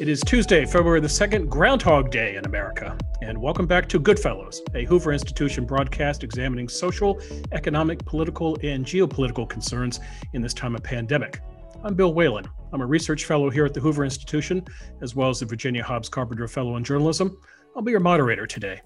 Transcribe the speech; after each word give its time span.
It 0.00 0.08
is 0.08 0.22
Tuesday, 0.22 0.64
February 0.64 1.00
the 1.00 1.08
2nd, 1.08 1.48
Groundhog 1.48 2.10
Day 2.10 2.36
in 2.36 2.46
America. 2.46 2.96
And 3.22 3.40
welcome 3.40 3.66
back 3.66 3.88
to 3.90 3.98
Goodfellows, 3.98 4.62
a 4.74 4.84
Hoover 4.86 5.12
Institution 5.12 5.66
broadcast 5.66 6.24
examining 6.24 6.68
social, 6.68 7.20
economic, 7.52 8.04
political, 8.06 8.56
and 8.62 8.84
geopolitical 8.84 9.48
concerns 9.48 10.00
in 10.32 10.40
this 10.40 10.54
time 10.54 10.74
of 10.74 10.82
pandemic. 10.82 11.40
I'm 11.84 11.94
Bill 11.94 12.14
Whalen. 12.14 12.46
I'm 12.72 12.80
a 12.80 12.86
research 12.86 13.24
fellow 13.24 13.50
here 13.50 13.64
at 13.66 13.74
the 13.74 13.80
Hoover 13.80 14.04
Institution, 14.04 14.64
as 15.02 15.14
well 15.14 15.30
as 15.30 15.40
the 15.40 15.46
Virginia 15.46 15.82
Hobbs 15.82 16.08
Carpenter 16.08 16.48
Fellow 16.48 16.76
in 16.76 16.84
Journalism. 16.84 17.38
I'll 17.76 17.82
be 17.82 17.90
your 17.90 18.00
moderator 18.00 18.46
today. 18.46 18.80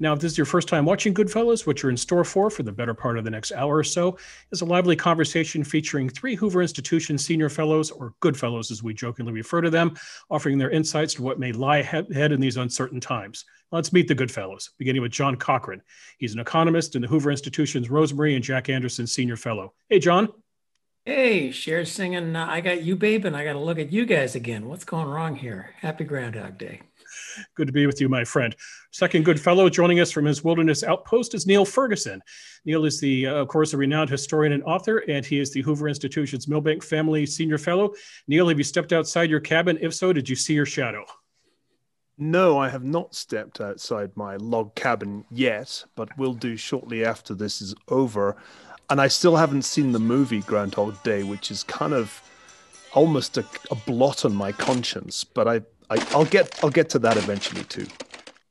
Now, 0.00 0.12
if 0.12 0.18
this 0.18 0.32
is 0.32 0.38
your 0.38 0.44
first 0.44 0.66
time 0.68 0.84
watching 0.84 1.14
Goodfellows, 1.14 1.66
what 1.66 1.82
you're 1.82 1.90
in 1.90 1.96
store 1.96 2.24
for 2.24 2.50
for 2.50 2.64
the 2.64 2.72
better 2.72 2.94
part 2.94 3.16
of 3.16 3.24
the 3.24 3.30
next 3.30 3.52
hour 3.52 3.76
or 3.76 3.84
so 3.84 4.18
is 4.50 4.60
a 4.60 4.64
lively 4.64 4.96
conversation 4.96 5.62
featuring 5.62 6.08
three 6.08 6.34
Hoover 6.34 6.62
Institution 6.62 7.16
senior 7.16 7.48
fellows, 7.48 7.90
or 7.90 8.14
Goodfellows 8.20 8.70
as 8.70 8.82
we 8.82 8.92
jokingly 8.92 9.32
refer 9.32 9.60
to 9.60 9.70
them, 9.70 9.96
offering 10.30 10.58
their 10.58 10.70
insights 10.70 11.14
to 11.14 11.22
what 11.22 11.38
may 11.38 11.52
lie 11.52 11.78
ahead 11.78 12.32
in 12.32 12.40
these 12.40 12.56
uncertain 12.56 13.00
times. 13.00 13.44
Let's 13.70 13.92
meet 13.92 14.08
the 14.08 14.14
Goodfellows, 14.14 14.70
beginning 14.78 15.02
with 15.02 15.12
John 15.12 15.36
Cochrane. 15.36 15.82
He's 16.18 16.34
an 16.34 16.40
economist 16.40 16.96
in 16.96 17.02
the 17.02 17.08
Hoover 17.08 17.30
Institution's 17.30 17.88
Rosemary 17.88 18.34
and 18.34 18.44
Jack 18.44 18.68
Anderson 18.68 19.06
Senior 19.06 19.36
Fellow. 19.36 19.74
Hey, 19.88 20.00
John. 20.00 20.28
Hey, 21.06 21.50
Cher's 21.50 21.92
singing 21.92 22.34
uh, 22.34 22.46
I 22.48 22.62
Got 22.62 22.82
You, 22.82 22.96
Babe, 22.96 23.26
and 23.26 23.36
I 23.36 23.44
got 23.44 23.52
to 23.52 23.58
look 23.58 23.78
at 23.78 23.92
you 23.92 24.06
guys 24.06 24.34
again. 24.34 24.68
What's 24.68 24.84
going 24.84 25.06
wrong 25.06 25.36
here? 25.36 25.74
Happy 25.80 26.02
Groundhog 26.02 26.56
Day. 26.56 26.80
Good 27.54 27.66
to 27.66 27.72
be 27.72 27.86
with 27.86 28.00
you, 28.00 28.08
my 28.08 28.24
friend. 28.24 28.54
Second 28.92 29.24
good 29.24 29.40
fellow 29.40 29.68
joining 29.68 30.00
us 30.00 30.10
from 30.10 30.24
his 30.24 30.44
wilderness 30.44 30.82
outpost 30.82 31.34
is 31.34 31.46
Niall 31.46 31.64
Ferguson. 31.64 32.22
Niall 32.64 32.84
is 32.84 33.00
the, 33.00 33.26
uh, 33.26 33.34
of 33.34 33.48
course, 33.48 33.72
a 33.72 33.76
renowned 33.76 34.10
historian 34.10 34.52
and 34.52 34.62
author, 34.64 34.98
and 35.08 35.24
he 35.24 35.38
is 35.38 35.52
the 35.52 35.62
Hoover 35.62 35.88
Institution's 35.88 36.48
Milbank 36.48 36.82
Family 36.82 37.26
Senior 37.26 37.58
Fellow. 37.58 37.92
Niall, 38.28 38.48
have 38.48 38.58
you 38.58 38.64
stepped 38.64 38.92
outside 38.92 39.30
your 39.30 39.40
cabin? 39.40 39.78
If 39.80 39.94
so, 39.94 40.12
did 40.12 40.28
you 40.28 40.36
see 40.36 40.54
your 40.54 40.66
shadow? 40.66 41.04
No, 42.16 42.58
I 42.58 42.68
have 42.68 42.84
not 42.84 43.14
stepped 43.14 43.60
outside 43.60 44.12
my 44.14 44.36
log 44.36 44.74
cabin 44.76 45.24
yet, 45.30 45.84
but 45.96 46.16
will 46.16 46.34
do 46.34 46.56
shortly 46.56 47.04
after 47.04 47.34
this 47.34 47.60
is 47.60 47.74
over. 47.88 48.36
And 48.88 49.00
I 49.00 49.08
still 49.08 49.36
haven't 49.36 49.62
seen 49.62 49.90
the 49.90 49.98
movie 49.98 50.40
Groundhog 50.42 51.02
Day, 51.02 51.24
which 51.24 51.50
is 51.50 51.64
kind 51.64 51.92
of 51.92 52.22
almost 52.92 53.36
a, 53.36 53.44
a 53.70 53.74
blot 53.74 54.24
on 54.24 54.34
my 54.34 54.52
conscience. 54.52 55.24
But 55.24 55.48
I 55.48 55.62
I, 55.90 56.06
I'll 56.10 56.24
get 56.24 56.58
I'll 56.62 56.70
get 56.70 56.88
to 56.90 56.98
that 57.00 57.16
eventually 57.16 57.64
too. 57.64 57.86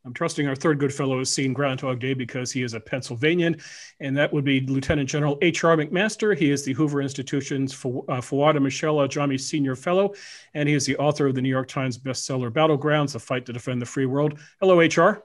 I'm 0.05 0.13
trusting 0.13 0.47
our 0.47 0.55
third 0.55 0.79
good 0.79 0.93
fellow 0.93 1.19
has 1.19 1.31
seen 1.31 1.53
Groundhog 1.53 1.99
Day 1.99 2.13
because 2.13 2.51
he 2.51 2.61
is 2.61 2.73
a 2.73 2.79
Pennsylvanian, 2.79 3.55
and 4.01 4.17
that 4.17 4.33
would 4.33 4.43
be 4.43 4.59
Lieutenant 4.59 5.07
General 5.07 5.37
H.R. 5.41 5.77
McMaster. 5.77 6.37
He 6.37 6.51
is 6.51 6.65
the 6.65 6.73
Hoover 6.73 7.01
Institution's 7.01 7.73
uh, 7.73 8.19
Fouad 8.19 8.61
Michelle 8.61 8.95
Ajami 8.95 9.39
Senior 9.39 9.77
Fellow, 9.77 10.13
and 10.55 10.67
he 10.67 10.75
is 10.75 10.85
the 10.85 10.97
author 10.97 11.27
of 11.27 11.35
the 11.35 11.41
New 11.41 11.49
York 11.49 11.69
Times 11.69 11.97
bestseller 11.97 12.51
Battlegrounds: 12.51 13.15
A 13.15 13.19
Fight 13.19 13.45
to 13.45 13.53
Defend 13.53 13.81
the 13.81 13.85
Free 13.85 14.05
World. 14.05 14.39
Hello, 14.59 14.81
H.R. 14.81 15.23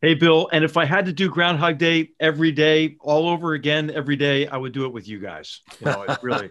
Hey, 0.00 0.14
Bill. 0.14 0.48
And 0.52 0.64
if 0.64 0.76
I 0.76 0.84
had 0.84 1.06
to 1.06 1.12
do 1.12 1.28
Groundhog 1.28 1.78
Day 1.78 2.10
every 2.20 2.52
day, 2.52 2.96
all 3.00 3.28
over 3.28 3.54
again, 3.54 3.90
every 3.90 4.16
day, 4.16 4.46
I 4.46 4.56
would 4.56 4.72
do 4.72 4.84
it 4.84 4.92
with 4.92 5.08
you 5.08 5.18
guys. 5.18 5.60
You 5.80 5.86
know, 5.86 6.16
really. 6.22 6.50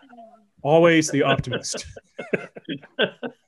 Always 0.62 1.10
the 1.10 1.24
optimist. 1.24 1.84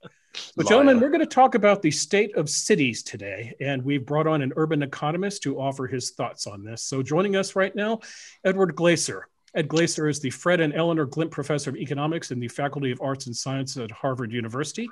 But, 0.57 0.69
gentlemen, 0.69 1.01
we're 1.01 1.11
going 1.11 1.21
to 1.21 1.27
talk 1.27 1.55
about 1.55 1.83
the 1.83 1.91
state 1.91 2.35
of 2.35 2.49
cities 2.49 3.03
today, 3.03 3.55
and 3.61 3.85
we've 3.85 4.07
brought 4.07 4.27
on 4.27 4.41
an 4.41 4.55
urban 4.57 4.83
economist 4.83 5.43
to 5.43 5.61
offer 5.61 5.87
his 5.87 6.13
thoughts 6.13 6.47
on 6.47 6.65
this. 6.65 6.83
So, 6.83 7.03
joining 7.03 7.37
us 7.37 7.55
right 7.55 7.77
now, 7.77 8.01
Edward 8.43 8.75
Glaeser. 8.75 9.29
Ed 9.55 9.69
Glaeser 9.69 10.09
is 10.09 10.19
the 10.19 10.31
Fred 10.31 10.61
and 10.61 10.73
Eleanor 10.75 11.05
Glimp 11.05 11.31
Professor 11.31 11.69
of 11.69 11.77
Economics 11.77 12.31
in 12.31 12.41
the 12.41 12.49
Faculty 12.49 12.91
of 12.91 13.03
Arts 13.03 13.27
and 13.27 13.37
Sciences 13.37 13.77
at 13.77 13.91
Harvard 13.91 14.33
University. 14.33 14.89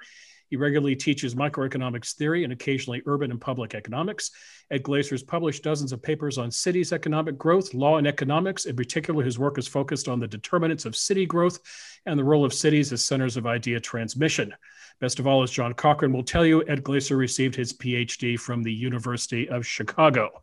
He 0.51 0.57
regularly 0.57 0.97
teaches 0.97 1.35
microeconomics 1.35 2.15
theory 2.15 2.45
and 2.45 2.53
occasionally 2.53 3.03
urban 3.07 3.31
and 3.31 3.41
public 3.41 3.75
economics. 3.75 4.31
Ed 4.71 4.83
Glaeser 4.83 5.11
has 5.11 5.23
published 5.23 5.63
dozens 5.63 5.93
of 5.93 6.03
papers 6.03 6.39
on 6.39 6.51
cities' 6.51 6.93
economic 6.93 7.37
growth, 7.39 7.75
law, 7.75 7.99
and 7.99 8.07
economics. 8.07 8.67
In 8.67 8.77
particular, 8.77 9.25
his 9.25 9.39
work 9.39 9.59
is 9.59 9.69
focused 9.69 10.09
on 10.09 10.21
the 10.21 10.29
determinants 10.29 10.85
of 10.85 10.97
city 10.97 11.27
growth 11.27 11.59
and 12.07 12.19
the 12.19 12.25
role 12.25 12.45
of 12.45 12.55
cities 12.55 12.93
as 12.93 13.05
centers 13.05 13.37
of 13.37 13.47
idea 13.47 13.81
transmission. 13.81 14.55
Best 15.01 15.19
of 15.19 15.27
all, 15.27 15.43
as 15.43 15.51
John 15.51 15.75
Cochrane 15.75 16.13
will 16.13 16.23
tell 16.23 16.47
you, 16.47 16.63
Ed 16.69 16.83
Glaeser 16.85 17.17
received 17.17 17.57
his 17.57 17.73
PhD 17.73 18.39
from 18.39 18.63
the 18.63 18.73
University 18.73 19.49
of 19.49 19.67
Chicago. 19.67 20.43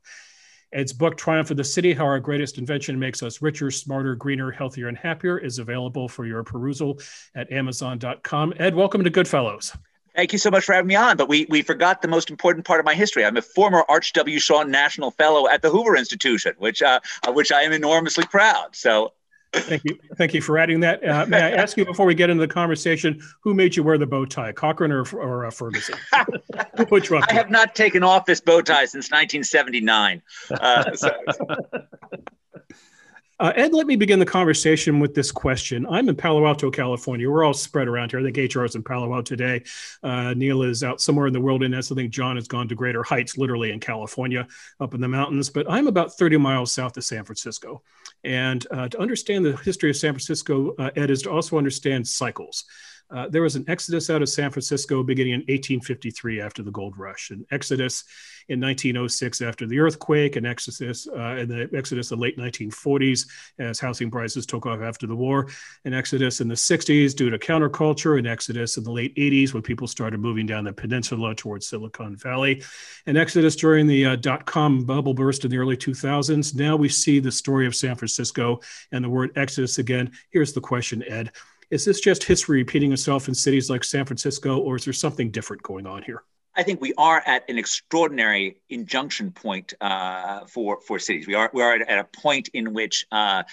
Ed's 0.74 0.94
book, 0.94 1.18
Triumph 1.18 1.52
of 1.52 1.58
the 1.58 1.64
City 1.64 1.94
How 1.94 2.06
Our 2.06 2.20
Greatest 2.20 2.58
Invention 2.58 2.98
Makes 2.98 3.22
Us 3.24 3.42
Richer, 3.42 3.72
Smarter, 3.72 4.16
Greener, 4.16 4.52
Healthier, 4.52 4.88
and 4.88 4.98
Happier, 4.98 5.38
is 5.38 5.60
available 5.60 6.08
for 6.08 6.26
your 6.26 6.44
perusal 6.44 7.00
at 7.36 7.52
Amazon.com. 7.52 8.54
Ed, 8.58 8.74
welcome 8.74 9.04
to 9.04 9.10
Goodfellows. 9.10 9.76
Thank 10.16 10.34
you 10.34 10.40
so 10.40 10.52
much 10.52 10.66
for 10.66 10.74
having 10.74 10.88
me 10.88 10.96
on. 10.96 11.18
But 11.18 11.30
we, 11.30 11.46
we 11.50 11.62
forgot 11.62 12.02
the 12.02 12.08
most 12.08 12.30
important 12.30 12.66
part 12.66 12.80
of 12.80 12.86
my 12.86 12.94
history. 12.96 13.26
I'm 13.26 13.38
a 13.38 13.42
former 13.42 13.84
Arch 13.88 14.14
W. 14.14 14.40
Shaw 14.40 14.64
National 14.64 15.12
Fellow 15.12 15.48
at 15.48 15.62
the 15.62 15.70
Hoover 15.70 15.96
Institution, 15.96 16.54
which 16.58 16.82
uh, 16.82 17.00
which 17.30 17.52
I 17.52 17.62
am 17.62 17.72
enormously 17.72 18.26
proud. 18.26 18.76
So 18.76 19.14
Thank 19.54 19.84
you. 19.84 20.00
Thank 20.16 20.34
you 20.34 20.42
for 20.42 20.58
adding 20.58 20.80
that. 20.82 21.06
Uh, 21.06 21.26
may 21.26 21.42
I 21.42 21.52
ask 21.52 21.76
you 21.76 21.86
before 21.86 22.06
we 22.06 22.16
get 22.16 22.30
into 22.30 22.46
the 22.46 22.54
conversation, 22.54 23.22
who 23.42 23.54
made 23.54 23.76
you 23.76 23.84
wear 23.84 23.98
the 23.98 24.06
bow 24.06 24.26
tie, 24.26 24.54
Cochrane 24.54 24.92
or, 24.92 25.06
or 25.14 25.46
uh, 25.46 25.52
Ferguson? 25.52 25.96
Which 26.90 27.12
one? 27.12 27.24
I 27.28 27.34
have 27.34 27.50
not 27.50 27.76
taken 27.76 28.02
off 28.02 28.26
this 28.26 28.40
bow 28.40 28.62
tie 28.62 28.86
since 28.86 29.12
1979. 29.12 30.22
Uh, 30.52 30.96
so. 30.96 31.12
Uh, 33.42 33.52
Ed, 33.56 33.74
let 33.74 33.88
me 33.88 33.96
begin 33.96 34.20
the 34.20 34.26
conversation 34.26 35.00
with 35.00 35.16
this 35.16 35.32
question. 35.32 35.88
I'm 35.90 36.08
in 36.10 36.16
Palo 36.16 36.46
Alto, 36.46 36.70
California. 36.70 37.28
We're 37.28 37.44
all 37.44 37.56
spread 37.56 37.88
around 37.88 38.12
here. 38.12 38.20
I 38.20 38.32
think 38.32 38.56
HR 38.56 38.66
is 38.66 38.76
in 38.76 38.84
Palo 38.84 39.12
Alto 39.12 39.24
today. 39.24 39.64
Uh, 40.04 40.36
Niall 40.36 40.62
is 40.62 40.84
out 40.84 41.02
somewhere 41.02 41.26
in 41.26 41.34
the 41.34 41.42
wilderness. 41.42 41.92
I 41.92 41.96
think 41.96 42.12
John 42.12 42.36
has 42.36 42.48
gone 42.48 42.68
to 42.68 42.76
greater 42.76 43.02
heights, 43.02 43.40
literally 43.40 43.72
in 43.72 43.80
California, 43.80 44.48
up 44.80 44.94
in 44.94 45.02
the 45.02 45.08
mountains. 45.08 45.50
But 45.50 45.66
I'm 45.68 45.88
about 45.88 46.14
30 46.20 46.38
miles 46.38 46.72
south 46.72 46.96
of 46.98 47.04
San 47.04 47.24
Francisco. 47.24 47.82
And 48.24 48.64
uh, 48.70 48.90
to 48.90 49.02
understand 49.02 49.44
the 49.44 49.58
history 49.58 49.90
of 49.90 49.98
San 49.98 50.14
Francisco, 50.14 50.76
uh, 50.78 50.92
Ed, 50.96 51.10
is 51.10 51.24
to 51.24 51.32
also 51.32 51.58
understand 51.58 52.08
cycles. 52.08 52.66
Uh, 53.12 53.28
there 53.28 53.42
was 53.42 53.56
an 53.56 53.66
exodus 53.68 54.10
out 54.10 54.22
of 54.22 54.30
San 54.30 54.50
Francisco 54.52 55.04
beginning 55.04 55.34
in 55.34 55.40
1853 55.42 56.40
after 56.40 56.64
the 56.64 56.72
gold 56.72 56.98
rush, 56.98 57.30
an 57.32 57.46
exodus 57.52 58.06
in 58.48 58.60
1906 58.60 59.42
after 59.42 59.68
the 59.68 59.80
earthquake, 59.80 60.36
an 60.36 60.46
exodus 60.46 61.08
uh, 61.08 61.36
in 61.36 61.48
the 61.48 61.70
exodus 61.76 62.12
in 62.12 62.18
the 62.18 62.22
late 62.22 62.38
1940s 62.38 63.28
as 63.60 63.80
housing 63.80 64.10
prices 64.10 64.46
took 64.46 64.66
off 64.66 64.82
after 64.82 65.08
the 65.08 65.16
war, 65.16 65.48
an 65.86 65.94
exodus 65.94 66.42
in 66.42 66.48
the 66.48 66.56
60s 66.56 67.16
due 67.16 67.30
to 67.30 67.38
counterculture, 67.38 68.18
an 68.18 68.26
exodus 68.26 68.78
in 68.78 68.84
the 68.84 68.92
late 68.92 69.16
80s 69.16 69.54
when 69.54 69.64
people 69.64 69.88
started 69.88 70.20
moving 70.20 70.46
down 70.46 70.64
the 70.64 70.74
peninsula 70.74 71.36
towards 71.36 71.68
Silicon 71.68 72.16
Valley, 72.16 72.64
an 73.06 73.18
exodus 73.18 73.56
during 73.56 73.88
the 73.88 74.06
uh, 74.06 74.16
dot 74.16 74.46
com 74.46 74.86
bubble 74.86 75.14
burst 75.14 75.46
in 75.46 75.52
the 75.52 75.58
early 75.58 75.78
2000s. 75.78 76.56
Now 76.56 76.76
we 76.76 76.90
see 76.90 77.20
the 77.20 77.32
story 77.32 77.68
of 77.68 77.76
San 77.76 77.96
Francisco 77.96 78.60
and 78.92 79.04
the 79.04 79.10
word 79.10 79.32
exodus 79.36 79.78
again. 79.80 80.12
Here's 80.30 80.54
the 80.54 80.62
question, 80.62 81.04
Ed. 81.08 81.32
Is 81.72 81.86
this 81.86 82.02
just 82.02 82.24
history 82.24 82.58
repeating 82.58 82.92
itself 82.92 83.30
in 83.30 83.34
cities 83.34 83.70
like 83.70 83.86
San 83.86 84.06
Francisco, 84.06 84.60
or 84.60 84.76
is 84.76 84.84
there 84.84 84.94
something 84.94 85.32
different 85.32 85.64
going 85.64 85.88
on 85.88 86.04
here? 86.04 86.24
I 86.54 86.64
think 86.64 86.82
we 86.82 86.94
are 86.98 87.24
at 87.26 87.50
an 87.50 87.58
extraordinary 87.58 88.58
injunction 88.70 89.32
point 89.32 89.74
uh, 89.80 90.46
for 90.48 90.82
for 90.82 91.00
cities. 91.00 91.28
We 91.28 91.34
are 91.34 91.50
we 91.54 91.62
are 91.64 91.76
at, 91.76 91.98
a 91.98 92.04
point 92.04 92.50
in 92.54 92.74
which. 92.74 93.08
Uh, 93.12 93.44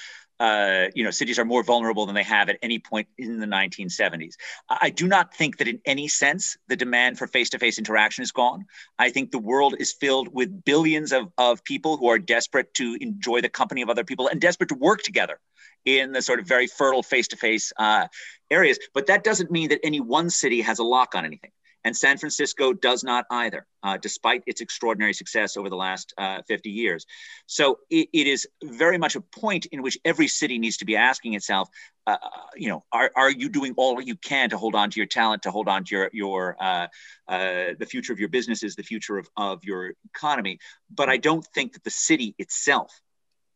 uh, 0.41 0.87
you 0.95 1.05
know, 1.05 1.11
cities 1.11 1.39
are 1.39 1.45
more 1.45 1.63
vulnerable 1.63 2.07
than 2.07 2.15
they 2.15 2.23
have 2.23 2.49
at 2.49 2.59
any 2.63 2.79
point 2.79 3.09
in 3.19 3.41
the 3.41 3.47
1970s. 3.47 4.35
I 4.69 4.91
do 4.91 5.09
not 5.09 5.35
think 5.35 5.59
that 5.59 5.69
in 5.69 5.81
any 5.85 6.09
sense 6.09 6.57
the 6.69 6.77
demand 6.77 7.19
for 7.19 7.27
face-to-face 7.27 7.79
interaction 7.79 8.23
is 8.23 8.33
gone. 8.33 8.67
I 8.99 9.11
think 9.11 9.31
the 9.31 9.39
world 9.39 9.75
is 9.79 9.93
filled 9.93 10.29
with 10.33 10.65
billions 10.65 11.13
of, 11.13 11.33
of 11.39 11.65
people 11.65 11.97
who 11.97 12.09
are 12.09 12.19
desperate 12.19 12.73
to 12.75 12.97
enjoy 13.01 13.41
the 13.41 13.49
company 13.49 13.83
of 13.83 13.91
other 13.91 14.05
people 14.05 14.29
and 14.29 14.41
desperate 14.41 14.69
to 14.69 14.77
work 14.77 15.03
together 15.03 15.41
in 15.85 16.13
the 16.13 16.23
sort 16.23 16.39
of 16.39 16.47
very 16.47 16.67
fertile 16.67 17.03
face-to-face 17.03 17.73
uh, 17.77 18.07
areas. 18.51 18.79
But 18.95 19.07
that 19.07 19.25
doesn't 19.25 19.51
mean 19.51 19.71
that 19.71 19.81
any 19.83 20.01
one 20.01 20.31
city 20.31 20.61
has 20.61 20.79
a 20.79 20.85
lock 20.85 21.15
on 21.15 21.25
anything. 21.25 21.51
And 21.85 21.97
San 21.97 22.19
Francisco 22.19 22.73
does 22.73 23.05
not 23.05 23.25
either, 23.31 23.67
uh, 23.83 23.97
despite 23.97 24.43
its 24.47 24.61
extraordinary 24.61 25.15
success 25.15 25.57
over 25.57 25.71
the 25.71 25.77
last 25.77 26.13
uh, 26.19 26.43
50 26.49 26.71
years. 26.71 27.07
So 27.47 27.79
it, 27.89 28.09
it 28.13 28.27
is 28.27 28.47
very 28.63 28.99
much 28.99 29.17
a 29.17 29.21
point 29.21 29.67
in 29.67 29.83
which 29.83 29.99
every 30.05 30.29
city 30.29 30.59
needs 30.59 30.79
to 30.79 30.85
be 30.85 30.97
asking 30.97 31.35
itself, 31.35 31.69
uh, 32.07 32.17
you 32.57 32.69
know, 32.69 32.85
are, 32.93 33.11
are 33.15 33.31
you 33.31 33.49
doing 33.49 33.75
all 33.77 34.01
you 34.01 34.17
can 34.17 34.51
to 34.51 34.59
hold 34.59 34.75
on 34.75 34.91
to 34.91 34.99
your 34.99 35.07
talent, 35.07 35.43
to 35.43 35.51
hold 35.51 35.69
on 35.69 35.85
to 35.85 35.95
your, 35.95 36.11
your 36.13 36.57
uh, 36.61 36.87
uh, 37.29 37.75
the 37.79 37.87
future 37.89 38.13
of 38.13 38.19
your 38.19 38.29
businesses, 38.29 38.75
the 38.75 38.83
future 38.83 39.19
of, 39.19 39.29
of 39.37 39.65
your 39.65 39.93
economy? 40.15 40.59
But 40.91 41.09
I 41.09 41.17
don't 41.17 41.47
think 41.55 41.75
that 41.75 41.85
the 41.85 41.91
city 41.91 42.35
itself 42.39 43.01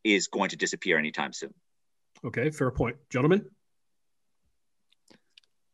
is 0.05 0.29
going 0.29 0.51
to 0.51 0.57
disappear 0.57 0.99
anytime 0.99 1.33
soon. 1.33 1.55
Okay, 2.25 2.51
fair 2.51 2.71
point. 2.71 2.97
Gentlemen? 3.11 3.47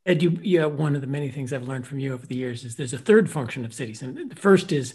Ed, 0.08 0.22
you, 0.22 0.38
yeah, 0.43 0.64
one 0.64 0.94
of 0.94 1.02
the 1.02 1.06
many 1.06 1.31
things 1.31 1.52
I've 1.52 1.69
learned 1.69 1.87
from 1.87 1.99
you 1.99 2.14
over 2.14 2.26
the 2.26 2.34
years 2.34 2.64
is 2.64 2.76
there's 2.76 2.94
a 2.94 2.99
third 2.99 3.31
function 3.31 3.66
of 3.66 3.75
cities. 3.75 4.00
And 4.00 4.31
the 4.31 4.37
first 4.37 4.72
is 4.72 4.94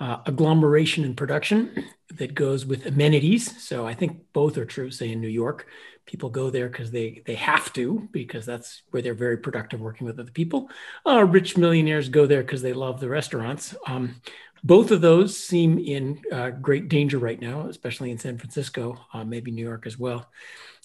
uh, 0.00 0.20
agglomeration 0.24 1.04
and 1.04 1.14
production 1.14 1.84
that 2.14 2.34
goes 2.34 2.64
with 2.64 2.86
amenities. 2.86 3.62
So 3.62 3.86
I 3.86 3.92
think 3.92 4.32
both 4.32 4.56
are 4.56 4.64
true, 4.64 4.90
say 4.90 5.12
in 5.12 5.20
New 5.20 5.28
York. 5.28 5.66
People 6.06 6.30
go 6.30 6.48
there 6.48 6.70
because 6.70 6.90
they, 6.90 7.22
they 7.26 7.34
have 7.34 7.74
to, 7.74 8.08
because 8.10 8.46
that's 8.46 8.82
where 8.90 9.02
they're 9.02 9.12
very 9.12 9.36
productive 9.36 9.82
working 9.82 10.06
with 10.06 10.18
other 10.18 10.30
people. 10.30 10.70
Uh, 11.06 11.24
rich 11.24 11.58
millionaires 11.58 12.08
go 12.08 12.26
there 12.26 12.42
because 12.42 12.62
they 12.62 12.72
love 12.72 13.00
the 13.00 13.08
restaurants. 13.08 13.74
Um, 13.86 14.22
both 14.62 14.90
of 14.90 15.02
those 15.02 15.36
seem 15.36 15.78
in 15.78 16.22
uh, 16.32 16.48
great 16.48 16.88
danger 16.88 17.18
right 17.18 17.40
now, 17.40 17.68
especially 17.68 18.10
in 18.10 18.16
San 18.16 18.38
Francisco, 18.38 18.98
uh, 19.12 19.24
maybe 19.24 19.50
New 19.50 19.62
York 19.62 19.86
as 19.86 19.98
well. 19.98 20.30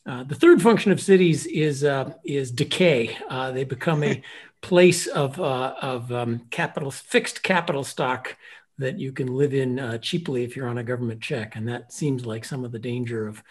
Uh, 0.06 0.24
the 0.24 0.36
third 0.36 0.62
function 0.62 0.92
of 0.92 1.02
cities 1.02 1.46
is 1.46 1.84
uh, 1.84 2.14
is 2.24 2.52
decay. 2.52 3.18
Uh, 3.30 3.52
they 3.52 3.64
become 3.64 4.04
a 4.04 4.22
place 4.62 5.08
of 5.08 5.40
uh, 5.40 5.76
of 5.82 6.12
um, 6.12 6.42
capital 6.50 6.92
fixed 6.92 7.44
capital 7.44 7.84
stock 7.84 8.36
that 8.80 8.98
you 8.98 9.12
can 9.12 9.28
live 9.28 9.54
in 9.54 9.78
uh, 9.78 9.98
cheaply 9.98 10.44
if 10.44 10.56
you're 10.56 10.68
on 10.68 10.78
a 10.78 10.84
government 10.84 11.22
check. 11.22 11.56
And 11.56 11.68
that 11.68 11.92
seems 11.92 12.26
like 12.26 12.46
some 12.46 12.64
of 12.64 12.72
the 12.72 12.80
danger 12.80 13.28
of 13.28 13.44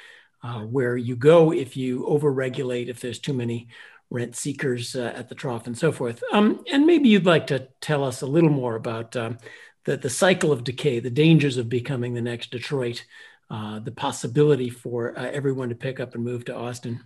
uh, 0.43 0.61
where 0.61 0.97
you 0.97 1.17
go 1.17 1.53
if 1.53 1.77
you 1.77 2.07
overregulate, 2.09 2.89
if 2.89 3.01
there's 3.01 3.19
too 3.19 3.35
many 3.35 3.69
rent 4.11 4.35
seekers 4.35 4.97
uh, 4.97 5.13
at 5.15 5.29
the 5.29 5.35
trough 5.35 5.67
and 5.67 5.77
so 5.77 5.93
forth. 5.93 6.23
Um, 6.33 6.65
and 6.73 6.87
maybe 6.87 7.11
you'd 7.11 7.27
like 7.27 7.49
to 7.49 7.69
tell 7.81 8.05
us 8.05 8.23
a 8.23 8.27
little 8.27 8.51
more 8.51 8.75
about 8.75 9.15
um, 9.17 9.39
the, 9.85 9.99
the 9.99 10.11
cycle 10.11 10.51
of 10.51 10.65
decay, 10.65 11.01
the 11.01 11.11
dangers 11.11 11.59
of 11.59 11.69
becoming 11.69 12.15
the 12.15 12.23
next 12.23 12.51
Detroit, 12.51 13.05
uh, 13.51 13.79
the 13.79 13.93
possibility 13.93 14.71
for 14.71 15.19
uh, 15.19 15.31
everyone 15.31 15.71
to 15.71 15.75
pick 15.75 16.01
up 16.01 16.15
and 16.15 16.25
move 16.25 16.45
to 16.47 16.55
Austin. 16.55 17.01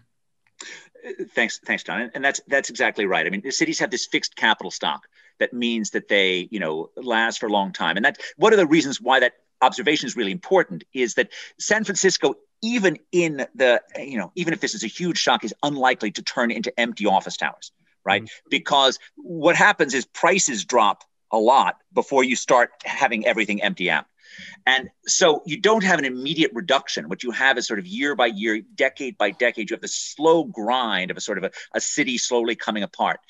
Thanks, 1.34 1.58
thanks, 1.58 1.82
John. 1.82 2.10
And 2.14 2.24
that's 2.24 2.40
that's 2.46 2.70
exactly 2.70 3.06
right. 3.06 3.26
I 3.26 3.30
mean, 3.30 3.42
the 3.42 3.50
cities 3.50 3.78
have 3.80 3.90
this 3.90 4.06
fixed 4.06 4.36
capital 4.36 4.70
stock 4.70 5.06
that 5.40 5.52
means 5.52 5.90
that 5.90 6.08
they, 6.08 6.48
you 6.50 6.60
know, 6.60 6.90
last 6.96 7.40
for 7.40 7.46
a 7.46 7.52
long 7.52 7.72
time. 7.72 7.96
And 7.96 8.04
that 8.04 8.18
one 8.36 8.52
of 8.52 8.58
the 8.58 8.66
reasons 8.66 9.00
why 9.00 9.20
that 9.20 9.32
observation 9.60 10.06
is 10.06 10.16
really 10.16 10.32
important 10.32 10.84
is 10.92 11.14
that 11.14 11.30
San 11.58 11.84
Francisco, 11.84 12.34
even 12.62 12.98
in 13.10 13.46
the, 13.54 13.82
you 13.98 14.18
know, 14.18 14.30
even 14.36 14.52
if 14.52 14.60
this 14.60 14.74
is 14.74 14.84
a 14.84 14.88
huge 14.88 15.18
shock, 15.18 15.44
is 15.44 15.54
unlikely 15.62 16.12
to 16.12 16.22
turn 16.22 16.50
into 16.50 16.72
empty 16.78 17.06
office 17.06 17.36
towers, 17.36 17.72
right? 18.04 18.22
Mm-hmm. 18.22 18.48
Because 18.50 18.98
what 19.16 19.56
happens 19.56 19.94
is 19.94 20.04
prices 20.04 20.64
drop 20.64 21.02
a 21.32 21.38
lot 21.38 21.78
before 21.92 22.22
you 22.22 22.36
start 22.36 22.70
having 22.84 23.26
everything 23.26 23.62
empty 23.62 23.90
out. 23.90 24.06
And 24.66 24.90
so 25.06 25.42
you 25.46 25.60
don't 25.60 25.84
have 25.84 25.98
an 25.98 26.04
immediate 26.04 26.52
reduction. 26.54 27.08
What 27.08 27.22
you 27.22 27.30
have 27.32 27.58
is 27.58 27.66
sort 27.66 27.78
of 27.78 27.86
year 27.86 28.14
by 28.14 28.26
year, 28.26 28.60
decade 28.74 29.18
by 29.18 29.30
decade, 29.30 29.70
you 29.70 29.74
have 29.74 29.80
the 29.80 29.88
slow 29.88 30.44
grind 30.44 31.10
of 31.10 31.16
a 31.16 31.20
sort 31.20 31.38
of 31.38 31.44
a, 31.44 31.50
a 31.74 31.80
city 31.80 32.18
slowly 32.18 32.54
coming 32.54 32.82
apart. 32.82 33.20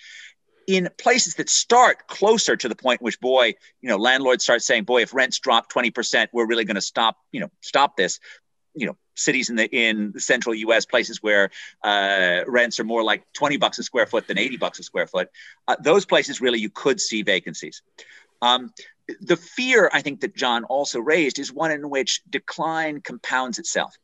In 0.67 0.89
places 0.97 1.35
that 1.35 1.49
start 1.49 2.07
closer 2.07 2.57
to 2.57 2.69
the 2.69 2.77
point 2.77 3.01
in 3.01 3.05
which 3.05 3.19
boy 3.21 3.55
you 3.81 3.89
know 3.89 3.97
landlords 3.97 4.45
start 4.45 4.63
saying 4.63 4.85
boy 4.85 5.03
if 5.03 5.13
rents 5.13 5.41
drop 5.41 5.73
20% 5.73 6.29
we're 6.33 6.47
really 6.47 6.65
going 6.65 6.77
to 6.77 6.81
stop 6.81 7.17
you 7.33 7.41
know 7.41 7.51
stop 7.61 7.97
this. 7.97 8.21
You 8.75 8.87
know 8.87 8.97
cities 9.15 9.51
in 9.51 9.57
the 9.57 9.67
in 9.67 10.13
the 10.13 10.21
central 10.21 10.55
us 10.55 10.87
places 10.87 11.23
where 11.23 11.51
uh, 11.83 12.43
rents 12.47 12.81
are 12.81 12.85
more 12.85 13.03
like 13.03 13.25
20 13.35 13.57
bucks 13.57 13.79
a 13.79 13.83
square 13.83 14.07
foot 14.07 14.27
than 14.27 14.39
80 14.39 14.57
bucks 14.57 14.79
a 14.79 14.83
square 14.83 15.07
foot 15.07 15.29
uh, 15.69 15.77
those 15.81 16.05
places 16.05 16.41
really 16.41 16.59
you 16.59 16.71
could 16.71 17.01
see 17.01 17.23
vacancies. 17.23 17.83
Um, 18.41 18.73
the 19.21 19.37
fear 19.37 19.91
i 19.93 20.01
think 20.01 20.21
that 20.21 20.37
john 20.37 20.65
also 20.65 21.01
raised 21.01 21.39
is 21.39 21.53
one 21.53 21.71
in 21.71 21.89
which 21.91 22.23
decline 22.31 23.01
compounds 23.01 23.59
itself 23.59 23.97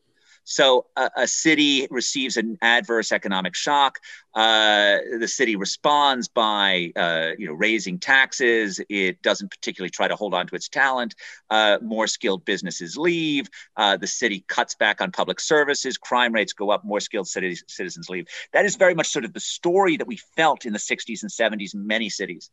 so 0.49 0.87
a, 0.97 1.11
a 1.15 1.27
city 1.29 1.87
receives 1.91 2.39
an 2.39 2.57
adverse 2.63 3.13
economic 3.13 3.55
shock. 3.55 3.99
Uh, 4.35 4.97
the 5.21 5.29
city 5.29 5.57
responds 5.57 6.29
by 6.29 6.91
uh, 6.97 7.33
you 7.39 7.49
know 7.49 7.53
raising 7.53 7.99
taxes. 7.99 8.81
It 8.89 9.21
doesn't 9.21 9.51
particularly 9.51 9.91
try 9.91 10.09
to 10.09 10.17
hold 10.17 10.33
on 10.33 10.47
to 10.47 10.55
its 10.55 10.71
talent. 10.71 11.15
Uh, 11.51 11.77
more 11.83 12.07
skilled 12.07 12.47
businesses 12.47 12.97
leave. 12.97 13.51
Uh, 13.77 13.99
the 13.99 14.07
city 14.07 14.43
cuts 14.49 14.75
back 14.75 15.03
on 15.03 15.13
public 15.13 15.39
services. 15.39 15.99
Crime 15.99 16.33
rates 16.33 16.55
go 16.55 16.71
up. 16.71 16.83
More 16.83 17.01
skilled 17.01 17.29
citizens 17.29 18.09
leave. 18.09 18.27
That 18.55 18.65
is 18.65 18.77
very 18.77 18.95
much 18.95 19.09
sort 19.09 19.27
of 19.27 19.35
the 19.35 19.41
story 19.41 19.99
that 19.99 20.07
we 20.07 20.17
felt 20.35 20.65
in 20.65 20.73
the 20.73 20.79
60s 20.79 21.21
and 21.21 21.31
70s 21.31 21.75
in 21.75 21.87
many 21.87 22.09
cities. 22.09 22.51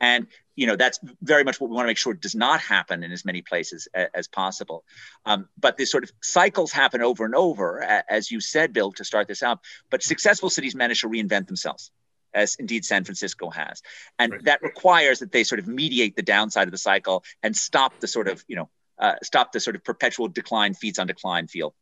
And 0.00 0.26
you 0.56 0.66
know 0.66 0.76
that's 0.76 0.98
very 1.22 1.44
much 1.44 1.60
what 1.60 1.70
we 1.70 1.76
want 1.76 1.86
to 1.86 1.90
make 1.90 1.98
sure 1.98 2.14
does 2.14 2.34
not 2.34 2.60
happen 2.60 3.02
in 3.02 3.12
as 3.12 3.24
many 3.24 3.42
places 3.42 3.88
as, 3.94 4.08
as 4.14 4.28
possible. 4.28 4.84
Um, 5.24 5.48
but 5.58 5.76
these 5.76 5.90
sort 5.90 6.04
of 6.04 6.12
cycles 6.22 6.72
happen 6.72 7.02
over 7.02 7.24
and 7.24 7.34
over, 7.34 7.82
as 8.08 8.30
you 8.30 8.40
said, 8.40 8.72
Bill, 8.72 8.92
to 8.92 9.04
start 9.04 9.28
this 9.28 9.42
out. 9.42 9.60
But 9.90 10.02
successful 10.02 10.50
cities 10.50 10.74
manage 10.74 11.02
to 11.02 11.08
reinvent 11.08 11.46
themselves 11.46 11.90
as 12.34 12.56
indeed 12.56 12.84
San 12.84 13.04
Francisco 13.04 13.50
has. 13.50 13.82
And 14.18 14.32
right. 14.32 14.44
that 14.44 14.62
requires 14.62 15.20
that 15.20 15.32
they 15.32 15.44
sort 15.44 15.58
of 15.58 15.66
mediate 15.66 16.16
the 16.16 16.22
downside 16.22 16.68
of 16.68 16.72
the 16.72 16.78
cycle 16.78 17.24
and 17.42 17.56
stop 17.56 18.00
the 18.00 18.06
sort 18.06 18.28
of, 18.28 18.44
you 18.48 18.56
know, 18.56 18.68
uh, 18.98 19.14
stop 19.22 19.52
the 19.52 19.60
sort 19.60 19.76
of 19.76 19.84
perpetual 19.84 20.28
decline, 20.28 20.74
feeds 20.74 20.98
on 20.98 21.06
decline 21.06 21.46
feel. 21.46 21.74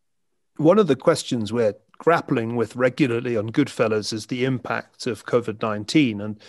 One 0.56 0.78
of 0.78 0.86
the 0.86 0.96
questions 0.96 1.52
we're 1.52 1.74
grappling 1.98 2.56
with 2.56 2.76
regularly 2.76 3.36
on 3.36 3.48
Goodfellows 3.48 4.12
is 4.12 4.26
the 4.26 4.44
impact 4.44 5.06
of 5.06 5.26
COVID 5.26 5.62
19. 5.62 6.20
And 6.20 6.40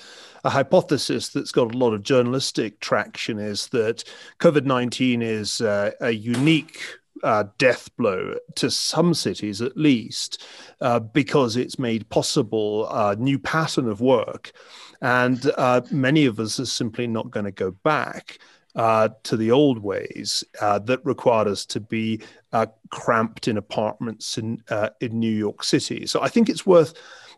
a 0.44 0.50
hypothesis 0.50 1.30
that's 1.30 1.52
got 1.52 1.74
a 1.74 1.78
lot 1.78 1.94
of 1.94 2.04
journalistic 2.04 2.80
traction 2.80 3.40
is 3.40 3.68
that 3.68 4.04
COVID 4.40 4.66
19 4.66 5.22
is 5.22 5.62
uh, 5.62 5.92
a 6.02 6.12
unique 6.12 6.80
uh, 7.24 7.46
death 7.58 7.90
blow 7.98 8.36
to 8.56 8.70
some 8.70 9.14
cities 9.14 9.62
at 9.62 9.78
least, 9.78 10.44
uh, 10.82 11.00
because 11.00 11.56
it's 11.56 11.80
made 11.80 12.08
possible 12.10 12.88
a 12.90 13.16
new 13.16 13.40
pattern 13.40 13.88
of 13.88 14.02
work. 14.02 14.52
And 15.02 15.52
uh, 15.58 15.82
many 15.92 16.26
of 16.26 16.40
us 16.40 16.60
are 16.60 16.66
simply 16.66 17.08
not 17.08 17.32
going 17.32 17.46
to 17.46 17.52
go 17.52 17.72
back 17.72 18.40
uh, 18.78 19.10
to 19.24 19.36
the 19.36 19.52
old 19.52 19.80
ways 19.80 20.44
uh, 20.62 20.78
that 20.80 21.04
required 21.04 21.48
us 21.48 21.66
to 21.66 21.80
be 21.80 22.22
uh, 22.54 22.68
cramped 22.92 23.48
in 23.48 23.58
apartments 23.58 24.38
in 24.38 24.62
uh, 24.70 24.90
in 25.02 25.20
New 25.20 25.32
York 25.32 25.64
City. 25.64 26.06
So 26.06 26.22
I 26.22 26.30
think 26.30 26.48
it's 26.48 26.66
worth 26.66 26.94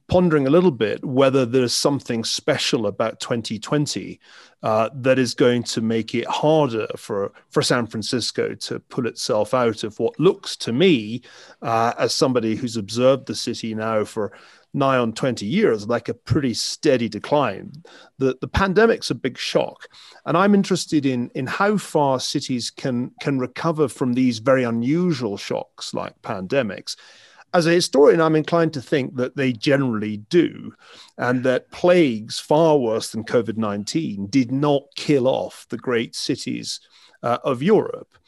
pondering 0.10 0.48
a 0.48 0.50
little 0.50 0.72
bit 0.72 1.06
whether 1.06 1.46
there's 1.46 1.74
something 1.74 2.24
special 2.24 2.88
about 2.88 3.20
2020 3.20 4.20
uh, 4.64 4.90
that 4.94 5.20
is 5.20 5.36
going 5.36 5.62
to 5.62 5.82
make 5.82 6.14
it 6.14 6.28
harder 6.28 6.88
for 6.98 7.32
for 7.50 7.62
San 7.62 7.88
Francisco 7.88 8.54
to 8.56 8.80
pull 8.82 9.08
itself 9.08 9.54
out 9.54 9.86
of 9.86 9.98
what 9.98 10.20
looks 10.20 10.58
to 10.58 10.74
me, 10.74 11.22
as 11.62 12.14
somebody 12.14 12.56
who's 12.56 12.76
observed 12.76 13.28
the 13.28 13.36
city 13.36 13.74
now 13.74 14.04
for 14.04 14.34
nigh 14.74 14.98
on 14.98 15.14
20 15.14 15.46
years, 15.46 15.88
like 15.88 16.10
a 16.10 16.14
pretty 16.14 16.54
steady 16.54 17.10
decline. 17.10 17.72
The, 18.18 18.38
the 18.40 18.48
pandemic's 18.48 19.10
a 19.10 19.16
big 19.16 19.38
shock. 19.38 19.88
And 20.26 20.38
I'm 20.38 20.54
interested 20.54 21.06
in, 21.06 21.32
in 21.36 21.48
how 21.48 21.78
far 21.78 22.20
cities 22.20 22.70
can, 22.70 23.12
can 23.22 23.40
recover 23.40 23.88
from 23.88 24.14
these 24.14 24.40
very 24.40 24.64
unusual 24.64 25.38
shocks 25.38 25.94
like 25.94 26.22
pandemics. 26.22 26.96
As 27.52 27.66
a 27.66 27.72
historian, 27.72 28.22
I'm 28.22 28.36
inclined 28.36 28.74
to 28.74 28.82
think 28.82 29.16
that 29.16 29.36
they 29.36 29.54
generally 29.54 30.18
do, 30.18 30.76
and 31.18 31.44
that 31.46 31.72
plagues 31.72 32.40
far 32.40 32.78
worse 32.78 33.12
than 33.12 33.24
COVID 33.24 33.58
19 33.58 34.28
did 34.28 34.52
not 34.52 34.84
kill 34.96 35.28
off 35.28 35.66
the 35.70 35.78
great 35.78 36.16
cities 36.16 36.80
uh, 37.24 37.40
of 37.44 37.64
Europe. 37.64 38.19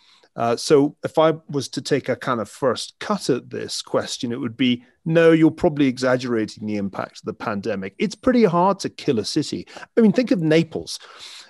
Uh, 0.42 0.56
so, 0.56 0.98
if 1.04 1.20
I 1.20 1.34
was 1.50 1.70
to 1.70 1.84
take 1.84 2.10
a 2.10 2.16
kind 2.16 2.42
of 2.42 2.50
first 2.50 2.96
cut 3.00 3.30
at 3.30 3.52
this 3.52 3.84
question, 3.84 4.32
it 4.32 4.40
would 4.40 4.58
be 4.58 4.84
no, 5.06 5.32
you're 5.32 5.52
probably 5.52 5.86
exaggerating 5.86 6.66
the 6.66 6.78
impact 6.78 7.20
of 7.20 7.26
the 7.26 7.34
pandemic. 7.36 7.94
It's 8.00 8.16
pretty 8.16 8.46
hard 8.46 8.80
to 8.80 8.90
kill 8.90 9.20
a 9.20 9.24
city. 9.24 9.68
I 9.96 10.02
mean, 10.02 10.12
think 10.12 10.32
of 10.32 10.42
Naples. 10.42 10.98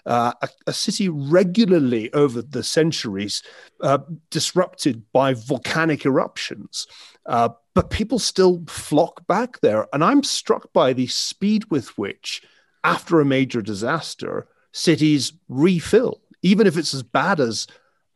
Uh, 0.05 0.33
a, 0.41 0.49
a, 0.67 0.73
city 0.73 1.07
regularly 1.07 2.11
over 2.11 2.41
the 2.41 2.63
centuries 2.63 3.43
uh, 3.81 3.99
disrupted 4.29 5.03
by 5.13 5.35
volcanic 5.35 6.05
eruptions. 6.05 6.85
Uh, 7.27 7.49
but 7.73 7.91
people 7.91 8.19
still 8.19 8.61
flock 8.67 9.25
back 9.25 9.61
there. 9.61 9.87
And 9.93 10.03
I'm 10.03 10.23
struck 10.23 10.73
by 10.73 10.91
the 10.91 11.07
speed 11.07 11.63
with 11.71 11.97
which, 11.97 12.41
after 12.83 13.21
a 13.21 13.25
major 13.25 13.61
disaster, 13.61 14.47
cities 14.73 15.31
refill, 15.47 16.19
even 16.41 16.67
if 16.67 16.75
it's 16.75 16.93
as 16.93 17.03
bad 17.03 17.39
as 17.39 17.67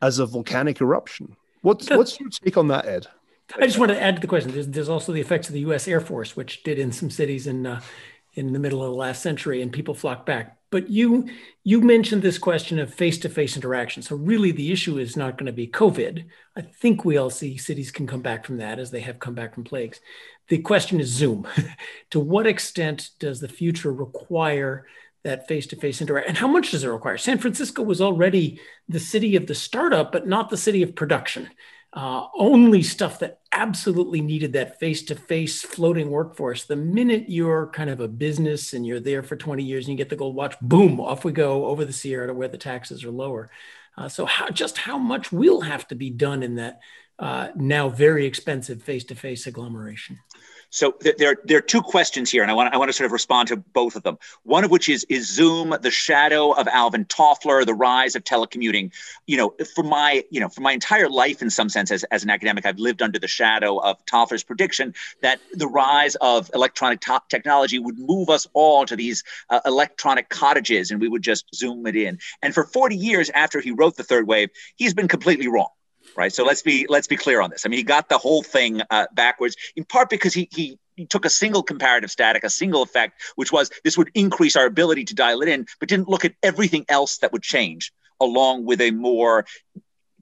as 0.02 0.18
a 0.18 0.26
volcanic 0.26 0.80
eruption. 0.80 1.36
What's 1.62 1.88
what's 1.90 2.20
your 2.20 2.28
take 2.28 2.56
on 2.56 2.68
that, 2.68 2.86
Ed? 2.86 3.08
I 3.54 3.66
just 3.66 3.78
want 3.78 3.90
to 3.90 4.02
add 4.02 4.16
to 4.16 4.20
the 4.20 4.26
question. 4.26 4.52
There's, 4.52 4.66
there's 4.66 4.88
also 4.88 5.12
the 5.12 5.20
effects 5.20 5.48
of 5.48 5.54
the 5.54 5.60
U.S. 5.60 5.86
Air 5.86 6.00
Force, 6.00 6.36
which 6.36 6.62
did 6.64 6.78
in 6.78 6.92
some 6.92 7.10
cities 7.10 7.46
in 7.46 7.66
uh, 7.66 7.80
in 8.34 8.52
the 8.52 8.58
middle 8.58 8.82
of 8.82 8.90
the 8.90 8.96
last 8.96 9.22
century, 9.22 9.62
and 9.62 9.72
people 9.72 9.94
flocked 9.94 10.26
back. 10.26 10.58
But 10.70 10.90
you 10.90 11.28
you 11.64 11.80
mentioned 11.80 12.22
this 12.22 12.38
question 12.38 12.78
of 12.78 12.92
face-to-face 12.92 13.56
interaction. 13.56 14.02
So 14.02 14.16
really, 14.16 14.50
the 14.50 14.72
issue 14.72 14.98
is 14.98 15.16
not 15.16 15.38
going 15.38 15.46
to 15.46 15.52
be 15.52 15.68
COVID. 15.68 16.24
I 16.56 16.60
think 16.60 17.04
we 17.04 17.16
all 17.16 17.30
see 17.30 17.56
cities 17.56 17.90
can 17.90 18.06
come 18.06 18.22
back 18.22 18.44
from 18.44 18.58
that 18.58 18.78
as 18.78 18.90
they 18.90 19.00
have 19.00 19.18
come 19.18 19.34
back 19.34 19.54
from 19.54 19.64
plagues. 19.64 20.00
The 20.48 20.58
question 20.58 21.00
is 21.00 21.08
Zoom. 21.08 21.46
to 22.10 22.20
what 22.20 22.46
extent 22.46 23.10
does 23.18 23.40
the 23.40 23.48
future 23.48 23.92
require 23.92 24.86
that 25.26 25.46
face-to-face 25.46 26.00
interaction 26.00 26.30
and 26.30 26.38
how 26.38 26.46
much 26.46 26.70
does 26.70 26.82
it 26.82 26.88
require 26.88 27.18
san 27.18 27.38
francisco 27.38 27.82
was 27.82 28.00
already 28.00 28.60
the 28.88 29.00
city 29.00 29.36
of 29.36 29.46
the 29.46 29.54
startup 29.54 30.10
but 30.10 30.26
not 30.26 30.48
the 30.48 30.56
city 30.56 30.82
of 30.82 30.94
production 30.94 31.48
uh, 31.96 32.26
only 32.36 32.82
stuff 32.82 33.20
that 33.20 33.40
absolutely 33.52 34.20
needed 34.20 34.52
that 34.52 34.78
face-to-face 34.78 35.62
floating 35.62 36.10
workforce. 36.10 36.64
The 36.64 36.76
minute 36.76 37.24
you're 37.28 37.68
kind 37.68 37.88
of 37.88 38.00
a 38.00 38.08
business 38.08 38.74
and 38.74 38.86
you're 38.86 39.00
there 39.00 39.22
for 39.22 39.34
20 39.34 39.64
years 39.64 39.86
and 39.86 39.92
you 39.92 39.96
get 39.96 40.10
the 40.10 40.16
gold 40.16 40.34
watch, 40.34 40.54
boom, 40.60 41.00
off 41.00 41.24
we 41.24 41.32
go 41.32 41.64
over 41.64 41.86
the 41.86 41.94
Sierra 41.94 42.26
to 42.26 42.34
where 42.34 42.48
the 42.48 42.58
taxes 42.58 43.02
are 43.02 43.10
lower. 43.10 43.50
Uh, 43.96 44.10
so 44.10 44.26
how, 44.26 44.50
just 44.50 44.76
how 44.76 44.98
much 44.98 45.32
will 45.32 45.62
have 45.62 45.88
to 45.88 45.94
be 45.94 46.10
done 46.10 46.42
in 46.42 46.56
that 46.56 46.80
uh, 47.18 47.48
now 47.56 47.88
very 47.88 48.26
expensive 48.26 48.82
face-to-face 48.82 49.46
agglomeration? 49.46 50.18
So 50.76 50.90
th- 50.92 51.16
there, 51.16 51.38
there 51.42 51.56
are 51.56 51.62
two 51.62 51.80
questions 51.80 52.30
here, 52.30 52.42
and 52.42 52.50
I 52.50 52.54
want, 52.54 52.74
I 52.74 52.76
want 52.76 52.90
to 52.90 52.92
sort 52.92 53.06
of 53.06 53.12
respond 53.12 53.48
to 53.48 53.56
both 53.56 53.96
of 53.96 54.02
them. 54.02 54.18
One 54.42 54.62
of 54.62 54.70
which 54.70 54.90
is, 54.90 55.06
is 55.08 55.26
Zoom 55.26 55.74
the 55.80 55.90
shadow 55.90 56.50
of 56.50 56.68
Alvin 56.68 57.06
Toffler, 57.06 57.64
the 57.64 57.72
rise 57.72 58.14
of 58.14 58.24
telecommuting? 58.24 58.92
You 59.26 59.38
know, 59.38 59.54
for 59.74 59.82
my, 59.82 60.22
you 60.28 60.38
know, 60.38 60.50
for 60.50 60.60
my 60.60 60.72
entire 60.72 61.08
life, 61.08 61.40
in 61.40 61.48
some 61.48 61.70
sense, 61.70 61.90
as, 61.90 62.04
as 62.04 62.24
an 62.24 62.28
academic, 62.28 62.66
I've 62.66 62.78
lived 62.78 63.00
under 63.00 63.18
the 63.18 63.26
shadow 63.26 63.78
of 63.78 64.04
Toffler's 64.04 64.44
prediction 64.44 64.92
that 65.22 65.40
the 65.54 65.66
rise 65.66 66.14
of 66.16 66.50
electronic 66.52 67.02
technology 67.30 67.78
would 67.78 67.98
move 67.98 68.28
us 68.28 68.46
all 68.52 68.84
to 68.84 68.96
these 68.96 69.24
uh, 69.48 69.60
electronic 69.64 70.28
cottages, 70.28 70.90
and 70.90 71.00
we 71.00 71.08
would 71.08 71.22
just 71.22 71.46
Zoom 71.54 71.86
it 71.86 71.96
in. 71.96 72.18
And 72.42 72.52
for 72.52 72.64
40 72.64 72.96
years 72.96 73.30
after 73.30 73.62
he 73.62 73.70
wrote 73.70 73.96
the 73.96 74.04
third 74.04 74.26
wave, 74.26 74.50
he's 74.76 74.92
been 74.92 75.08
completely 75.08 75.48
wrong 75.48 75.68
right? 76.16 76.32
So 76.32 76.44
let's 76.44 76.62
be 76.62 76.86
let's 76.88 77.06
be 77.06 77.16
clear 77.16 77.40
on 77.40 77.50
this. 77.50 77.64
I 77.64 77.68
mean, 77.68 77.78
he 77.78 77.84
got 77.84 78.08
the 78.08 78.18
whole 78.18 78.42
thing 78.42 78.82
uh, 78.90 79.06
backwards 79.12 79.56
in 79.76 79.84
part 79.84 80.10
because 80.10 80.34
he 80.34 80.48
he 80.52 80.78
he 80.96 81.06
took 81.06 81.24
a 81.24 81.30
single 81.30 81.62
comparative 81.62 82.10
static, 82.10 82.44
a 82.44 82.50
single 82.50 82.82
effect, 82.82 83.20
which 83.36 83.52
was 83.52 83.70
this 83.84 83.98
would 83.98 84.10
increase 84.14 84.56
our 84.56 84.66
ability 84.66 85.04
to 85.04 85.14
dial 85.14 85.42
it 85.42 85.48
in, 85.48 85.66
but 85.78 85.88
didn't 85.88 86.08
look 86.08 86.24
at 86.24 86.34
everything 86.42 86.84
else 86.88 87.18
that 87.18 87.32
would 87.32 87.42
change 87.42 87.92
along 88.20 88.64
with 88.64 88.80
a 88.80 88.90
more 88.90 89.44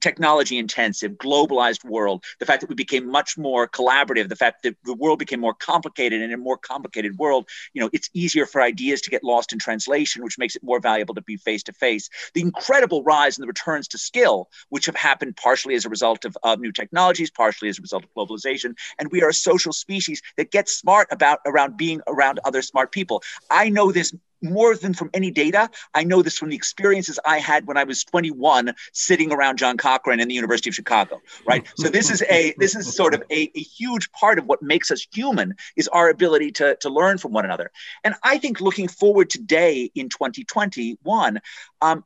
technology 0.05 0.59
intensive, 0.59 1.13
globalized 1.13 1.83
world, 1.83 2.23
the 2.39 2.45
fact 2.45 2.61
that 2.61 2.69
we 2.69 2.75
became 2.75 3.09
much 3.09 3.39
more 3.39 3.67
collaborative, 3.67 4.29
the 4.29 4.35
fact 4.35 4.61
that 4.61 4.75
the 4.83 4.93
world 4.93 5.17
became 5.17 5.39
more 5.39 5.55
complicated 5.55 6.21
and 6.21 6.31
in 6.31 6.39
a 6.39 6.43
more 6.49 6.57
complicated 6.57 7.17
world, 7.17 7.49
you 7.73 7.81
know, 7.81 7.89
it's 7.91 8.11
easier 8.13 8.45
for 8.45 8.61
ideas 8.61 9.01
to 9.01 9.09
get 9.09 9.23
lost 9.23 9.51
in 9.51 9.57
translation, 9.57 10.23
which 10.23 10.37
makes 10.37 10.55
it 10.55 10.61
more 10.63 10.79
valuable 10.79 11.15
to 11.15 11.23
be 11.23 11.37
face 11.37 11.63
to 11.63 11.73
face. 11.73 12.07
The 12.35 12.41
incredible 12.41 13.03
rise 13.03 13.39
in 13.39 13.41
the 13.41 13.47
returns 13.47 13.87
to 13.89 13.97
skill, 13.97 14.47
which 14.69 14.85
have 14.85 14.95
happened 14.95 15.37
partially 15.37 15.73
as 15.73 15.85
a 15.85 15.89
result 15.89 16.23
of, 16.23 16.37
of 16.43 16.59
new 16.59 16.71
technologies, 16.71 17.31
partially 17.31 17.69
as 17.69 17.79
a 17.79 17.81
result 17.81 18.03
of 18.03 18.13
globalization. 18.13 18.75
And 18.99 19.11
we 19.11 19.23
are 19.23 19.29
a 19.29 19.33
social 19.33 19.73
species 19.73 20.21
that 20.37 20.51
gets 20.51 20.77
smart 20.77 21.07
about 21.09 21.39
around 21.47 21.77
being 21.77 22.01
around 22.05 22.39
other 22.45 22.61
smart 22.61 22.91
people. 22.91 23.23
I 23.49 23.69
know 23.69 23.91
this 23.91 24.13
more 24.45 24.75
than 24.75 24.93
from 24.93 25.09
any 25.13 25.31
data, 25.31 25.69
I 25.93 26.03
know 26.03 26.21
this 26.21 26.37
from 26.37 26.49
the 26.49 26.55
experiences 26.55 27.19
I 27.25 27.39
had 27.39 27.67
when 27.67 27.77
I 27.77 27.83
was 27.83 28.03
21 28.03 28.73
sitting 28.93 29.31
around 29.31 29.57
John 29.57 29.77
Cochrane 29.77 30.19
in 30.19 30.27
the 30.27 30.33
University 30.33 30.69
of 30.69 30.75
Chicago, 30.75 31.21
right? 31.45 31.65
so 31.77 31.89
this 31.89 32.09
is 32.09 32.21
a 32.23 32.53
this 32.57 32.75
is 32.75 32.95
sort 32.95 33.13
of 33.13 33.23
a, 33.31 33.51
a 33.55 33.59
huge 33.59 34.11
part 34.11 34.39
of 34.39 34.45
what 34.45 34.61
makes 34.61 34.91
us 34.91 35.05
human 35.13 35.55
is 35.75 35.87
our 35.89 36.09
ability 36.09 36.51
to, 36.53 36.75
to 36.77 36.89
learn 36.89 37.17
from 37.17 37.33
one 37.33 37.45
another. 37.45 37.71
And 38.03 38.15
I 38.23 38.37
think 38.37 38.61
looking 38.61 38.87
forward 38.87 39.29
today 39.29 39.91
in 39.95 40.09
2021, 40.09 41.41
um, 41.81 42.03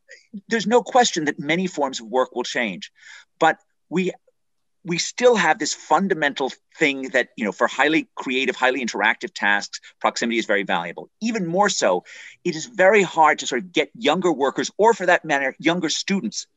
there's 0.47 0.67
no 0.67 0.81
question 0.81 1.25
that 1.25 1.39
many 1.39 1.67
forms 1.67 1.99
of 1.99 2.07
work 2.07 2.35
will 2.35 2.43
change. 2.43 2.91
But 3.39 3.59
we 3.89 4.11
we 4.83 4.97
still 4.97 5.35
have 5.35 5.59
this 5.59 5.73
fundamental 5.73 6.51
thing 6.77 7.09
that 7.09 7.29
you 7.35 7.45
know 7.45 7.51
for 7.51 7.67
highly 7.67 8.07
creative 8.15 8.55
highly 8.55 8.83
interactive 8.83 9.31
tasks 9.33 9.79
proximity 9.99 10.39
is 10.39 10.45
very 10.45 10.63
valuable. 10.63 11.09
Even 11.21 11.45
more 11.45 11.69
so 11.69 12.03
it 12.43 12.55
is 12.55 12.65
very 12.65 13.01
hard 13.01 13.39
to 13.39 13.47
sort 13.47 13.61
of 13.61 13.71
get 13.71 13.89
younger 13.95 14.31
workers 14.31 14.71
or 14.77 14.93
for 14.93 15.05
that 15.05 15.25
matter 15.25 15.55
younger 15.59 15.89
students 15.89 16.47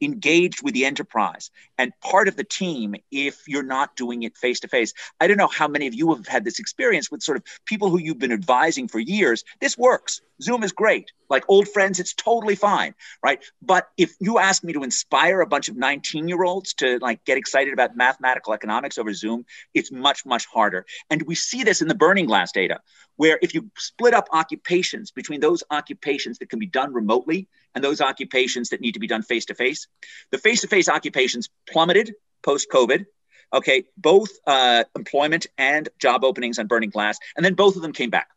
engaged 0.00 0.62
with 0.62 0.74
the 0.74 0.84
enterprise 0.84 1.50
and 1.78 1.92
part 2.00 2.28
of 2.28 2.36
the 2.36 2.44
team 2.44 2.94
if 3.10 3.46
you're 3.46 3.62
not 3.62 3.96
doing 3.96 4.24
it 4.24 4.36
face 4.36 4.60
to 4.60 4.68
face. 4.68 4.92
I 5.20 5.26
don't 5.26 5.36
know 5.36 5.48
how 5.48 5.68
many 5.68 5.86
of 5.86 5.94
you 5.94 6.12
have 6.14 6.26
had 6.26 6.44
this 6.44 6.58
experience 6.58 7.10
with 7.10 7.22
sort 7.22 7.38
of 7.38 7.44
people 7.64 7.88
who 7.88 7.98
you've 7.98 8.18
been 8.18 8.32
advising 8.32 8.88
for 8.88 8.98
years. 8.98 9.44
This 9.60 9.78
works. 9.78 10.20
Zoom 10.40 10.62
is 10.62 10.72
great. 10.72 11.10
Like 11.28 11.44
old 11.48 11.68
friends, 11.68 12.00
it's 12.00 12.14
totally 12.14 12.54
fine, 12.54 12.94
right? 13.22 13.42
But 13.60 13.88
if 13.96 14.14
you 14.20 14.38
ask 14.38 14.62
me 14.62 14.72
to 14.72 14.82
inspire 14.82 15.40
a 15.40 15.46
bunch 15.46 15.68
of 15.68 15.76
19 15.76 16.28
year 16.28 16.44
olds 16.44 16.74
to 16.74 16.98
like 17.00 17.24
get 17.24 17.38
excited 17.38 17.72
about 17.72 17.96
mathematical 17.96 18.52
economics 18.52 18.98
over 18.98 19.12
Zoom, 19.12 19.44
it's 19.74 19.90
much, 19.90 20.24
much 20.24 20.46
harder. 20.46 20.86
And 21.10 21.22
we 21.22 21.34
see 21.34 21.64
this 21.64 21.82
in 21.82 21.88
the 21.88 21.94
burning 21.94 22.26
glass 22.26 22.52
data, 22.52 22.80
where 23.16 23.38
if 23.42 23.52
you 23.52 23.70
split 23.76 24.14
up 24.14 24.28
occupations 24.32 25.10
between 25.10 25.40
those 25.40 25.64
occupations 25.70 26.38
that 26.38 26.48
can 26.48 26.58
be 26.58 26.66
done 26.66 26.94
remotely 26.94 27.48
and 27.74 27.82
those 27.82 28.00
occupations 28.00 28.70
that 28.70 28.80
need 28.80 28.92
to 28.92 29.00
be 29.00 29.06
done 29.06 29.22
face 29.22 29.44
to 29.46 29.54
face, 29.54 29.88
the 30.30 30.38
face 30.38 30.60
to 30.62 30.68
face 30.68 30.88
occupations 30.88 31.50
plummeted 31.70 32.14
post 32.42 32.68
COVID. 32.70 33.06
Okay, 33.52 33.84
both 33.96 34.28
uh, 34.46 34.84
employment 34.94 35.46
and 35.56 35.88
job 35.98 36.22
openings 36.22 36.58
on 36.58 36.66
burning 36.66 36.90
glass, 36.90 37.18
and 37.36 37.44
then 37.44 37.54
both 37.54 37.76
of 37.76 37.82
them 37.82 37.92
came 37.92 38.10
back. 38.10 38.28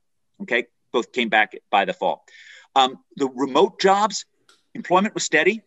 Okay, 0.42 0.68
both 0.94 1.12
came 1.12 1.30
back 1.30 1.54
by 1.70 1.86
the 1.86 1.94
fall. 1.94 2.24
Um, 2.76 2.98
the 3.18 3.28
remote 3.28 3.80
jobs, 3.80 4.26
employment 4.74 5.14
was 5.14 5.24
steady. 5.24 5.62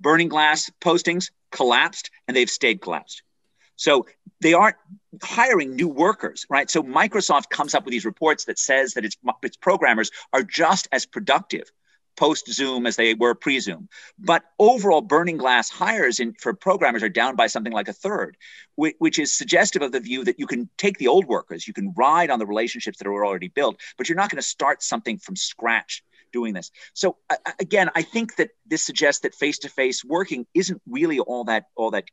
Burning 0.00 0.28
glass 0.28 0.70
postings 0.80 1.30
collapsed, 1.50 2.10
and 2.28 2.36
they've 2.36 2.48
stayed 2.50 2.80
collapsed. 2.80 3.22
So 3.74 4.06
they 4.40 4.54
aren't 4.54 4.76
hiring 5.22 5.74
new 5.74 5.88
workers, 5.88 6.46
right? 6.48 6.70
So 6.70 6.82
Microsoft 6.82 7.48
comes 7.50 7.74
up 7.74 7.84
with 7.84 7.92
these 7.92 8.04
reports 8.04 8.44
that 8.44 8.58
says 8.58 8.94
that 8.94 9.04
its, 9.04 9.16
its 9.42 9.56
programmers 9.56 10.10
are 10.32 10.42
just 10.42 10.88
as 10.92 11.06
productive 11.06 11.70
post 12.18 12.52
Zoom 12.52 12.86
as 12.86 12.96
they 12.96 13.14
were 13.14 13.34
pre 13.34 13.60
Zoom. 13.60 13.88
But 14.18 14.42
overall, 14.58 15.00
burning 15.00 15.36
glass 15.36 15.70
hires 15.70 16.18
in, 16.18 16.34
for 16.34 16.52
programmers 16.52 17.02
are 17.02 17.08
down 17.08 17.36
by 17.36 17.46
something 17.46 17.72
like 17.72 17.88
a 17.88 17.92
third, 17.92 18.36
which, 18.74 18.96
which, 18.98 19.18
is 19.18 19.32
suggestive 19.32 19.82
of 19.82 19.92
the 19.92 20.00
view 20.00 20.24
that 20.24 20.38
you 20.38 20.46
can 20.46 20.68
take 20.76 20.98
the 20.98 21.08
old 21.08 21.26
workers, 21.26 21.66
you 21.66 21.72
can 21.72 21.94
ride 21.96 22.30
on 22.30 22.40
the 22.40 22.46
relationships 22.46 22.98
that 22.98 23.06
are 23.06 23.24
already 23.24 23.48
built, 23.48 23.80
but 23.96 24.08
you're 24.08 24.16
not 24.16 24.30
going 24.30 24.42
to 24.42 24.48
start 24.48 24.82
something 24.82 25.18
from 25.18 25.36
scratch 25.36 26.02
doing 26.32 26.52
this. 26.52 26.70
So 26.92 27.16
uh, 27.30 27.36
again, 27.60 27.88
I 27.94 28.02
think 28.02 28.36
that 28.36 28.50
this 28.66 28.84
suggests 28.84 29.22
that 29.22 29.34
face-to-face 29.34 30.04
working 30.04 30.46
isn't 30.54 30.82
really 30.86 31.20
all 31.20 31.44
that 31.44 31.66
all 31.76 31.92
that 31.92 32.04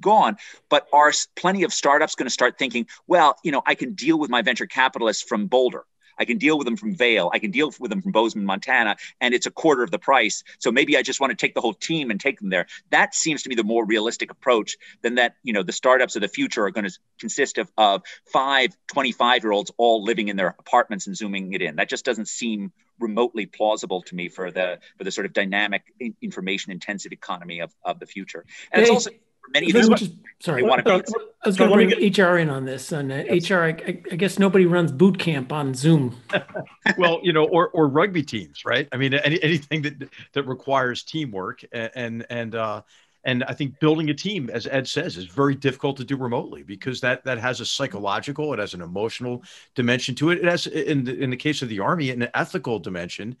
gone 0.00 0.36
but 0.70 0.86
are 0.94 1.12
plenty 1.36 1.62
of 1.62 1.74
startups 1.74 2.14
going 2.14 2.26
to 2.26 2.30
start 2.32 2.58
thinking 2.58 2.86
well 3.06 3.36
you 3.44 3.52
know 3.52 3.60
i 3.66 3.74
can 3.74 3.92
deal 3.92 4.18
with 4.18 4.30
my 4.30 4.40
venture 4.40 4.64
capitalists 4.64 5.22
from 5.22 5.46
boulder 5.46 5.84
I 6.20 6.24
can 6.26 6.38
deal 6.38 6.58
with 6.58 6.66
them 6.66 6.76
from 6.76 6.94
Vail. 6.94 7.30
I 7.32 7.38
can 7.38 7.50
deal 7.50 7.72
with 7.80 7.90
them 7.90 8.02
from 8.02 8.12
Bozeman, 8.12 8.44
Montana, 8.44 8.96
and 9.20 9.34
it's 9.34 9.46
a 9.46 9.50
quarter 9.50 9.82
of 9.82 9.90
the 9.90 9.98
price. 9.98 10.44
So 10.58 10.70
maybe 10.70 10.96
I 10.96 11.02
just 11.02 11.20
want 11.20 11.30
to 11.30 11.36
take 11.36 11.54
the 11.54 11.60
whole 11.60 11.74
team 11.74 12.10
and 12.10 12.20
take 12.20 12.38
them 12.38 12.50
there. 12.50 12.66
That 12.90 13.14
seems 13.14 13.42
to 13.42 13.48
be 13.48 13.54
the 13.54 13.64
more 13.64 13.84
realistic 13.84 14.30
approach 14.30 14.76
than 15.02 15.16
that, 15.16 15.36
you 15.42 15.52
know, 15.52 15.62
the 15.62 15.72
startups 15.72 16.14
of 16.14 16.22
the 16.22 16.28
future 16.28 16.64
are 16.64 16.70
going 16.70 16.86
to 16.86 16.98
consist 17.18 17.58
of, 17.58 17.72
of 17.76 18.02
five 18.32 18.76
25 18.88 19.42
year 19.42 19.52
olds 19.52 19.72
all 19.78 20.04
living 20.04 20.28
in 20.28 20.36
their 20.36 20.54
apartments 20.58 21.06
and 21.06 21.16
zooming 21.16 21.52
it 21.54 21.62
in. 21.62 21.76
That 21.76 21.88
just 21.88 22.04
doesn't 22.04 22.28
seem 22.28 22.72
remotely 22.98 23.46
plausible 23.46 24.02
to 24.02 24.14
me 24.14 24.28
for 24.28 24.50
the 24.50 24.78
for 24.98 25.04
the 25.04 25.10
sort 25.10 25.24
of 25.24 25.32
dynamic 25.32 25.82
information 26.20 26.70
intensive 26.70 27.12
economy 27.12 27.60
of, 27.60 27.74
of 27.82 27.98
the 27.98 28.06
future. 28.06 28.44
And 28.70 28.80
hey. 28.80 28.82
it's 28.82 28.90
also 28.90 29.10
for 29.10 29.50
many 29.52 29.70
of 29.70 29.72
just, 29.72 30.12
sorry, 30.40 30.62
want 30.62 30.84
to 30.84 31.04
I 31.42 31.48
was 31.48 31.56
going 31.56 31.70
to 31.70 31.76
bring 31.76 31.88
get... 31.88 32.18
HR 32.18 32.36
in 32.36 32.50
on 32.50 32.64
this. 32.64 32.92
And 32.92 33.12
uh, 33.12 33.22
yes. 33.28 33.50
HR, 33.50 33.60
I, 33.60 33.68
I, 33.68 34.16
guess 34.16 34.38
nobody 34.38 34.66
runs 34.66 34.92
boot 34.92 35.18
camp 35.18 35.52
on 35.52 35.74
Zoom. 35.74 36.16
well, 36.98 37.20
you 37.22 37.32
know, 37.32 37.44
or 37.44 37.68
or 37.70 37.88
rugby 37.88 38.22
teams, 38.22 38.64
right? 38.64 38.88
I 38.92 38.96
mean, 38.96 39.14
any, 39.14 39.42
anything 39.42 39.82
that 39.82 40.08
that 40.32 40.42
requires 40.44 41.02
teamwork 41.02 41.64
and 41.72 41.90
and 41.94 42.26
and 42.30 42.54
uh, 42.54 42.82
and 43.24 43.44
I 43.44 43.52
think 43.52 43.78
building 43.80 44.08
a 44.10 44.14
team, 44.14 44.48
as 44.50 44.66
Ed 44.66 44.88
says, 44.88 45.16
is 45.16 45.26
very 45.26 45.54
difficult 45.54 45.98
to 45.98 46.04
do 46.04 46.16
remotely 46.16 46.62
because 46.62 47.00
that 47.02 47.24
that 47.24 47.38
has 47.38 47.60
a 47.60 47.66
psychological, 47.66 48.52
it 48.52 48.58
has 48.58 48.74
an 48.74 48.80
emotional 48.80 49.42
dimension 49.74 50.14
to 50.16 50.30
it. 50.30 50.38
It 50.38 50.44
has, 50.44 50.66
in 50.66 51.04
the, 51.04 51.18
in 51.18 51.30
the 51.30 51.36
case 51.36 51.62
of 51.62 51.68
the 51.68 51.80
army, 51.80 52.10
an 52.10 52.28
ethical 52.34 52.78
dimension 52.78 53.36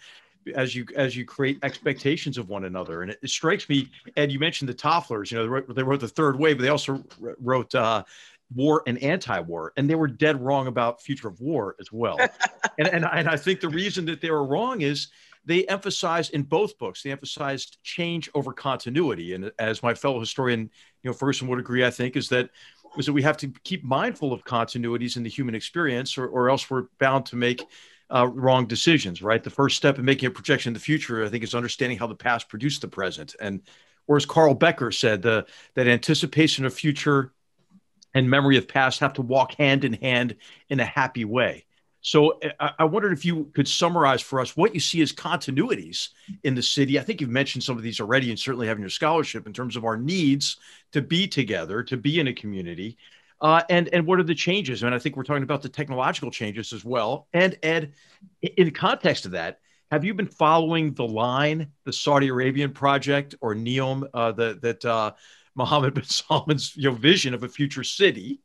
as 0.54 0.74
you 0.74 0.86
as 0.96 1.16
you 1.16 1.24
create 1.24 1.58
expectations 1.62 2.38
of 2.38 2.48
one 2.48 2.64
another. 2.64 3.02
And 3.02 3.10
it, 3.10 3.18
it 3.22 3.30
strikes 3.30 3.68
me, 3.68 3.88
Ed, 4.16 4.32
you 4.32 4.38
mentioned 4.38 4.68
the 4.68 4.74
Tofflers. 4.74 5.30
You 5.30 5.38
know, 5.38 5.42
they 5.44 5.48
wrote, 5.48 5.74
they 5.74 5.82
wrote 5.82 6.00
the 6.00 6.08
Third 6.08 6.38
Wave, 6.38 6.58
but 6.58 6.62
they 6.62 6.68
also 6.68 7.02
wrote 7.40 7.74
uh, 7.74 8.04
war 8.54 8.82
and 8.86 8.98
anti-war, 9.02 9.72
and 9.76 9.88
they 9.88 9.94
were 9.94 10.08
dead 10.08 10.40
wrong 10.40 10.66
about 10.66 11.02
future 11.02 11.28
of 11.28 11.40
war 11.40 11.76
as 11.80 11.92
well. 11.92 12.18
and, 12.78 12.88
and 12.88 13.04
and 13.04 13.28
I 13.28 13.36
think 13.36 13.60
the 13.60 13.68
reason 13.68 14.04
that 14.06 14.20
they 14.20 14.30
were 14.30 14.44
wrong 14.44 14.80
is 14.80 15.08
they 15.44 15.64
emphasized 15.66 16.34
in 16.34 16.42
both 16.42 16.76
books 16.78 17.02
they 17.02 17.10
emphasized 17.10 17.78
change 17.82 18.28
over 18.34 18.52
continuity. 18.52 19.34
And 19.34 19.50
as 19.58 19.82
my 19.82 19.94
fellow 19.94 20.20
historian, 20.20 20.70
you 21.02 21.10
know, 21.10 21.12
Ferguson 21.12 21.48
would 21.48 21.58
agree, 21.58 21.84
I 21.84 21.90
think, 21.90 22.16
is 22.16 22.28
that 22.30 22.50
is 22.98 23.06
that 23.06 23.12
we 23.12 23.22
have 23.22 23.36
to 23.38 23.48
keep 23.62 23.84
mindful 23.84 24.32
of 24.32 24.44
continuities 24.44 25.16
in 25.16 25.22
the 25.22 25.30
human 25.30 25.54
experience, 25.54 26.18
or, 26.18 26.26
or 26.26 26.50
else 26.50 26.68
we're 26.68 26.86
bound 26.98 27.26
to 27.26 27.36
make 27.36 27.62
uh, 28.10 28.28
wrong 28.28 28.66
decisions, 28.66 29.22
right? 29.22 29.42
The 29.42 29.50
first 29.50 29.76
step 29.76 29.98
in 29.98 30.04
making 30.04 30.26
a 30.26 30.30
projection 30.30 30.70
in 30.70 30.74
the 30.74 30.80
future, 30.80 31.24
I 31.24 31.28
think, 31.28 31.44
is 31.44 31.54
understanding 31.54 31.98
how 31.98 32.06
the 32.06 32.14
past 32.14 32.48
produced 32.48 32.82
the 32.82 32.88
present. 32.88 33.36
And 33.40 33.62
whereas 34.06 34.26
Carl 34.26 34.54
Becker 34.54 34.90
said 34.90 35.22
the, 35.22 35.46
that 35.74 35.86
anticipation 35.86 36.64
of 36.64 36.74
future 36.74 37.32
and 38.14 38.28
memory 38.28 38.56
of 38.56 38.66
past 38.66 39.00
have 39.00 39.12
to 39.14 39.22
walk 39.22 39.54
hand 39.54 39.84
in 39.84 39.92
hand 39.92 40.36
in 40.68 40.80
a 40.80 40.84
happy 40.84 41.24
way. 41.24 41.64
So 42.02 42.40
I, 42.58 42.72
I 42.80 42.84
wondered 42.84 43.12
if 43.12 43.24
you 43.24 43.50
could 43.54 43.68
summarize 43.68 44.22
for 44.22 44.40
us 44.40 44.56
what 44.56 44.74
you 44.74 44.80
see 44.80 45.02
as 45.02 45.12
continuities 45.12 46.08
in 46.42 46.54
the 46.54 46.62
city. 46.62 46.98
I 46.98 47.02
think 47.02 47.20
you've 47.20 47.30
mentioned 47.30 47.62
some 47.62 47.76
of 47.76 47.82
these 47.82 48.00
already, 48.00 48.30
and 48.30 48.38
certainly 48.38 48.66
having 48.66 48.82
your 48.82 48.90
scholarship 48.90 49.46
in 49.46 49.52
terms 49.52 49.76
of 49.76 49.84
our 49.84 49.96
needs 49.96 50.56
to 50.92 51.02
be 51.02 51.28
together, 51.28 51.82
to 51.84 51.96
be 51.96 52.18
in 52.18 52.26
a 52.28 52.32
community. 52.32 52.96
Uh, 53.40 53.62
and 53.70 53.88
and 53.92 54.06
what 54.06 54.18
are 54.18 54.24
the 54.24 54.34
changes? 54.34 54.82
And 54.82 54.94
I 54.94 54.98
think 54.98 55.16
we're 55.16 55.24
talking 55.24 55.42
about 55.42 55.62
the 55.62 55.68
technological 55.68 56.30
changes 56.30 56.72
as 56.72 56.84
well. 56.84 57.26
And 57.32 57.58
Ed, 57.62 57.94
in 58.42 58.70
context 58.72 59.24
of 59.24 59.32
that, 59.32 59.60
have 59.90 60.04
you 60.04 60.14
been 60.14 60.26
following 60.26 60.92
the 60.92 61.06
line, 61.06 61.72
the 61.84 61.92
Saudi 61.92 62.28
Arabian 62.28 62.72
project 62.72 63.34
or 63.40 63.54
NEOM, 63.54 64.08
uh, 64.12 64.32
the, 64.32 64.58
that 64.62 64.84
uh, 64.84 65.12
Mohammed 65.54 65.94
bin 65.94 66.04
Salman's 66.04 66.76
you 66.76 66.90
know, 66.90 66.94
vision 66.94 67.34
of 67.34 67.42
a 67.42 67.48
future 67.48 67.84
city 67.84 68.40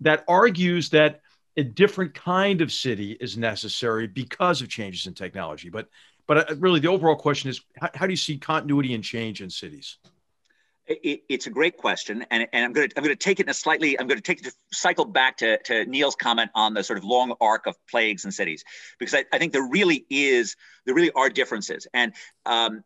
that 0.00 0.24
argues 0.28 0.90
that 0.90 1.20
a 1.56 1.64
different 1.64 2.14
kind 2.14 2.60
of 2.60 2.70
city 2.70 3.16
is 3.20 3.36
necessary 3.36 4.06
because 4.06 4.62
of 4.62 4.68
changes 4.68 5.06
in 5.06 5.14
technology. 5.14 5.68
But 5.68 5.88
but 6.28 6.50
uh, 6.50 6.54
really, 6.56 6.78
the 6.78 6.88
overall 6.88 7.16
question 7.16 7.50
is, 7.50 7.60
how, 7.80 7.90
how 7.94 8.06
do 8.06 8.12
you 8.12 8.16
see 8.16 8.38
continuity 8.38 8.94
and 8.94 9.02
change 9.02 9.40
in 9.40 9.50
cities? 9.50 9.98
It, 10.88 11.22
it's 11.28 11.46
a 11.46 11.50
great 11.50 11.76
question, 11.76 12.24
and, 12.30 12.48
and 12.52 12.64
I'm 12.64 12.72
going 12.72 12.88
to 12.88 12.98
I'm 12.98 13.04
going 13.04 13.14
to 13.14 13.22
take 13.22 13.40
it 13.40 13.46
in 13.46 13.50
a 13.50 13.54
slightly 13.54 14.00
I'm 14.00 14.06
going 14.06 14.16
to 14.16 14.22
take 14.22 14.40
it 14.40 14.44
to 14.44 14.52
cycle 14.72 15.04
back 15.04 15.36
to, 15.38 15.58
to 15.64 15.84
Niall's 15.84 16.16
comment 16.16 16.50
on 16.54 16.72
the 16.72 16.82
sort 16.82 16.98
of 16.98 17.04
long 17.04 17.34
arc 17.42 17.66
of 17.66 17.76
plagues 17.90 18.24
and 18.24 18.32
cities, 18.32 18.64
because 18.98 19.14
I, 19.14 19.24
I 19.30 19.38
think 19.38 19.52
there 19.52 19.68
really 19.68 20.06
is 20.08 20.56
there 20.86 20.94
really 20.94 21.10
are 21.12 21.28
differences, 21.28 21.86
and 21.92 22.14
um, 22.46 22.84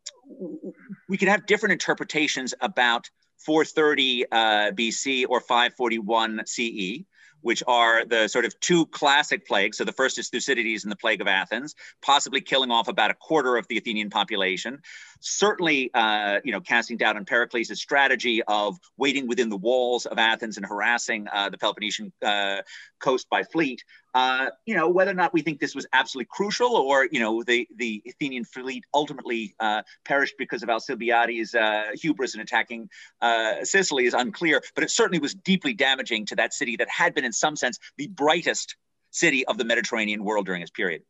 we 1.09 1.17
can 1.17 1.29
have 1.29 1.47
different 1.47 1.75
interpretations 1.75 2.55
about 2.61 3.09
430 3.39 4.25
uh, 4.31 4.37
BC 4.73 5.27
or 5.29 5.41
541 5.41 6.43
CE 6.47 7.05
which 7.43 7.63
are 7.67 8.05
the 8.05 8.29
sort 8.29 8.45
of 8.45 8.59
two 8.61 8.87
classic 8.87 9.47
plagues. 9.47 9.77
So 9.77 9.85
the 9.85 9.93
first 9.93 10.19
is 10.19 10.31
Thucydides 10.31 10.85
and 10.85 10.91
the 10.91 10.97
plague 10.97 11.21
of 11.21 11.27
Athens, 11.27 11.75
possibly 12.01 12.41
killing 12.41 12.71
off 12.71 12.89
about 12.89 13.11
a 13.11 13.15
quarter 13.15 13.57
of 13.57 13.67
the 13.69 13.77
Athenian 13.77 14.11
population. 14.11 14.81
Certainly, 15.25 15.91
uh, 15.95 16.41
you 16.45 16.53
know, 16.53 16.61
casting 16.61 16.97
doubt 16.97 17.17
on 17.17 17.25
Pericles' 17.25 17.81
strategy 17.81 18.43
of 18.47 18.79
waiting 18.97 19.27
within 19.27 19.49
the 19.49 19.57
walls 19.57 20.07
of 20.07 20.19
Athens 20.19 20.57
and 20.57 20.67
harassing 20.67 21.27
uh, 21.33 21.49
the 21.49 21.59
Peloponnesian 21.59 22.13
uh, 22.23 22.63
coast 22.99 23.29
by 23.31 23.43
fleet. 23.43 23.85
Uh, 24.15 24.49
you 24.67 24.75
know, 24.75 24.89
whether 24.89 25.11
or 25.11 25.15
not 25.15 25.33
we 25.33 25.41
think 25.41 25.59
this 25.59 25.75
was 25.75 25.87
absolutely 25.93 26.29
crucial 26.31 26.75
or, 26.77 27.09
you 27.11 27.21
know, 27.21 27.43
the, 27.43 27.67
the 27.77 28.03
Athenian 28.07 28.45
fleet 28.45 28.85
ultimately 28.93 29.55
uh, 29.59 29.83
perished 30.05 30.35
because 30.39 30.63
of 30.63 30.69
Alcibiades' 30.69 31.55
uh, 31.55 31.85
hubris 31.95 32.35
in 32.35 32.41
attacking 32.41 32.91
uh, 33.23 33.65
Sicily 33.65 34.05
is 34.05 34.15
unclear, 34.15 34.61
but 34.75 34.85
it 34.85 34.91
certainly 34.91 35.19
was 35.19 35.35
deeply 35.35 35.73
damaging 35.73 36.27
to 36.27 36.37
that 36.37 36.53
city 36.53 36.77
that 36.77 36.89
had 36.91 37.15
been, 37.15 37.25
in 37.25 37.33
some 37.33 37.57
sense, 37.57 37.79
the 37.97 38.09
brightest 38.09 38.77
city 39.13 39.47
of 39.47 39.59
the 39.59 39.65
Mediterranean 39.65 40.25
world 40.25 40.47
during 40.47 40.61
this 40.61 40.71
period. 40.71 41.03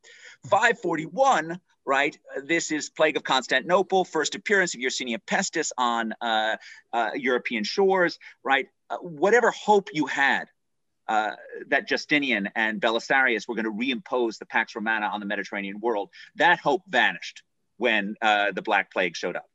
541 0.49 1.61
right? 1.85 2.17
This 2.45 2.71
is 2.71 2.91
Plague 2.91 3.17
of 3.17 3.25
Constantinople, 3.25 4.05
first 4.05 4.35
appearance 4.35 4.75
of 4.75 4.81
Yersinia 4.81 5.19
pestis 5.19 5.73
on 5.77 6.15
uh, 6.21 6.57
uh, 6.93 7.11
European 7.15 7.65
shores, 7.65 8.19
right? 8.45 8.69
Uh, 8.89 8.99
whatever 8.99 9.51
hope 9.51 9.89
you 9.93 10.07
had 10.07 10.47
uh, 11.09 11.33
that 11.69 11.89
Justinian 11.89 12.49
and 12.55 12.81
Belisarius 12.81 13.49
were 13.49 13.55
going 13.55 13.65
to 13.65 13.73
reimpose 13.73 14.39
the 14.39 14.47
Pax 14.47 14.75
Romana 14.75 15.07
on 15.07 15.21
the 15.21 15.27
Mediterranean 15.27 15.81
world, 15.81 16.11
that 16.37 16.61
hope 16.61 16.83
vanished 16.89 17.43
when 17.77 18.15
uh, 18.23 18.53
the 18.53 18.63
Black 18.63 18.93
Plague 18.93 19.17
showed 19.17 19.37
up. 19.37 19.49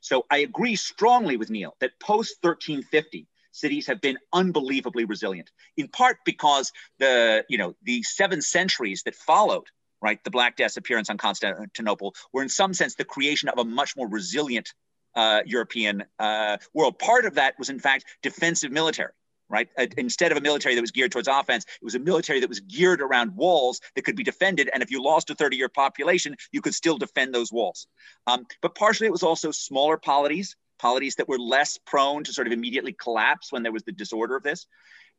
So 0.00 0.26
I 0.30 0.38
agree 0.38 0.76
strongly 0.76 1.36
with 1.36 1.50
Niall 1.50 1.76
that 1.80 1.98
post 1.98 2.36
1350, 2.42 3.26
cities 3.52 3.86
have 3.86 4.00
been 4.00 4.18
unbelievably 4.32 5.04
resilient, 5.06 5.50
in 5.76 5.88
part 5.88 6.18
because 6.24 6.72
the, 6.98 7.44
you 7.48 7.58
know, 7.58 7.74
the 7.82 8.02
seven 8.02 8.42
centuries 8.42 9.02
that 9.04 9.14
followed 9.14 9.66
right, 10.04 10.22
the 10.22 10.30
Black 10.30 10.56
Death's 10.56 10.76
appearance 10.76 11.10
on 11.10 11.18
Constantinople 11.18 12.14
were 12.32 12.42
in 12.42 12.48
some 12.48 12.74
sense 12.74 12.94
the 12.94 13.04
creation 13.04 13.48
of 13.48 13.58
a 13.58 13.64
much 13.64 13.96
more 13.96 14.08
resilient 14.08 14.72
uh, 15.16 15.40
European 15.46 16.04
uh, 16.18 16.58
world. 16.74 16.98
Part 16.98 17.24
of 17.24 17.34
that 17.34 17.58
was, 17.58 17.70
in 17.70 17.78
fact, 17.78 18.04
defensive 18.22 18.70
military 18.70 19.12
right? 19.48 19.68
Uh, 19.78 19.86
instead 19.98 20.32
of 20.32 20.38
a 20.38 20.40
military 20.40 20.74
that 20.74 20.80
was 20.80 20.90
geared 20.90 21.12
towards 21.12 21.28
offense, 21.28 21.64
it 21.64 21.84
was 21.84 21.94
a 21.94 21.98
military 21.98 22.40
that 22.40 22.48
was 22.48 22.60
geared 22.60 23.00
around 23.00 23.36
walls 23.36 23.80
that 23.94 24.02
could 24.02 24.16
be 24.16 24.24
defended. 24.24 24.70
And 24.72 24.82
if 24.82 24.90
you 24.90 25.02
lost 25.02 25.30
a 25.30 25.34
30 25.34 25.56
year 25.56 25.68
population, 25.68 26.34
you 26.50 26.60
could 26.60 26.74
still 26.74 26.96
defend 26.96 27.34
those 27.34 27.52
walls. 27.52 27.86
Um, 28.26 28.46
but 28.62 28.74
partially 28.74 29.06
it 29.06 29.12
was 29.12 29.22
also 29.22 29.50
smaller 29.50 29.96
polities, 29.96 30.56
polities 30.78 31.16
that 31.16 31.28
were 31.28 31.38
less 31.38 31.78
prone 31.86 32.24
to 32.24 32.32
sort 32.32 32.46
of 32.46 32.52
immediately 32.52 32.92
collapse 32.92 33.52
when 33.52 33.62
there 33.62 33.72
was 33.72 33.84
the 33.84 33.92
disorder 33.92 34.34
of 34.34 34.42
this. 34.42 34.66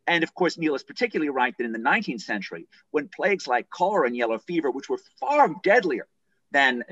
And 0.08 0.24
of 0.24 0.34
course, 0.34 0.58
Niall 0.58 0.76
is 0.76 0.84
particularly 0.84 1.30
right 1.30 1.56
that 1.58 1.64
in 1.64 1.72
the 1.72 1.80
19th 1.80 2.22
century, 2.22 2.68
when 2.92 3.08
plagues 3.08 3.48
like 3.48 3.70
cholera 3.70 4.08
and 4.08 4.16
yellow 4.16 4.38
fever, 4.38 4.70
which 4.70 4.90
were 4.90 5.00
far 5.20 5.50
deadlier 5.64 6.08
than 6.52 6.84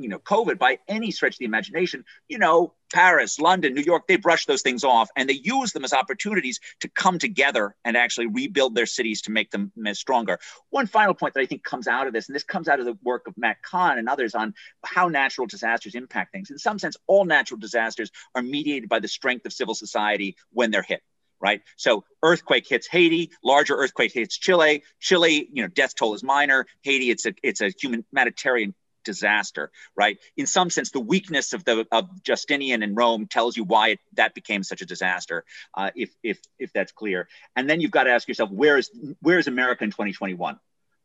you 0.00 0.08
know 0.08 0.18
covid 0.18 0.58
by 0.58 0.78
any 0.86 1.10
stretch 1.10 1.34
of 1.34 1.38
the 1.38 1.44
imagination 1.44 2.04
you 2.28 2.38
know 2.38 2.72
paris 2.92 3.38
london 3.38 3.74
new 3.74 3.82
york 3.82 4.06
they 4.06 4.16
brush 4.16 4.46
those 4.46 4.62
things 4.62 4.84
off 4.84 5.08
and 5.16 5.28
they 5.28 5.40
use 5.42 5.72
them 5.72 5.84
as 5.84 5.92
opportunities 5.92 6.60
to 6.80 6.88
come 6.88 7.18
together 7.18 7.74
and 7.84 7.96
actually 7.96 8.26
rebuild 8.26 8.74
their 8.74 8.86
cities 8.86 9.22
to 9.22 9.30
make 9.30 9.50
them 9.50 9.72
stronger. 9.92 10.38
One 10.70 10.86
final 10.86 11.14
point 11.14 11.34
that 11.34 11.40
i 11.40 11.46
think 11.46 11.64
comes 11.64 11.88
out 11.88 12.06
of 12.06 12.12
this 12.12 12.28
and 12.28 12.36
this 12.36 12.44
comes 12.44 12.68
out 12.68 12.80
of 12.80 12.86
the 12.86 12.96
work 13.02 13.26
of 13.26 13.36
matt 13.36 13.62
kahn 13.62 13.98
and 13.98 14.08
others 14.08 14.34
on 14.34 14.54
how 14.84 15.08
natural 15.08 15.46
disasters 15.46 15.94
impact 15.94 16.32
things. 16.32 16.50
In 16.50 16.58
some 16.58 16.78
sense 16.78 16.96
all 17.06 17.24
natural 17.24 17.58
disasters 17.58 18.10
are 18.34 18.42
mediated 18.42 18.88
by 18.88 19.00
the 19.00 19.08
strength 19.08 19.46
of 19.46 19.52
civil 19.52 19.74
society 19.74 20.36
when 20.52 20.70
they're 20.70 20.82
hit 20.82 21.02
right? 21.40 21.62
So 21.76 22.04
earthquake 22.22 22.66
hits 22.68 22.86
Haiti, 22.86 23.30
larger 23.42 23.74
earthquake 23.76 24.12
hits 24.12 24.36
Chile. 24.36 24.82
Chile, 25.00 25.48
you 25.52 25.62
know, 25.62 25.68
death 25.68 25.94
toll 25.94 26.14
is 26.14 26.22
minor. 26.22 26.66
Haiti, 26.82 27.10
it's 27.10 27.26
a 27.26 27.34
it's 27.42 27.60
a 27.60 27.70
humanitarian 27.70 28.74
disaster, 29.04 29.70
right? 29.96 30.18
In 30.36 30.46
some 30.46 30.68
sense, 30.70 30.90
the 30.90 31.00
weakness 31.00 31.52
of 31.52 31.64
the 31.64 31.86
of 31.90 32.22
Justinian 32.22 32.82
and 32.82 32.96
Rome 32.96 33.26
tells 33.26 33.56
you 33.56 33.64
why 33.64 33.88
it, 33.88 34.00
that 34.14 34.34
became 34.34 34.62
such 34.62 34.82
a 34.82 34.86
disaster, 34.86 35.44
uh, 35.74 35.90
if 35.94 36.10
if 36.22 36.38
if 36.58 36.72
that's 36.72 36.92
clear. 36.92 37.28
And 37.56 37.68
then 37.68 37.80
you've 37.80 37.90
got 37.90 38.04
to 38.04 38.10
ask 38.10 38.28
yourself, 38.28 38.50
where 38.50 38.76
is 38.76 38.90
where 39.20 39.38
is 39.38 39.46
America 39.46 39.84
in 39.84 39.90
2021? 39.90 40.58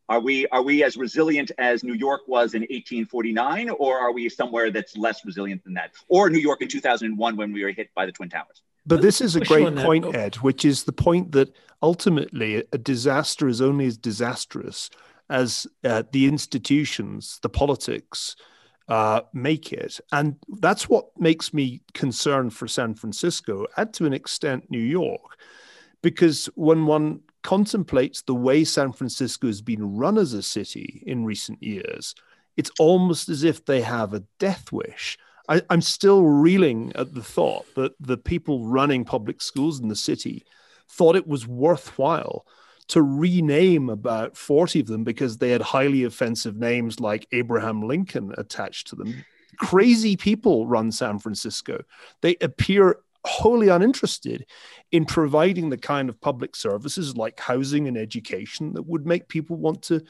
Are 0.10 0.20
we 0.20 0.48
are 0.48 0.62
we 0.62 0.84
as 0.84 0.98
resilient 0.98 1.52
as 1.58 1.84
New 1.84 1.94
York 1.94 2.22
was 2.28 2.56
in 2.56 2.62
1849, 2.64 3.70
or 3.70 3.98
are 3.98 4.12
we 4.12 4.28
somewhere 4.28 4.70
that's 4.70 4.98
less 4.98 5.24
resilient 5.26 5.64
than 5.64 5.76
that, 5.76 5.92
or 6.10 6.30
New 6.30 6.40
York 6.40 6.62
in 6.62 6.68
2001 6.68 7.38
when 7.38 7.54
we 7.54 7.64
were 7.64 7.72
hit 7.72 7.90
by 7.96 8.06
the 8.06 8.12
Twin 8.12 8.30
Towers? 8.30 8.62
But 8.86 9.02
this 9.02 9.22
is 9.22 9.36
a 9.36 9.42
great 9.42 9.76
point, 9.76 10.14
Ed, 10.16 10.36
which 10.36 10.66
is 10.66 10.84
the 10.84 10.92
point 10.92 11.32
that 11.32 11.56
ultimately 11.82 12.64
a 12.72 12.78
disaster 12.78 13.48
is 13.48 13.62
only 13.62 13.86
as 13.86 13.98
disastrous 13.98 14.90
as 15.30 15.66
uh, 15.84 16.04
the 16.12 16.28
institutions, 16.28 17.40
the 17.42 17.50
politics 17.50 18.36
uh, 18.90 19.22
make 19.34 19.72
it. 19.72 20.00
And 20.12 20.36
that's 20.60 20.90
what 20.90 21.06
makes 21.18 21.54
me 21.54 21.82
concerned 21.94 22.54
for 22.54 22.68
San 22.68 22.96
Francisco 22.96 23.66
and 23.78 23.94
to 23.94 24.06
an 24.06 24.14
extent 24.14 24.70
New 24.70 24.80
York. 24.80 25.40
Because 26.02 26.48
when 26.56 26.86
one 26.86 27.22
contemplates 27.44 28.22
the 28.22 28.36
way 28.36 28.64
San 28.64 28.92
Francisco 28.92 29.48
has 29.48 29.62
been 29.62 29.96
run 29.96 30.18
as 30.18 30.34
a 30.34 30.44
city 30.44 31.04
in 31.06 31.26
recent 31.26 31.64
years, 31.64 32.14
it's 32.58 32.72
almost 32.80 33.30
as 33.30 33.44
if 33.44 33.66
they 33.66 33.82
have 33.82 34.14
a 34.14 34.24
death 34.40 34.72
wish. 34.72 35.18
I, 35.50 35.62
am 35.70 35.82
still 35.82 36.24
reeling 36.24 36.94
at 36.96 37.14
the 37.14 37.24
thought 37.24 37.66
that 37.76 37.94
the 38.00 38.18
people 38.18 38.66
running 38.66 39.06
public 39.06 39.42
schools 39.42 39.80
in 39.80 39.90
the 39.90 39.96
city 39.96 40.46
thought 40.90 41.16
it 41.16 41.28
was 41.28 41.48
worthwhile 41.48 42.46
to 42.90 43.02
rename 43.02 43.90
about 43.90 44.38
40 44.38 44.82
of 44.82 44.88
them 44.88 45.04
because 45.04 45.38
they 45.38 45.52
had 45.52 45.62
highly 45.62 46.04
offensive 46.04 46.56
names 46.56 47.00
like 47.00 47.28
Abraham 47.32 47.82
Lincoln 47.82 48.34
attached 48.38 48.88
to 48.88 48.96
them. 48.96 49.26
Crazy 49.58 50.18
people 50.18 50.68
run 50.68 50.92
San 50.92 51.20
Francisco. 51.20 51.84
They 52.22 52.36
appear 52.42 52.98
wholly 53.26 53.70
uninterested 53.70 54.46
in 54.92 55.06
providing 55.06 55.70
the 55.70 55.78
kind 55.78 56.10
of 56.10 56.20
public 56.20 56.56
services 56.56 57.16
like 57.16 57.40
housing 57.40 57.88
and 57.88 57.98
education 57.98 58.74
that 58.74 58.84
would 58.84 59.06
make 59.06 59.30
people 59.30 59.56
want 59.56 59.82
to 59.84 60.02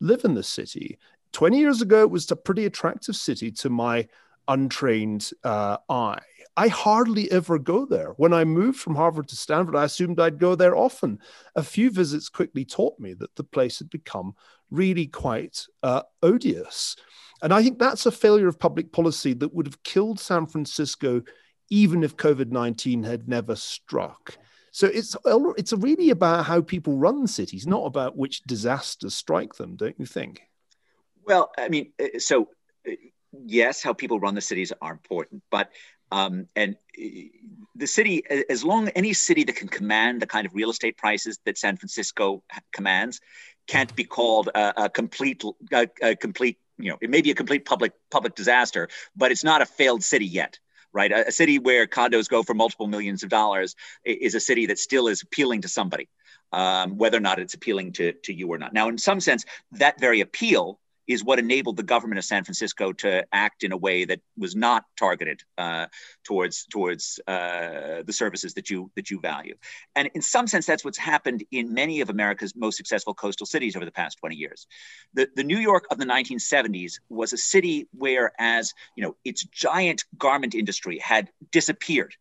live 0.00 0.24
in 0.24 0.34
the 0.34 0.42
city. 0.42 0.98
20 1.32 1.58
years 1.58 1.82
ago, 1.82 2.02
it 2.02 2.10
was 2.10 2.30
a 2.30 2.36
pretty 2.36 2.64
attractive 2.64 3.16
city 3.16 3.50
to 3.50 3.68
my 3.68 4.08
untrained 4.48 5.30
uh, 5.42 5.78
eye. 5.88 6.20
I 6.56 6.68
hardly 6.68 7.30
ever 7.32 7.58
go 7.58 7.84
there. 7.84 8.10
When 8.16 8.32
I 8.32 8.44
moved 8.44 8.78
from 8.78 8.94
Harvard 8.94 9.28
to 9.28 9.36
Stanford, 9.36 9.74
I 9.74 9.84
assumed 9.84 10.20
I'd 10.20 10.38
go 10.38 10.54
there 10.54 10.76
often. 10.76 11.18
A 11.56 11.62
few 11.62 11.90
visits 11.90 12.28
quickly 12.28 12.64
taught 12.64 12.98
me 13.00 13.14
that 13.14 13.34
the 13.34 13.42
place 13.44 13.80
had 13.80 13.90
become 13.90 14.34
really 14.70 15.06
quite 15.06 15.66
uh, 15.82 16.02
odious. 16.22 16.96
And 17.42 17.52
I 17.52 17.62
think 17.62 17.78
that's 17.78 18.06
a 18.06 18.12
failure 18.12 18.46
of 18.46 18.58
public 18.58 18.92
policy 18.92 19.34
that 19.34 19.52
would 19.52 19.66
have 19.66 19.82
killed 19.82 20.20
San 20.20 20.46
Francisco 20.46 21.22
even 21.70 22.04
if 22.04 22.16
COVID 22.16 22.50
19 22.50 23.02
had 23.02 23.28
never 23.28 23.56
struck. 23.56 24.36
So 24.70 24.86
it's 24.88 25.16
it's 25.56 25.72
really 25.72 26.10
about 26.10 26.46
how 26.46 26.60
people 26.60 26.96
run 26.96 27.26
cities, 27.26 27.66
not 27.66 27.84
about 27.84 28.16
which 28.16 28.42
disasters 28.42 29.14
strike 29.14 29.54
them, 29.54 29.76
don't 29.76 29.98
you 29.98 30.06
think? 30.06 30.42
Well, 31.24 31.52
I 31.56 31.68
mean, 31.68 31.92
uh, 32.00 32.18
so 32.18 32.48
uh, 32.88 32.92
yes, 33.44 33.82
how 33.82 33.92
people 33.92 34.20
run 34.20 34.34
the 34.34 34.40
cities 34.40 34.72
are 34.80 34.92
important, 34.92 35.42
but 35.50 35.70
um, 36.12 36.46
and 36.54 36.76
uh, 36.98 37.04
the 37.74 37.86
city, 37.86 38.22
as 38.48 38.64
long 38.64 38.88
any 38.90 39.12
city 39.12 39.44
that 39.44 39.56
can 39.56 39.68
command 39.68 40.22
the 40.22 40.26
kind 40.26 40.46
of 40.46 40.54
real 40.54 40.70
estate 40.70 40.96
prices 40.96 41.38
that 41.44 41.58
San 41.58 41.76
Francisco 41.76 42.42
commands, 42.72 43.20
can't 43.66 43.94
be 43.96 44.04
called 44.04 44.48
a, 44.54 44.84
a 44.84 44.88
complete, 44.88 45.42
a, 45.72 45.88
a 46.02 46.16
complete. 46.16 46.58
You 46.78 46.90
know, 46.90 46.98
it 47.00 47.10
may 47.10 47.22
be 47.22 47.30
a 47.30 47.34
complete 47.34 47.64
public 47.64 47.92
public 48.10 48.34
disaster, 48.34 48.88
but 49.16 49.32
it's 49.32 49.44
not 49.44 49.62
a 49.62 49.66
failed 49.66 50.02
city 50.02 50.26
yet 50.26 50.58
right? 50.94 51.10
A, 51.10 51.28
a, 51.28 51.32
city 51.32 51.58
where 51.58 51.86
condos 51.86 52.28
go 52.28 52.42
for 52.42 52.54
multiple 52.54 52.86
millions 52.86 53.22
of 53.24 53.28
dollars 53.28 53.74
is 54.04 54.34
a 54.34 54.40
city 54.40 54.66
that 54.66 54.78
still 54.78 55.08
is 55.08 55.22
appealing 55.22 55.62
to 55.62 55.68
somebody, 55.68 56.08
um, 56.52 56.96
whether 56.96 57.18
or 57.18 57.20
not 57.20 57.38
it's 57.38 57.52
appealing 57.52 57.92
to, 57.94 58.12
to 58.22 58.32
you 58.32 58.48
or 58.48 58.58
not. 58.58 58.72
Now, 58.72 58.88
in 58.88 58.96
some 58.96 59.20
sense, 59.20 59.44
that 59.72 60.00
very 60.00 60.20
appeal 60.20 60.78
is 61.06 61.24
what 61.24 61.38
enabled 61.38 61.76
the 61.76 61.82
government 61.82 62.18
of 62.18 62.24
San 62.24 62.44
Francisco 62.44 62.92
to 62.92 63.24
act 63.32 63.62
in 63.62 63.72
a 63.72 63.76
way 63.76 64.04
that 64.04 64.20
was 64.36 64.56
not 64.56 64.84
targeted 64.98 65.42
uh, 65.58 65.86
towards 66.24 66.66
towards 66.66 67.20
uh, 67.26 68.02
the 68.06 68.12
services 68.12 68.54
that 68.54 68.70
you 68.70 68.90
that 68.96 69.10
you 69.10 69.20
value. 69.20 69.54
And 69.94 70.10
in 70.14 70.22
some 70.22 70.46
sense, 70.46 70.66
that's 70.66 70.84
what's 70.84 70.98
happened 70.98 71.44
in 71.50 71.74
many 71.74 72.00
of 72.00 72.10
America's 72.10 72.54
most 72.56 72.76
successful 72.76 73.14
coastal 73.14 73.46
cities 73.46 73.76
over 73.76 73.84
the 73.84 73.92
past 73.92 74.18
20 74.18 74.36
years. 74.36 74.66
The, 75.14 75.28
the 75.36 75.44
New 75.44 75.58
York 75.58 75.86
of 75.90 75.98
the 75.98 76.06
1970s 76.06 77.00
was 77.08 77.32
a 77.32 77.38
city 77.38 77.88
where, 77.92 78.32
as 78.38 78.72
you 78.96 79.04
know, 79.04 79.16
its 79.24 79.44
giant 79.44 80.04
garment 80.18 80.54
industry 80.54 80.98
had 80.98 81.30
disappeared 81.50 82.14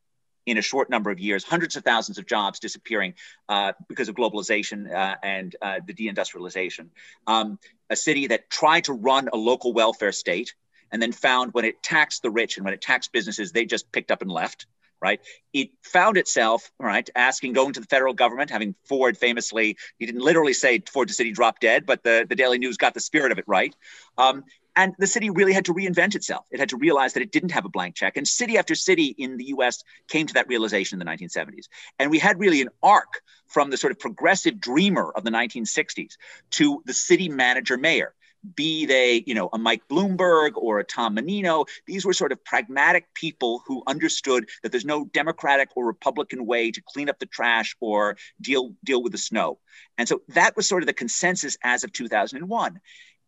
in 0.46 0.58
a 0.58 0.62
short 0.62 0.90
number 0.90 1.10
of 1.12 1.20
years, 1.20 1.44
hundreds 1.44 1.76
of 1.76 1.84
thousands 1.84 2.18
of 2.18 2.26
jobs 2.26 2.60
disappearing 2.60 3.14
uh, 3.50 3.74
because 3.88 4.10
of 4.10 4.16
globalization 4.16 4.92
uh, 4.92 5.16
and 5.24 5.56
uh, 5.62 5.80
the 5.86 5.94
deindustrialization. 5.94 6.88
Um, 7.28 7.60
a 7.90 7.96
city 7.96 8.28
that 8.28 8.50
tried 8.50 8.86
to 8.86 8.94
run 8.94 9.30
a 9.32 9.38
local 9.38 9.74
welfare 9.74 10.12
state 10.12 10.54
and 10.92 11.02
then 11.02 11.12
found 11.12 11.54
when 11.54 11.66
it 11.66 11.82
taxed 11.82 12.22
the 12.22 12.30
rich 12.30 12.58
and 12.58 12.66
when 12.66 12.74
it 12.74 12.82
taxed 12.82 13.12
businesses, 13.12 13.52
they 13.52 13.66
just 13.66 13.92
picked 13.92 14.12
up 14.12 14.22
and 14.22 14.32
left. 14.32 14.68
Right. 15.02 15.20
It 15.52 15.72
found 15.82 16.16
itself, 16.16 16.72
right, 16.80 17.10
asking, 17.14 17.52
going 17.52 17.74
to 17.74 17.82
the 17.82 17.88
federal 17.88 18.14
government, 18.14 18.50
having 18.50 18.74
Ford 18.86 19.18
famously, 19.18 19.76
he 20.00 20.06
didn't 20.06 20.22
literally 20.22 20.54
say 20.54 20.80
Ford 20.80 21.10
to 21.10 21.14
City 21.14 21.34
drop 21.34 21.60
dead, 21.60 21.86
but 21.86 22.04
the, 22.04 22.26
the 22.30 22.38
Daily 22.38 22.58
News 22.58 22.78
got 22.78 22.94
the 22.94 23.02
spirit 23.02 23.34
of 23.34 23.38
it 23.38 23.44
right. 23.46 23.76
Um, 24.18 24.46
and 24.76 24.94
the 24.98 25.08
city 25.08 25.30
really 25.30 25.54
had 25.54 25.66
to 25.66 25.74
reinvent 25.74 26.16
itself. 26.16 26.46
It 26.52 26.60
had 26.60 26.70
to 26.70 26.78
realize 26.78 27.14
that 27.14 27.24
it 27.24 27.32
didn't 27.32 27.52
have 27.52 27.66
a 27.66 27.70
blank 27.70 27.96
check. 27.96 28.18
And 28.18 28.28
city 28.28 28.58
after 28.58 28.76
city 28.76 29.16
in 29.18 29.38
the 29.38 29.46
US 29.46 29.84
came 30.08 30.28
to 30.28 30.34
that 30.36 30.48
realization 30.48 31.00
in 31.00 31.06
the 31.06 31.12
1970s. 31.12 31.68
And 32.00 32.10
we 32.10 32.20
had 32.20 32.40
really 32.40 32.62
an 32.62 32.70
arc 32.82 33.22
from 33.48 33.70
the 33.70 33.78
sort 33.78 33.92
of 33.92 34.00
progressive 34.00 34.60
dreamer 34.60 35.12
of 35.16 35.24
the 35.24 35.32
1960s 35.32 36.18
to 36.52 36.82
the 36.86 36.94
city 36.94 37.30
manager 37.30 37.78
mayor. 37.78 38.14
Be 38.56 38.86
they, 38.86 39.24
you 39.26 39.36
know, 39.36 39.50
a 39.54 39.58
Mike 39.58 39.84
Bloomberg 39.90 40.52
or 40.56 40.80
a 40.80 40.84
Tom 40.84 41.14
Menino, 41.14 41.64
these 41.88 42.06
were 42.06 42.12
sort 42.12 42.34
of 42.34 42.44
pragmatic 42.44 43.06
people 43.14 43.64
who 43.66 43.84
understood 43.88 44.50
that 44.64 44.72
there's 44.74 44.84
no 44.84 45.06
Democratic 45.06 45.70
or 45.78 45.86
Republican 45.86 46.46
way 46.46 46.70
to 46.70 46.82
clean 46.82 47.08
up 47.08 47.20
the 47.20 47.26
trash 47.26 47.74
or 47.80 48.18
deal 48.42 48.74
deal 48.84 49.02
with 49.02 49.14
the 49.14 49.18
snow. 49.18 49.60
And 49.98 50.10
so 50.10 50.24
that 50.30 50.58
was 50.58 50.68
sort 50.68 50.84
of 50.84 50.88
the 50.88 50.94
consensus 50.94 51.58
as 51.64 51.86
of 51.86 51.94
2001. 51.94 52.82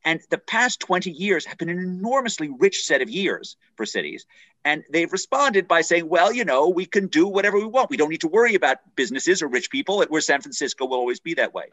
And 0.05 0.21
the 0.29 0.37
past 0.37 0.79
20 0.81 1.09
years 1.09 1.45
have 1.45 1.57
been 1.57 1.69
an 1.69 1.79
enormously 1.79 2.47
rich 2.47 2.85
set 2.85 3.01
of 3.01 3.09
years 3.09 3.57
for 3.75 3.87
cities. 3.87 4.27
And 4.63 4.83
they've 4.91 5.11
responded 5.11 5.67
by 5.67 5.81
saying, 5.81 6.07
well, 6.07 6.31
you 6.31 6.45
know, 6.45 6.69
we 6.69 6.85
can 6.85 7.07
do 7.07 7.27
whatever 7.27 7.57
we 7.57 7.65
want. 7.65 7.89
We 7.89 7.97
don't 7.97 8.09
need 8.09 8.21
to 8.21 8.27
worry 8.27 8.53
about 8.53 8.77
businesses 8.95 9.41
or 9.41 9.47
rich 9.47 9.71
people. 9.71 10.03
Where 10.07 10.21
San 10.21 10.41
Francisco 10.41 10.85
will 10.85 10.97
always 10.97 11.19
be 11.19 11.33
that 11.35 11.53
way. 11.53 11.65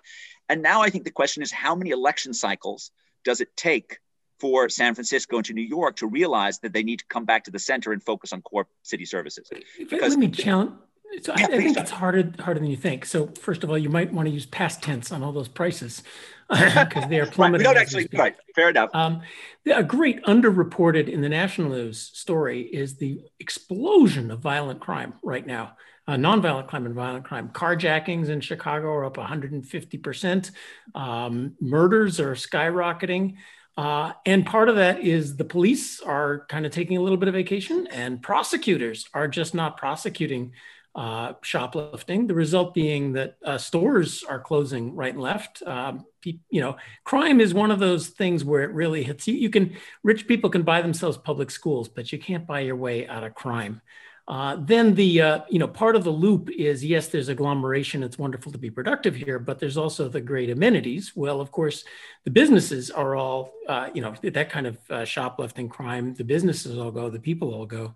And 0.49 0.63
now 0.63 0.81
I 0.81 0.89
think 0.89 1.05
the 1.05 1.11
question 1.11 1.43
is 1.43 1.53
how 1.53 1.75
many 1.75 1.91
election 1.91 2.33
cycles 2.33 2.91
does 3.23 3.43
it 3.43 3.55
take 3.55 3.99
for 4.41 4.69
San 4.69 4.95
Francisco 4.95 5.37
and 5.37 5.47
to 5.47 5.53
New 5.53 5.63
York 5.63 5.97
to 5.97 6.07
realize 6.07 6.59
that 6.61 6.73
they 6.73 6.83
need 6.83 6.99
to 7.01 7.07
come 7.07 7.25
back 7.25 7.45
to 7.45 7.51
the 7.51 7.59
center 7.59 7.93
and 7.93 8.03
focus 8.03 8.33
on 8.33 8.41
core 8.43 8.67
city 8.83 9.05
services? 9.05 9.49
Because 9.79 10.17
Let 10.17 10.19
me 10.19 10.29
challenge. 10.29 10.73
So 11.21 11.35
yeah, 11.37 11.49
I, 11.51 11.55
I 11.55 11.59
think 11.59 11.77
it's 11.77 11.91
harder 11.91 12.33
harder 12.41 12.61
than 12.61 12.71
you 12.71 12.77
think. 12.77 13.05
So 13.05 13.29
first 13.41 13.65
of 13.65 13.71
all, 13.71 13.77
you 13.77 13.91
might 13.91 14.13
want 14.13 14.27
to 14.27 14.33
use 14.33 14.47
past 14.47 14.83
tense 14.83 15.13
on 15.13 15.23
all 15.23 15.33
those 15.33 15.49
prices 15.49 16.03
because 16.49 17.09
they 17.09 17.21
are 17.21 17.27
plummeting. 17.27 17.67
right, 17.67 17.75
we 17.75 17.75
don't 17.75 17.77
actually, 17.77 18.09
right, 18.19 18.35
fair 18.55 18.71
enough. 18.71 18.91
Um, 18.95 19.23
a 19.67 19.83
great 19.83 20.23
underreported 20.25 21.09
in 21.09 21.21
the 21.21 21.29
national 21.29 21.71
news 21.71 22.11
story 22.15 22.63
is 22.63 22.97
the 22.97 23.21
explosion 23.41 24.31
of 24.31 24.41
violent 24.41 24.81
crime 24.81 25.15
right 25.23 25.47
now. 25.47 25.77
Uh, 26.09 26.15
nonviolent 26.15 26.67
crime 26.67 26.85
and 26.85 26.95
violent 26.95 27.25
crime. 27.25 27.49
Carjackings 27.51 28.29
in 28.29 28.41
Chicago 28.41 28.89
are 28.89 29.05
up 29.05 29.17
150%. 29.17 30.51
Um, 30.97 31.55
murders 31.61 32.19
are 32.19 32.35
skyrocketing. 32.35 33.37
Uh, 33.77 34.13
and 34.27 34.45
part 34.45 34.69
of 34.69 34.77
that 34.77 35.01
is 35.01 35.37
the 35.37 35.45
police 35.45 36.01
are 36.01 36.45
kind 36.49 36.67
of 36.67 36.73
taking 36.73 36.97
a 36.97 37.01
little 37.01 37.17
bit 37.17 37.29
of 37.29 37.35
vacation, 37.35 37.87
and 37.87 38.21
prosecutors 38.21 39.09
are 39.15 39.29
just 39.29 39.55
not 39.55 39.79
prosecuting 39.79 40.53
uh, 40.95 41.35
shoplifting. 41.43 42.27
The 42.27 42.35
result 42.35 42.75
being 42.75 43.13
that 43.15 43.37
uh, 43.45 43.59
stores 43.59 44.25
are 44.25 44.41
closing 44.41 44.95
right 44.95 45.13
and 45.13 45.23
left. 45.23 45.63
Um, 45.67 46.07
you 46.25 46.61
know, 46.61 46.77
crime 47.05 47.41
is 47.41 47.55
one 47.55 47.71
of 47.71 47.79
those 47.79 48.09
things 48.09 48.45
where 48.45 48.63
it 48.63 48.73
really 48.73 49.03
hits 49.03 49.27
you. 49.27 49.35
You 49.35 49.51
can 49.51 49.77
rich 50.03 50.29
people 50.29 50.51
can 50.51 50.63
buy 50.63 50.83
themselves 50.83 51.17
public 51.17 51.51
schools, 51.51 51.89
but 51.89 52.13
you 52.13 52.19
can't 52.19 52.47
buy 52.47 52.61
your 52.61 52.77
way 52.77 53.07
out 53.09 53.25
of 53.25 53.35
crime. 53.35 53.81
Uh, 54.29 54.57
then 54.61 54.95
the 54.95 55.21
uh, 55.21 55.41
you 55.49 55.59
know 55.59 55.67
part 55.67 55.97
of 55.97 56.05
the 56.05 56.11
loop 56.11 56.49
is 56.51 56.85
yes, 56.85 57.09
there's 57.09 57.29
agglomeration. 57.29 58.05
It's 58.05 58.19
wonderful 58.19 58.53
to 58.53 58.59
be 58.59 58.71
productive 58.71 59.17
here, 59.17 59.41
but 59.41 59.59
there's 59.59 59.77
also 59.77 60.09
the 60.09 60.21
great 60.21 60.49
amenities. 60.49 61.13
Well, 61.17 61.41
of 61.41 61.51
course, 61.51 61.85
the 62.25 62.31
businesses 62.31 62.91
are 62.91 63.17
all 63.17 63.53
uh, 63.69 63.89
you 63.93 64.01
know 64.01 64.15
that 64.23 64.49
kind 64.49 64.69
of 64.69 64.79
uh, 64.91 65.05
shoplifting 65.05 65.69
crime. 65.69 66.15
The 66.15 66.25
businesses 66.25 66.79
all 66.79 66.93
go, 66.93 67.11
the 67.11 67.19
people 67.19 67.53
all 67.53 67.67
go. 67.67 67.95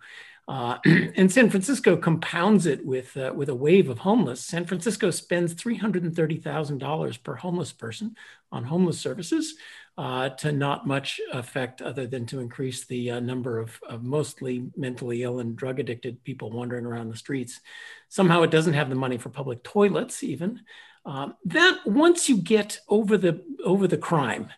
Uh, 0.48 0.78
and 0.84 1.30
San 1.30 1.50
Francisco 1.50 1.96
compounds 1.96 2.66
it 2.66 2.84
with, 2.84 3.16
uh, 3.16 3.32
with 3.34 3.48
a 3.48 3.54
wave 3.54 3.88
of 3.88 3.98
homeless. 3.98 4.40
San 4.40 4.64
Francisco 4.64 5.10
spends 5.10 5.54
$330,000 5.54 7.22
per 7.22 7.34
homeless 7.34 7.72
person 7.72 8.14
on 8.52 8.64
homeless 8.64 9.00
services 9.00 9.56
uh, 9.98 10.28
to 10.28 10.52
not 10.52 10.86
much 10.86 11.20
effect 11.32 11.82
other 11.82 12.06
than 12.06 12.26
to 12.26 12.40
increase 12.40 12.84
the 12.84 13.12
uh, 13.12 13.20
number 13.20 13.58
of, 13.58 13.80
of, 13.88 14.04
mostly 14.04 14.66
mentally 14.76 15.22
ill 15.22 15.40
and 15.40 15.56
drug 15.56 15.80
addicted 15.80 16.22
people 16.22 16.50
wandering 16.50 16.84
around 16.84 17.08
the 17.08 17.16
streets. 17.16 17.60
Somehow 18.08 18.42
it 18.42 18.50
doesn't 18.50 18.74
have 18.74 18.90
the 18.90 18.94
money 18.94 19.16
for 19.16 19.30
public 19.30 19.62
toilets 19.62 20.22
even. 20.22 20.60
Um, 21.06 21.34
that 21.46 21.80
once 21.86 22.28
you 22.28 22.36
get 22.36 22.80
over 22.88 23.16
the, 23.16 23.42
over 23.64 23.88
the 23.88 23.96
crime, 23.96 24.50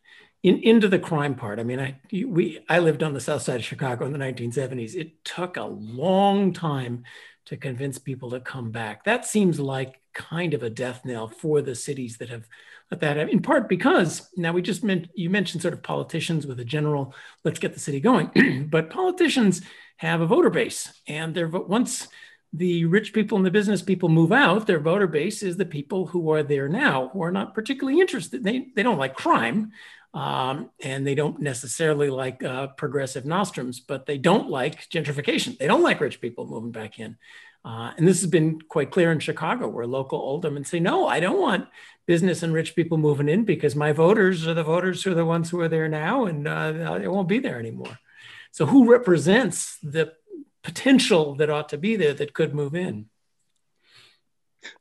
in, 0.42 0.58
into 0.62 0.88
the 0.88 0.98
crime 0.98 1.34
part. 1.34 1.58
I 1.58 1.64
mean, 1.64 1.80
I 1.80 2.00
we 2.12 2.64
I 2.68 2.78
lived 2.78 3.02
on 3.02 3.14
the 3.14 3.20
south 3.20 3.42
side 3.42 3.56
of 3.60 3.64
Chicago 3.64 4.06
in 4.06 4.12
the 4.12 4.18
1970s. 4.18 4.94
It 4.94 5.24
took 5.24 5.56
a 5.56 5.64
long 5.64 6.52
time 6.52 7.04
to 7.46 7.56
convince 7.56 7.98
people 7.98 8.30
to 8.30 8.40
come 8.40 8.70
back. 8.70 9.04
That 9.04 9.24
seems 9.24 9.58
like 9.58 10.00
kind 10.14 10.54
of 10.54 10.62
a 10.62 10.70
death 10.70 11.02
knell 11.04 11.28
for 11.28 11.62
the 11.62 11.74
cities 11.74 12.18
that 12.18 12.28
have 12.28 12.46
let 12.90 13.00
that 13.00 13.18
in 13.18 13.42
part 13.42 13.68
because 13.68 14.28
now 14.36 14.52
we 14.52 14.62
just 14.62 14.82
meant 14.82 15.08
you 15.14 15.28
mentioned 15.28 15.60
sort 15.60 15.74
of 15.74 15.82
politicians 15.82 16.46
with 16.46 16.58
a 16.58 16.64
general 16.64 17.14
let's 17.44 17.58
get 17.58 17.74
the 17.74 17.80
city 17.80 18.00
going, 18.00 18.66
but 18.70 18.90
politicians 18.90 19.62
have 19.96 20.20
a 20.20 20.26
voter 20.26 20.50
base 20.50 20.92
and 21.06 21.34
they're 21.34 21.48
once 21.48 22.08
the 22.52 22.86
rich 22.86 23.12
people 23.12 23.36
and 23.36 23.46
the 23.46 23.50
business 23.50 23.82
people 23.82 24.08
move 24.08 24.32
out, 24.32 24.66
their 24.66 24.80
voter 24.80 25.06
base 25.06 25.42
is 25.42 25.56
the 25.56 25.66
people 25.66 26.06
who 26.06 26.30
are 26.30 26.42
there 26.42 26.68
now, 26.68 27.10
who 27.12 27.22
are 27.22 27.32
not 27.32 27.54
particularly 27.54 28.00
interested. 28.00 28.42
They, 28.42 28.68
they 28.74 28.82
don't 28.82 28.96
like 28.98 29.14
crime, 29.14 29.72
um, 30.18 30.70
and 30.82 31.06
they 31.06 31.14
don't 31.14 31.38
necessarily 31.40 32.10
like 32.10 32.42
uh, 32.42 32.66
progressive 32.66 33.24
nostrums, 33.24 33.78
but 33.78 34.04
they 34.04 34.18
don't 34.18 34.50
like 34.50 34.88
gentrification. 34.88 35.56
They 35.56 35.68
don't 35.68 35.84
like 35.84 36.00
rich 36.00 36.20
people 36.20 36.48
moving 36.48 36.72
back 36.72 36.98
in. 36.98 37.16
Uh, 37.64 37.92
and 37.96 38.08
this 38.08 38.20
has 38.20 38.28
been 38.28 38.60
quite 38.60 38.90
clear 38.90 39.12
in 39.12 39.20
Chicago, 39.20 39.68
where 39.68 39.86
local 39.86 40.18
aldermen 40.18 40.64
say, 40.64 40.80
no, 40.80 41.06
I 41.06 41.20
don't 41.20 41.40
want 41.40 41.68
business 42.06 42.42
and 42.42 42.52
rich 42.52 42.74
people 42.74 42.98
moving 42.98 43.28
in 43.28 43.44
because 43.44 43.76
my 43.76 43.92
voters 43.92 44.44
are 44.48 44.54
the 44.54 44.64
voters 44.64 45.04
who 45.04 45.12
are 45.12 45.14
the 45.14 45.24
ones 45.24 45.50
who 45.50 45.60
are 45.60 45.68
there 45.68 45.88
now 45.88 46.24
and 46.24 46.48
uh, 46.48 46.98
it 47.00 47.12
won't 47.12 47.28
be 47.28 47.38
there 47.38 47.60
anymore. 47.60 47.96
So, 48.50 48.66
who 48.66 48.90
represents 48.90 49.78
the 49.84 50.14
potential 50.64 51.36
that 51.36 51.48
ought 51.48 51.68
to 51.68 51.78
be 51.78 51.94
there 51.94 52.14
that 52.14 52.34
could 52.34 52.56
move 52.56 52.74
in? 52.74 53.06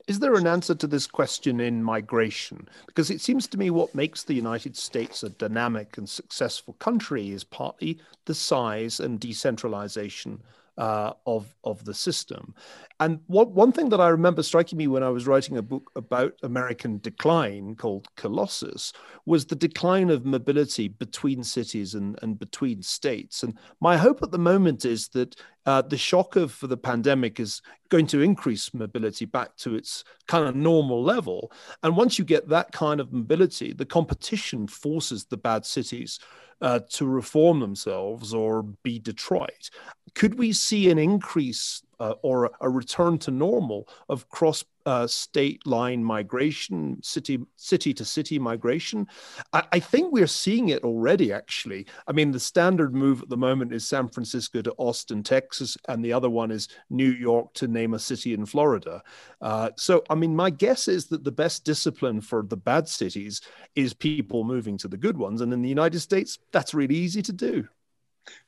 Is 0.07 0.19
there 0.19 0.35
an 0.35 0.47
answer 0.47 0.75
to 0.75 0.87
this 0.87 1.07
question 1.07 1.59
in 1.59 1.83
migration? 1.83 2.67
Because 2.85 3.09
it 3.09 3.21
seems 3.21 3.47
to 3.47 3.57
me 3.57 3.69
what 3.69 3.93
makes 3.93 4.23
the 4.23 4.33
United 4.33 4.75
States 4.75 5.23
a 5.23 5.29
dynamic 5.29 5.97
and 5.97 6.09
successful 6.09 6.73
country 6.75 7.31
is 7.31 7.43
partly 7.43 7.99
the 8.25 8.33
size 8.35 8.99
and 8.99 9.19
decentralization 9.19 10.41
uh, 10.77 11.13
of 11.25 11.55
of 11.63 11.83
the 11.85 11.93
system. 11.93 12.53
And 12.99 13.19
what, 13.27 13.51
one 13.51 13.71
thing 13.71 13.89
that 13.89 14.01
I 14.01 14.09
remember 14.09 14.43
striking 14.43 14.77
me 14.77 14.87
when 14.87 15.03
I 15.03 15.09
was 15.09 15.27
writing 15.27 15.57
a 15.57 15.61
book 15.61 15.91
about 15.95 16.33
American 16.41 16.99
decline 16.99 17.75
called 17.75 18.07
Colossus 18.15 18.91
was 19.25 19.45
the 19.45 19.55
decline 19.55 20.09
of 20.09 20.25
mobility 20.25 20.87
between 20.87 21.43
cities 21.43 21.93
and, 21.93 22.17
and 22.21 22.39
between 22.39 22.81
states. 22.81 23.43
And 23.43 23.57
my 23.81 23.97
hope 23.97 24.23
at 24.23 24.31
the 24.31 24.39
moment 24.39 24.83
is 24.85 25.09
that 25.09 25.35
uh, 25.67 25.81
the 25.81 25.97
shock 25.97 26.37
of 26.37 26.57
the 26.61 26.77
pandemic 26.77 27.41
is 27.41 27.61
going 27.89 28.07
to 28.07 28.21
increase 28.21 28.73
mobility 28.73 29.25
back 29.25 29.55
to 29.57 29.75
its 29.75 30.05
kind 30.25 30.47
of 30.47 30.55
normal 30.55 31.03
level. 31.03 31.51
And 31.83 31.97
once 31.97 32.17
you 32.17 32.23
get 32.23 32.47
that 32.47 32.71
kind 32.71 33.01
of 33.01 33.11
mobility, 33.11 33.73
the 33.73 33.85
competition 33.85 34.67
forces 34.67 35.25
the 35.25 35.35
bad 35.35 35.65
cities 35.65 36.19
uh, 36.61 36.79
to 36.91 37.05
reform 37.05 37.59
themselves 37.59 38.33
or 38.33 38.63
be 38.63 38.97
Detroit. 38.97 39.69
Could 40.15 40.39
we 40.39 40.53
see 40.53 40.89
an 40.89 40.97
increase 40.97 41.83
uh, 41.99 42.13
or 42.21 42.51
a 42.61 42.69
return 42.69 43.17
to 43.19 43.31
normal 43.31 43.87
of 44.09 44.29
cross 44.29 44.63
uh, 44.87 45.05
state 45.05 45.67
line 45.67 46.01
migration, 46.01 46.97
city 47.03 47.39
city 47.57 47.93
to 47.93 48.05
city 48.05 48.39
migration. 48.39 49.05
I, 49.51 49.63
I, 49.73 49.79
think 49.79 50.13
we're 50.13 50.27
seeing 50.27 50.69
it 50.69 50.85
already. 50.85 51.33
Actually, 51.33 51.87
I 52.07 52.13
mean, 52.13 52.31
the 52.31 52.39
standard 52.39 52.95
move 52.95 53.21
at 53.21 53.27
the 53.27 53.35
moment 53.35 53.73
is 53.73 53.85
San 53.85 54.07
Francisco 54.07 54.61
to 54.61 54.73
Austin, 54.77 55.23
Texas, 55.23 55.77
and 55.89 56.03
the 56.03 56.13
other 56.13 56.29
one 56.29 56.51
is 56.51 56.69
New 56.89 57.11
York 57.11 57.53
to 57.55 57.67
name 57.67 57.95
a 57.95 57.99
city 57.99 58.33
in 58.33 58.45
Florida. 58.45 59.03
Uh, 59.41 59.71
so, 59.75 60.03
I 60.09 60.15
mean, 60.15 60.33
my 60.33 60.49
guess 60.49 60.87
is 60.87 61.07
that 61.07 61.25
the 61.25 61.33
best 61.33 61.65
discipline 61.65 62.21
for 62.21 62.43
the 62.43 62.55
bad 62.55 62.87
cities 62.87 63.41
is 63.75 63.93
people 63.93 64.45
moving 64.45 64.77
to 64.77 64.87
the 64.87 64.95
good 64.95 65.17
ones, 65.17 65.41
and 65.41 65.51
in 65.51 65.61
the 65.61 65.69
United 65.69 65.99
States, 65.99 66.39
that's 66.53 66.73
really 66.73 66.95
easy 66.95 67.21
to 67.23 67.33
do. 67.33 67.67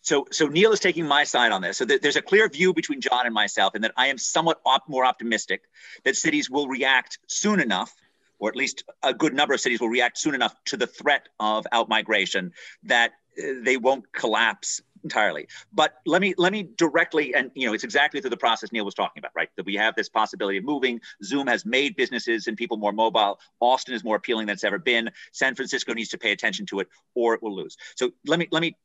So, 0.02 0.26
so 0.32 0.48
Niall 0.48 0.72
is 0.72 0.80
taking 0.80 1.08
my 1.08 1.24
side 1.24 1.52
on 1.52 1.62
this. 1.62 1.78
So 1.78 1.86
th- 1.86 2.02
there's 2.02 2.16
a 2.16 2.22
clear 2.22 2.48
view 2.50 2.74
between 2.74 3.02
John 3.02 3.26
and 3.26 3.34
myself, 3.34 3.76
and 3.76 3.84
that 3.84 3.92
I 3.98 4.08
am 4.08 4.18
somewhat 4.18 4.60
op- 4.66 4.88
more 4.88 5.06
optimistic 5.06 5.62
that 6.04 6.16
cities 6.16 6.50
will 6.50 6.68
react 6.68 7.20
soon 7.28 7.60
enough, 7.60 7.94
or 8.40 8.50
at 8.50 8.56
least 8.56 8.84
a 9.04 9.14
good 9.14 9.34
number 9.34 9.54
of 9.54 9.60
cities 9.60 9.80
will 9.80 9.90
react 9.90 10.18
soon 10.18 10.36
enough 10.36 10.56
to 10.66 10.78
the 10.78 10.88
threat 10.88 11.28
of 11.40 11.66
outmigration 11.74 12.52
that 12.84 13.12
uh, 13.38 13.54
they 13.64 13.78
won't 13.78 14.12
collapse 14.12 14.82
entirely. 15.04 15.48
But 15.72 15.96
let 16.06 16.22
me 16.22 16.34
let 16.38 16.52
me 16.52 16.70
directly, 16.78 17.34
and 17.36 17.52
you 17.54 17.68
know, 17.68 17.74
it's 17.74 17.84
exactly 17.84 18.22
through 18.22 18.30
the 18.32 18.38
process 18.38 18.72
Niall 18.72 18.86
was 18.86 18.94
talking 18.94 19.22
about, 19.22 19.32
right? 19.36 19.50
That 19.56 19.66
we 19.66 19.76
have 19.76 19.96
this 19.96 20.10
possibility 20.10 20.58
of 20.58 20.64
moving. 20.64 21.02
Zoom 21.24 21.48
has 21.48 21.66
made 21.66 21.96
businesses 21.96 22.48
and 22.48 22.58
people 22.58 22.78
more 22.78 22.92
mobile. 22.92 23.40
Austin 23.60 23.94
is 23.94 24.04
more 24.04 24.16
appealing 24.16 24.48
than 24.48 24.54
it's 24.54 24.64
ever 24.64 24.80
been. 24.80 25.10
San 25.32 25.56
Francisco 25.56 25.94
needs 25.94 26.10
to 26.10 26.18
pay 26.18 26.32
attention 26.32 26.66
to 26.68 26.80
it, 26.80 26.88
or 27.16 27.34
it 27.34 27.44
will 27.44 27.56
lose. 27.56 27.78
So 27.96 28.12
let 28.26 28.40
me 28.40 28.48
let 28.52 28.62
me 28.62 28.76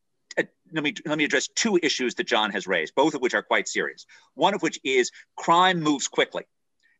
let 0.75 0.83
me 0.83 0.94
let 1.07 1.18
me 1.18 1.25
address 1.25 1.49
two 1.49 1.79
issues 1.83 2.14
that 2.16 2.27
John 2.27 2.51
has 2.51 2.66
raised, 2.66 2.94
both 2.94 3.14
of 3.14 3.23
which 3.23 3.35
are 3.35 3.42
quite 3.42 3.68
serious. 3.68 4.07
One 4.35 4.55
of 4.55 4.62
which 4.62 4.81
is 4.85 5.11
crime 5.37 5.81
moves 5.81 6.09
quickly, 6.09 6.44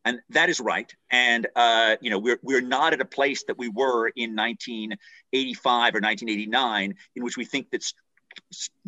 and 0.05 0.21
that 0.31 0.49
is 0.49 0.61
right. 0.61 0.93
And 1.11 1.47
uh, 1.57 1.97
you 2.01 2.11
know 2.11 2.19
we're 2.19 2.39
we're 2.43 2.61
not 2.61 2.93
at 2.93 3.01
a 3.01 3.05
place 3.05 3.45
that 3.49 3.59
we 3.59 3.69
were 3.69 4.09
in 4.09 4.37
1985 4.37 5.95
or 5.95 6.01
1989, 6.01 6.95
in 7.17 7.25
which 7.25 7.37
we 7.37 7.45
think 7.45 7.71
that 7.71 7.85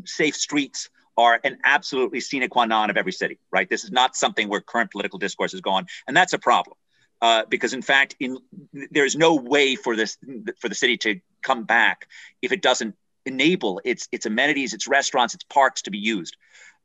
safe 0.05 0.37
streets 0.37 0.89
are 1.17 1.41
an 1.43 1.59
absolutely 1.65 2.21
sine 2.21 2.49
qua 2.49 2.67
non 2.67 2.91
of 2.91 2.97
every 2.97 3.13
city. 3.13 3.39
Right? 3.51 3.69
This 3.69 3.85
is 3.85 3.91
not 3.91 4.15
something 4.15 4.49
where 4.49 4.61
current 4.61 4.93
political 4.93 5.19
discourse 5.19 5.53
has 5.53 5.61
gone, 5.61 5.87
and 6.07 6.17
that's 6.17 6.33
a 6.33 6.39
problem. 6.39 6.77
Uh, 7.23 7.45
because 7.49 7.73
in 7.73 7.83
fact, 7.83 8.15
in 8.21 8.39
there's 8.91 9.17
no 9.17 9.35
way 9.35 9.75
for 9.75 9.97
this 9.97 10.19
for 10.61 10.69
the 10.69 10.75
city 10.75 10.97
to 10.99 11.19
come 11.43 11.65
back 11.65 12.07
if 12.43 12.53
it 12.53 12.61
doesn't 12.61 12.95
enable 13.27 13.81
its 13.85 14.09
its 14.13 14.27
amenities, 14.27 14.73
its 14.73 14.89
restaurants, 14.89 15.35
its 15.35 15.45
parks 15.45 15.83
to 15.83 15.91
be 15.91 15.99
used, 15.99 16.37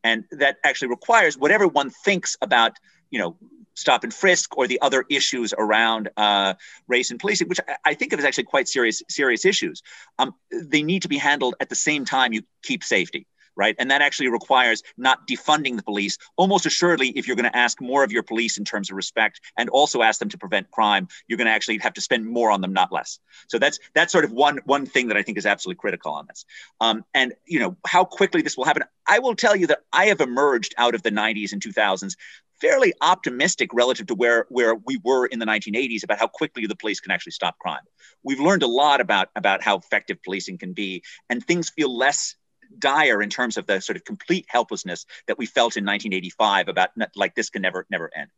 and 0.04 0.26
that 0.32 0.58
actually 0.64 0.90
requires 0.90 1.38
whatever 1.38 1.68
one 1.68 1.90
thinks 1.90 2.38
about 2.42 2.78
you 3.10 3.20
know 3.20 3.38
stop 3.74 4.04
and 4.04 4.14
frisk 4.14 4.58
or 4.58 4.68
the 4.68 4.82
other 4.82 5.06
issues 5.10 5.54
around 5.58 6.10
uh, 6.18 6.54
race 6.88 7.10
and 7.10 7.20
policing, 7.20 7.48
which 7.48 7.60
I 7.86 7.94
think 7.94 8.12
of 8.12 8.20
as 8.20 8.26
actually 8.26 8.44
quite 8.46 8.68
serious 8.68 9.02
serious 9.10 9.46
issues. 9.46 9.82
Um, 10.20 10.34
they 10.52 10.84
need 10.84 11.04
to 11.04 11.08
be 11.08 11.18
handled 11.18 11.56
at 11.60 11.70
the 11.70 11.76
same 11.76 12.06
time 12.06 12.34
you 12.34 12.42
keep 12.64 12.84
safety 12.84 13.28
right? 13.56 13.76
And 13.80 13.92
that 13.92 14.02
actually 14.02 14.30
requires 14.30 14.84
not 14.98 15.28
defunding 15.28 15.78
the 15.78 15.84
police. 15.84 16.18
Almost 16.38 16.66
assuredly, 16.66 17.10
if 17.10 17.28
you're 17.28 17.36
going 17.36 17.52
to 17.52 17.58
ask 17.58 17.82
more 17.82 18.04
of 18.04 18.12
your 18.12 18.24
police 18.24 18.58
in 18.58 18.66
terms 18.66 18.90
of 18.90 18.96
respect 18.96 19.42
and 19.58 19.70
also 19.70 20.02
ask 20.02 20.20
them 20.20 20.30
to 20.30 20.38
prevent 20.38 20.72
crime, 20.72 21.08
you're 21.28 21.38
going 21.38 21.48
to 21.48 21.52
actually 21.52 21.78
have 21.80 21.94
to 21.94 22.02
spend 22.02 22.26
more 22.26 22.52
on 22.52 22.62
them, 22.62 22.74
not 22.74 22.92
less. 22.92 23.20
So 23.48 23.60
that's 23.60 23.80
that's 23.94 24.12
sort 24.12 24.26
of 24.26 24.32
one 24.32 24.60
one 24.66 24.86
thing 24.86 25.08
that 25.10 25.18
I 25.18 25.24
think 25.24 25.38
is 25.38 25.46
absolutely 25.46 25.80
critical 25.80 26.14
on 26.14 26.26
this. 26.28 26.46
Um, 26.80 27.04
and 27.14 27.34
you 27.46 27.60
know 27.60 27.78
how 27.86 28.06
quickly 28.06 28.42
this 28.42 28.58
will 28.58 28.66
happen. 28.66 28.84
I 29.08 29.20
will 29.20 29.36
tell 29.36 29.56
you 29.56 29.68
that 29.68 29.80
I 29.92 30.06
have 30.06 30.22
emerged 30.22 30.74
out 30.78 30.96
of 30.96 31.04
the 31.04 31.12
90s 31.12 31.54
and 31.54 31.62
2000s 31.62 32.16
fairly 32.62 32.94
optimistic 33.02 33.74
relative 33.74 34.06
to 34.06 34.16
where 34.16 34.46
where 34.50 34.76
we 34.76 35.00
were 35.04 35.26
in 35.26 35.40
the 35.40 35.46
1980s 35.46 36.04
about 36.04 36.20
how 36.20 36.28
quickly 36.28 36.68
the 36.68 36.76
police 36.76 37.00
can 37.00 37.12
actually 37.12 37.32
stop 37.32 37.58
crime. 37.58 37.82
We've 38.24 38.40
learned 38.40 38.64
a 38.64 38.68
lot 38.68 39.02
about 39.02 39.30
about 39.36 39.64
how 39.64 39.78
effective 39.78 40.22
policing 40.24 40.60
can 40.60 40.74
be, 40.74 41.04
and 41.30 41.44
things 41.44 41.72
feel 41.72 41.96
less 41.96 42.36
dire 42.80 43.22
in 43.22 43.30
terms 43.30 43.58
of 43.58 43.66
the 43.66 43.80
sort 43.80 43.96
of 43.96 44.06
complete 44.06 44.46
helplessness 44.48 45.06
that 45.28 45.38
we 45.38 45.46
felt 45.46 45.78
in 45.78 45.86
1985 45.86 46.68
about 46.68 46.90
like 47.16 47.36
this 47.36 47.50
can 47.50 47.62
never 47.62 47.86
never 47.90 48.10
end. 48.16 48.30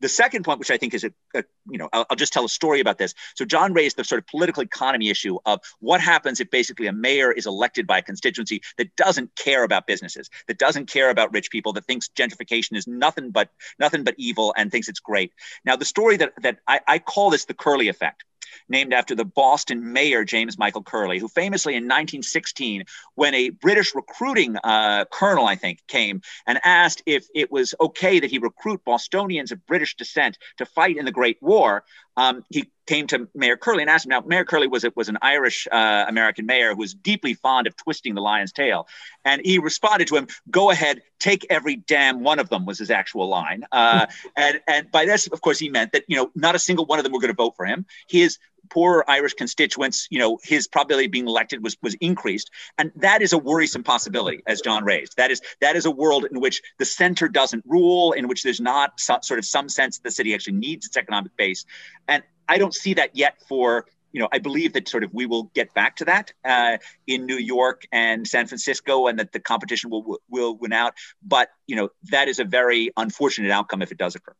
The 0.00 0.08
second 0.08 0.44
point, 0.44 0.58
which 0.58 0.70
I 0.70 0.76
think 0.76 0.94
is 0.94 1.04
a, 1.04 1.12
a 1.34 1.44
you 1.68 1.78
know, 1.78 1.88
I'll, 1.92 2.06
I'll, 2.10 2.16
just 2.16 2.32
tell 2.32 2.44
a 2.44 2.48
story 2.48 2.80
about 2.80 2.98
this. 2.98 3.14
So 3.36 3.44
John 3.44 3.72
raised 3.72 3.96
the 3.96 4.04
sort 4.04 4.20
of 4.20 4.26
political 4.26 4.62
economy 4.62 5.08
issue 5.08 5.38
of 5.44 5.60
what 5.80 6.00
happens 6.00 6.40
if 6.40 6.50
basically 6.50 6.86
a 6.86 6.92
mayor 6.92 7.32
is 7.32 7.46
elected 7.46 7.86
by 7.86 7.98
a 7.98 8.02
constituency 8.02 8.62
that 8.76 8.94
doesn't 8.96 9.34
care 9.36 9.64
about 9.64 9.86
businesses, 9.86 10.30
that 10.46 10.58
doesn't 10.58 10.86
care 10.86 11.10
about 11.10 11.32
rich 11.32 11.50
people, 11.50 11.72
that 11.72 11.84
thinks 11.84 12.08
gentrification 12.08 12.76
is 12.76 12.86
nothing 12.86 13.30
but 13.30 13.50
nothing 13.78 14.04
but 14.04 14.14
evil 14.18 14.54
and 14.56 14.70
thinks 14.70 14.88
it's 14.88 15.00
great. 15.00 15.32
Now 15.64 15.76
the 15.76 15.84
story 15.84 16.16
that 16.18 16.32
that 16.42 16.58
I, 16.66 16.80
I 16.86 16.98
call 16.98 17.30
this 17.30 17.44
the 17.44 17.54
Curley 17.54 17.88
effect 17.88 18.24
named 18.68 18.92
after 18.92 19.14
the 19.14 19.24
Boston 19.24 19.92
mayor, 19.92 20.24
James 20.24 20.58
Michael 20.58 20.82
Curley, 20.82 21.18
who 21.18 21.28
famously 21.28 21.74
in 21.74 21.84
1916, 21.84 22.84
when 23.14 23.34
a 23.34 23.50
British 23.50 23.94
recruiting 23.94 24.56
uh, 24.62 25.04
colonel, 25.10 25.46
I 25.46 25.56
think, 25.56 25.86
came 25.86 26.22
and 26.46 26.60
asked 26.64 27.02
if 27.06 27.26
it 27.34 27.50
was 27.50 27.74
okay 27.80 28.20
that 28.20 28.30
he 28.30 28.38
recruit 28.38 28.84
Bostonians 28.84 29.52
of 29.52 29.66
British 29.66 29.96
descent 29.96 30.38
to 30.58 30.66
fight 30.66 30.96
in 30.96 31.04
the 31.04 31.12
Great 31.12 31.38
War, 31.40 31.84
um, 32.18 32.44
he 32.50 32.68
came 32.88 33.06
to 33.06 33.28
Mayor 33.32 33.56
Curley 33.56 33.82
and 33.82 33.88
asked 33.88 34.04
him. 34.04 34.10
Now, 34.10 34.22
Mayor 34.22 34.44
Curley 34.44 34.66
was 34.66 34.84
was 34.96 35.08
an 35.08 35.18
Irish 35.22 35.68
uh, 35.70 36.04
American 36.08 36.46
mayor 36.46 36.70
who 36.70 36.78
was 36.78 36.92
deeply 36.92 37.34
fond 37.34 37.68
of 37.68 37.76
twisting 37.76 38.16
the 38.16 38.20
lion's 38.20 38.50
tail, 38.50 38.88
and 39.24 39.40
he 39.44 39.60
responded 39.60 40.08
to 40.08 40.16
him, 40.16 40.26
"Go 40.50 40.70
ahead, 40.70 41.00
take 41.20 41.46
every 41.48 41.76
damn 41.76 42.24
one 42.24 42.40
of 42.40 42.48
them." 42.48 42.66
Was 42.66 42.80
his 42.80 42.90
actual 42.90 43.28
line, 43.28 43.64
uh, 43.70 44.06
and 44.36 44.60
and 44.66 44.90
by 44.90 45.04
this, 45.06 45.28
of 45.28 45.40
course, 45.40 45.60
he 45.60 45.68
meant 45.68 45.92
that 45.92 46.02
you 46.08 46.16
know 46.16 46.32
not 46.34 46.56
a 46.56 46.58
single 46.58 46.86
one 46.86 46.98
of 46.98 47.04
them 47.04 47.12
were 47.12 47.20
going 47.20 47.32
to 47.32 47.36
vote 47.36 47.54
for 47.56 47.64
him. 47.64 47.86
His 48.08 48.38
poor 48.70 49.04
Irish 49.08 49.34
constituents, 49.34 50.06
you 50.10 50.18
know, 50.18 50.38
his 50.42 50.68
probability 50.68 51.06
of 51.06 51.12
being 51.12 51.28
elected 51.28 51.62
was 51.62 51.76
was 51.82 51.94
increased, 51.94 52.50
and 52.78 52.92
that 52.96 53.22
is 53.22 53.32
a 53.32 53.38
worrisome 53.38 53.82
possibility, 53.82 54.42
as 54.46 54.60
John 54.60 54.84
raised. 54.84 55.16
That 55.16 55.30
is 55.30 55.40
that 55.60 55.76
is 55.76 55.86
a 55.86 55.90
world 55.90 56.26
in 56.30 56.40
which 56.40 56.62
the 56.78 56.84
center 56.84 57.28
doesn't 57.28 57.64
rule, 57.66 58.12
in 58.12 58.28
which 58.28 58.42
there's 58.42 58.60
not 58.60 58.98
so, 59.00 59.18
sort 59.22 59.38
of 59.38 59.44
some 59.44 59.68
sense 59.68 59.98
that 59.98 60.04
the 60.04 60.10
city 60.10 60.34
actually 60.34 60.54
needs 60.54 60.86
its 60.86 60.96
economic 60.96 61.36
base, 61.36 61.64
and 62.06 62.22
I 62.48 62.58
don't 62.58 62.74
see 62.74 62.94
that 62.94 63.16
yet 63.16 63.36
for 63.48 63.86
you 64.12 64.20
know, 64.20 64.28
I 64.32 64.38
believe 64.38 64.72
that 64.72 64.88
sort 64.88 65.04
of 65.04 65.12
we 65.12 65.26
will 65.26 65.44
get 65.54 65.74
back 65.74 65.96
to 65.96 66.04
that 66.06 66.32
uh, 66.44 66.78
in 67.06 67.26
New 67.26 67.36
York 67.36 67.86
and 67.92 68.26
San 68.26 68.46
Francisco, 68.46 69.06
and 69.06 69.18
that 69.18 69.32
the 69.32 69.40
competition 69.40 69.90
will 69.90 70.18
will 70.30 70.56
win 70.56 70.72
out. 70.72 70.94
But 71.22 71.50
you 71.66 71.76
know, 71.76 71.90
that 72.10 72.28
is 72.28 72.38
a 72.38 72.44
very 72.44 72.90
unfortunate 72.96 73.50
outcome 73.50 73.82
if 73.82 73.92
it 73.92 73.98
does 73.98 74.14
occur. 74.14 74.34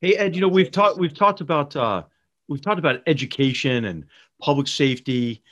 Hey 0.00 0.14
Ed, 0.14 0.34
you 0.34 0.42
know 0.42 0.48
we've 0.48 0.70
talked 0.70 0.98
we've 0.98 1.14
talked 1.14 1.40
about 1.40 1.74
uh, 1.74 2.02
we've 2.48 2.60
talked 2.60 2.78
about 2.78 3.02
education 3.06 3.86
and 3.86 4.06
public 4.40 4.68
safety. 4.68 5.42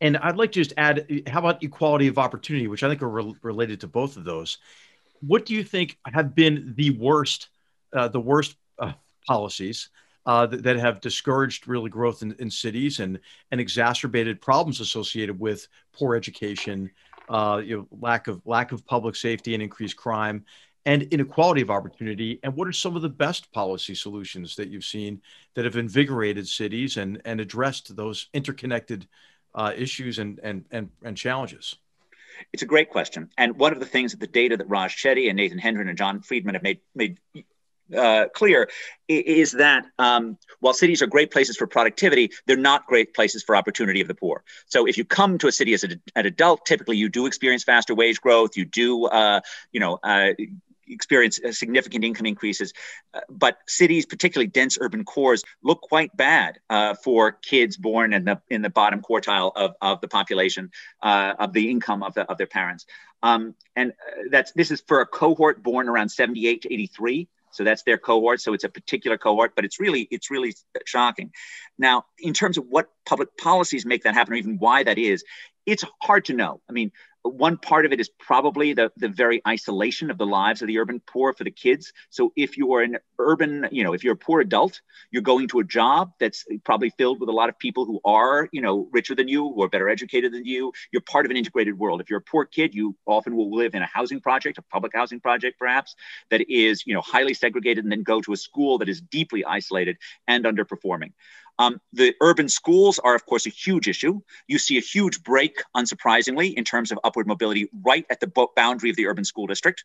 And 0.00 0.16
I'd 0.18 0.36
like 0.36 0.52
to 0.52 0.60
just 0.60 0.74
add, 0.76 1.22
how 1.26 1.38
about 1.40 1.62
equality 1.62 2.08
of 2.08 2.18
opportunity, 2.18 2.68
which 2.68 2.82
I 2.82 2.88
think 2.88 3.02
are 3.02 3.08
re- 3.08 3.34
related 3.42 3.80
to 3.80 3.86
both 3.86 4.16
of 4.16 4.24
those. 4.24 4.58
What 5.20 5.46
do 5.46 5.54
you 5.54 5.64
think 5.64 5.98
have 6.12 6.34
been 6.34 6.74
the 6.76 6.90
worst, 6.90 7.48
uh, 7.92 8.08
the 8.08 8.20
worst 8.20 8.56
uh, 8.78 8.92
policies 9.26 9.88
uh, 10.26 10.46
that, 10.46 10.62
that, 10.62 10.76
have 10.76 11.00
discouraged 11.00 11.68
really 11.68 11.90
growth 11.90 12.22
in, 12.22 12.34
in, 12.38 12.50
cities 12.50 13.00
and 13.00 13.20
and 13.50 13.60
exacerbated 13.60 14.40
problems 14.40 14.80
associated 14.80 15.38
with 15.38 15.68
poor 15.92 16.14
education, 16.14 16.90
uh, 17.28 17.60
you 17.64 17.76
know, 17.76 17.88
lack 18.00 18.26
of 18.26 18.40
lack 18.44 18.72
of 18.72 18.84
public 18.86 19.16
safety 19.16 19.54
and 19.54 19.62
increased 19.62 19.96
crime, 19.96 20.44
and 20.86 21.02
inequality 21.04 21.62
of 21.62 21.70
opportunity? 21.70 22.40
And 22.42 22.54
what 22.54 22.68
are 22.68 22.72
some 22.72 22.96
of 22.96 23.02
the 23.02 23.08
best 23.08 23.52
policy 23.52 23.94
solutions 23.94 24.56
that 24.56 24.68
you've 24.68 24.84
seen 24.84 25.22
that 25.54 25.64
have 25.64 25.76
invigorated 25.76 26.46
cities 26.48 26.96
and, 26.96 27.20
and 27.24 27.40
addressed 27.40 27.96
those 27.96 28.28
interconnected 28.32 29.06
uh, 29.54 29.72
issues 29.76 30.18
and, 30.18 30.40
and, 30.42 30.64
and, 30.70 30.90
and 31.02 31.16
challenges? 31.16 31.76
It's 32.52 32.62
a 32.62 32.66
great 32.66 32.90
question. 32.90 33.30
And 33.38 33.56
one 33.56 33.72
of 33.72 33.80
the 33.80 33.86
things 33.86 34.12
that 34.12 34.20
the 34.20 34.26
data 34.26 34.56
that 34.56 34.68
Raj 34.68 34.96
Chetty 34.96 35.28
and 35.28 35.36
Nathan 35.36 35.58
Hendren 35.58 35.88
and 35.88 35.96
John 35.96 36.20
Friedman 36.20 36.54
have 36.54 36.62
made, 36.62 36.80
made 36.94 37.18
uh, 37.94 38.26
clear 38.34 38.68
is 39.08 39.52
that 39.52 39.84
um, 39.98 40.38
while 40.60 40.72
cities 40.72 41.02
are 41.02 41.06
great 41.06 41.30
places 41.30 41.56
for 41.56 41.66
productivity, 41.66 42.30
they're 42.46 42.56
not 42.56 42.86
great 42.86 43.14
places 43.14 43.42
for 43.42 43.54
opportunity 43.54 44.00
of 44.00 44.08
the 44.08 44.14
poor. 44.14 44.42
So 44.66 44.86
if 44.86 44.96
you 44.96 45.04
come 45.04 45.36
to 45.38 45.48
a 45.48 45.52
city 45.52 45.74
as 45.74 45.84
a, 45.84 45.88
an 46.16 46.26
adult, 46.26 46.64
typically 46.64 46.96
you 46.96 47.08
do 47.08 47.26
experience 47.26 47.62
faster 47.62 47.94
wage 47.94 48.20
growth. 48.20 48.56
You 48.56 48.64
do, 48.64 49.06
uh, 49.06 49.40
you 49.72 49.80
know, 49.80 49.98
uh, 50.02 50.32
experience 50.88 51.40
significant 51.50 52.04
income 52.04 52.26
increases. 52.26 52.72
Uh, 53.12 53.20
but 53.28 53.58
cities, 53.66 54.06
particularly 54.06 54.48
dense 54.48 54.78
urban 54.80 55.04
cores, 55.04 55.42
look 55.62 55.80
quite 55.80 56.16
bad 56.16 56.58
uh, 56.70 56.94
for 56.94 57.32
kids 57.32 57.76
born 57.76 58.12
in 58.12 58.24
the 58.24 58.40
in 58.50 58.62
the 58.62 58.70
bottom 58.70 59.00
quartile 59.00 59.52
of, 59.54 59.74
of 59.80 60.00
the 60.00 60.08
population 60.08 60.70
uh, 61.02 61.34
of 61.38 61.52
the 61.52 61.70
income 61.70 62.02
of, 62.02 62.14
the, 62.14 62.22
of 62.30 62.38
their 62.38 62.46
parents. 62.46 62.86
Um, 63.22 63.54
and 63.74 63.92
uh, 63.92 64.22
that's 64.30 64.52
this 64.52 64.70
is 64.70 64.82
for 64.86 65.00
a 65.00 65.06
cohort 65.06 65.62
born 65.62 65.88
around 65.88 66.10
78 66.10 66.62
to 66.62 66.72
83. 66.72 67.28
So 67.52 67.62
that's 67.62 67.84
their 67.84 67.98
cohort. 67.98 68.40
So 68.40 68.52
it's 68.52 68.64
a 68.64 68.68
particular 68.68 69.16
cohort, 69.16 69.54
but 69.54 69.64
it's 69.64 69.78
really 69.78 70.08
it's 70.10 70.30
really 70.30 70.54
shocking. 70.84 71.32
Now, 71.78 72.04
in 72.18 72.34
terms 72.34 72.58
of 72.58 72.66
what 72.68 72.88
public 73.06 73.36
policies 73.36 73.86
make 73.86 74.02
that 74.02 74.14
happen, 74.14 74.34
or 74.34 74.36
even 74.36 74.58
why 74.58 74.82
that 74.82 74.98
is, 74.98 75.24
it's 75.64 75.84
hard 76.02 76.26
to 76.26 76.34
know. 76.34 76.60
I 76.68 76.72
mean, 76.72 76.92
one 77.24 77.56
part 77.56 77.86
of 77.86 77.92
it 77.92 78.00
is 78.00 78.10
probably 78.20 78.74
the, 78.74 78.92
the 78.98 79.08
very 79.08 79.40
isolation 79.48 80.10
of 80.10 80.18
the 80.18 80.26
lives 80.26 80.60
of 80.60 80.68
the 80.68 80.78
urban 80.78 81.00
poor 81.06 81.32
for 81.32 81.42
the 81.42 81.50
kids. 81.50 81.92
So 82.10 82.32
if 82.36 82.58
you 82.58 82.74
are 82.74 82.82
an 82.82 82.98
urban, 83.18 83.66
you 83.72 83.82
know, 83.82 83.94
if 83.94 84.04
you're 84.04 84.12
a 84.12 84.16
poor 84.16 84.40
adult, 84.40 84.82
you're 85.10 85.22
going 85.22 85.48
to 85.48 85.60
a 85.60 85.64
job 85.64 86.12
that's 86.20 86.44
probably 86.64 86.90
filled 86.90 87.20
with 87.20 87.30
a 87.30 87.32
lot 87.32 87.48
of 87.48 87.58
people 87.58 87.86
who 87.86 88.00
are, 88.04 88.48
you 88.52 88.60
know, 88.60 88.88
richer 88.92 89.14
than 89.14 89.26
you, 89.26 89.52
who 89.54 89.62
are 89.62 89.68
better 89.68 89.88
educated 89.88 90.34
than 90.34 90.44
you. 90.44 90.72
You're 90.92 91.02
part 91.02 91.24
of 91.24 91.30
an 91.30 91.36
integrated 91.38 91.78
world. 91.78 92.02
If 92.02 92.10
you're 92.10 92.18
a 92.18 92.22
poor 92.22 92.44
kid, 92.44 92.74
you 92.74 92.94
often 93.06 93.34
will 93.34 93.54
live 93.54 93.74
in 93.74 93.82
a 93.82 93.86
housing 93.86 94.20
project, 94.20 94.58
a 94.58 94.62
public 94.62 94.92
housing 94.94 95.20
project, 95.20 95.58
perhaps, 95.58 95.94
that 96.30 96.42
is, 96.50 96.86
you 96.86 96.94
know, 96.94 97.00
highly 97.00 97.32
segregated 97.32 97.84
and 97.84 97.90
then 97.90 98.02
go 98.02 98.20
to 98.20 98.32
a 98.32 98.36
school 98.36 98.78
that 98.78 98.88
is 98.88 99.00
deeply 99.00 99.44
isolated 99.44 99.96
and 100.28 100.44
underperforming. 100.44 101.12
Um, 101.58 101.80
the 101.92 102.14
urban 102.20 102.48
schools 102.48 102.98
are, 102.98 103.14
of 103.14 103.26
course, 103.26 103.46
a 103.46 103.50
huge 103.50 103.88
issue. 103.88 104.20
You 104.48 104.58
see 104.58 104.76
a 104.76 104.80
huge 104.80 105.22
break, 105.22 105.62
unsurprisingly, 105.76 106.54
in 106.54 106.64
terms 106.64 106.90
of 106.90 106.98
upward 107.04 107.26
mobility 107.26 107.68
right 107.84 108.04
at 108.10 108.20
the 108.20 108.30
boundary 108.56 108.90
of 108.90 108.96
the 108.96 109.06
urban 109.06 109.24
school 109.24 109.46
district. 109.46 109.84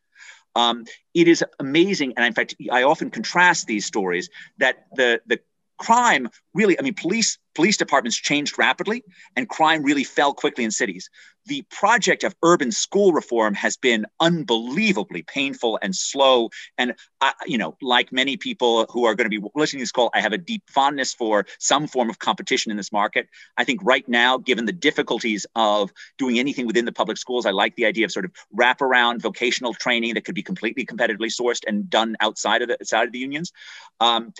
Um, 0.55 0.85
it 1.13 1.27
is 1.27 1.43
amazing, 1.59 2.13
and 2.17 2.25
in 2.25 2.33
fact, 2.33 2.55
I 2.71 2.83
often 2.83 3.11
contrast 3.11 3.67
these 3.67 3.85
stories 3.85 4.29
that 4.57 4.87
the 4.95 5.21
the 5.27 5.39
crime 5.77 6.29
really, 6.53 6.77
I 6.77 6.83
mean, 6.83 6.93
police 6.93 7.37
police 7.55 7.77
departments 7.77 8.17
changed 8.17 8.57
rapidly 8.59 9.03
and 9.35 9.49
crime 9.49 9.83
really 9.83 10.03
fell 10.03 10.33
quickly 10.33 10.63
in 10.63 10.71
cities. 10.71 11.09
The 11.49 11.65
project 11.71 12.23
of 12.23 12.35
urban 12.43 12.71
school 12.71 13.11
reform 13.11 13.55
has 13.55 13.75
been 13.75 14.05
unbelievably 14.19 15.23
painful 15.23 15.79
and 15.81 15.95
slow. 15.95 16.51
And, 16.77 16.93
I, 17.21 17.33
you 17.47 17.57
know, 17.57 17.75
like 17.81 18.11
many 18.11 18.37
people 18.37 18.85
who 18.91 19.05
are 19.05 19.15
going 19.15 19.29
to 19.29 19.41
be 19.41 19.45
listening 19.55 19.79
to 19.79 19.83
this 19.85 19.91
call, 19.91 20.11
I 20.13 20.21
have 20.21 20.31
a 20.31 20.37
deep 20.37 20.61
fondness 20.69 21.11
for 21.11 21.47
some 21.57 21.87
form 21.87 22.07
of 22.07 22.19
competition 22.19 22.69
in 22.69 22.77
this 22.77 22.91
market. 22.91 23.27
I 23.57 23.63
think 23.63 23.81
right 23.83 24.07
now, 24.07 24.37
given 24.37 24.65
the 24.65 24.71
difficulties 24.71 25.47
of 25.55 25.91
doing 26.19 26.37
anything 26.37 26.67
within 26.67 26.85
the 26.85 26.91
public 26.91 27.17
schools, 27.17 27.47
I 27.47 27.51
like 27.51 27.75
the 27.75 27.87
idea 27.87 28.05
of 28.05 28.11
sort 28.11 28.25
of 28.25 28.31
wraparound 28.55 29.23
vocational 29.23 29.73
training 29.73 30.13
that 30.13 30.25
could 30.25 30.35
be 30.35 30.43
completely 30.43 30.85
competitively 30.85 31.31
sourced 31.33 31.63
and 31.67 31.89
done 31.89 32.15
outside 32.19 32.61
of 32.61 32.67
the, 32.67 32.75
outside 32.75 33.07
of 33.07 33.11
the 33.11 33.19
unions. 33.19 33.51
Um, 33.99 34.33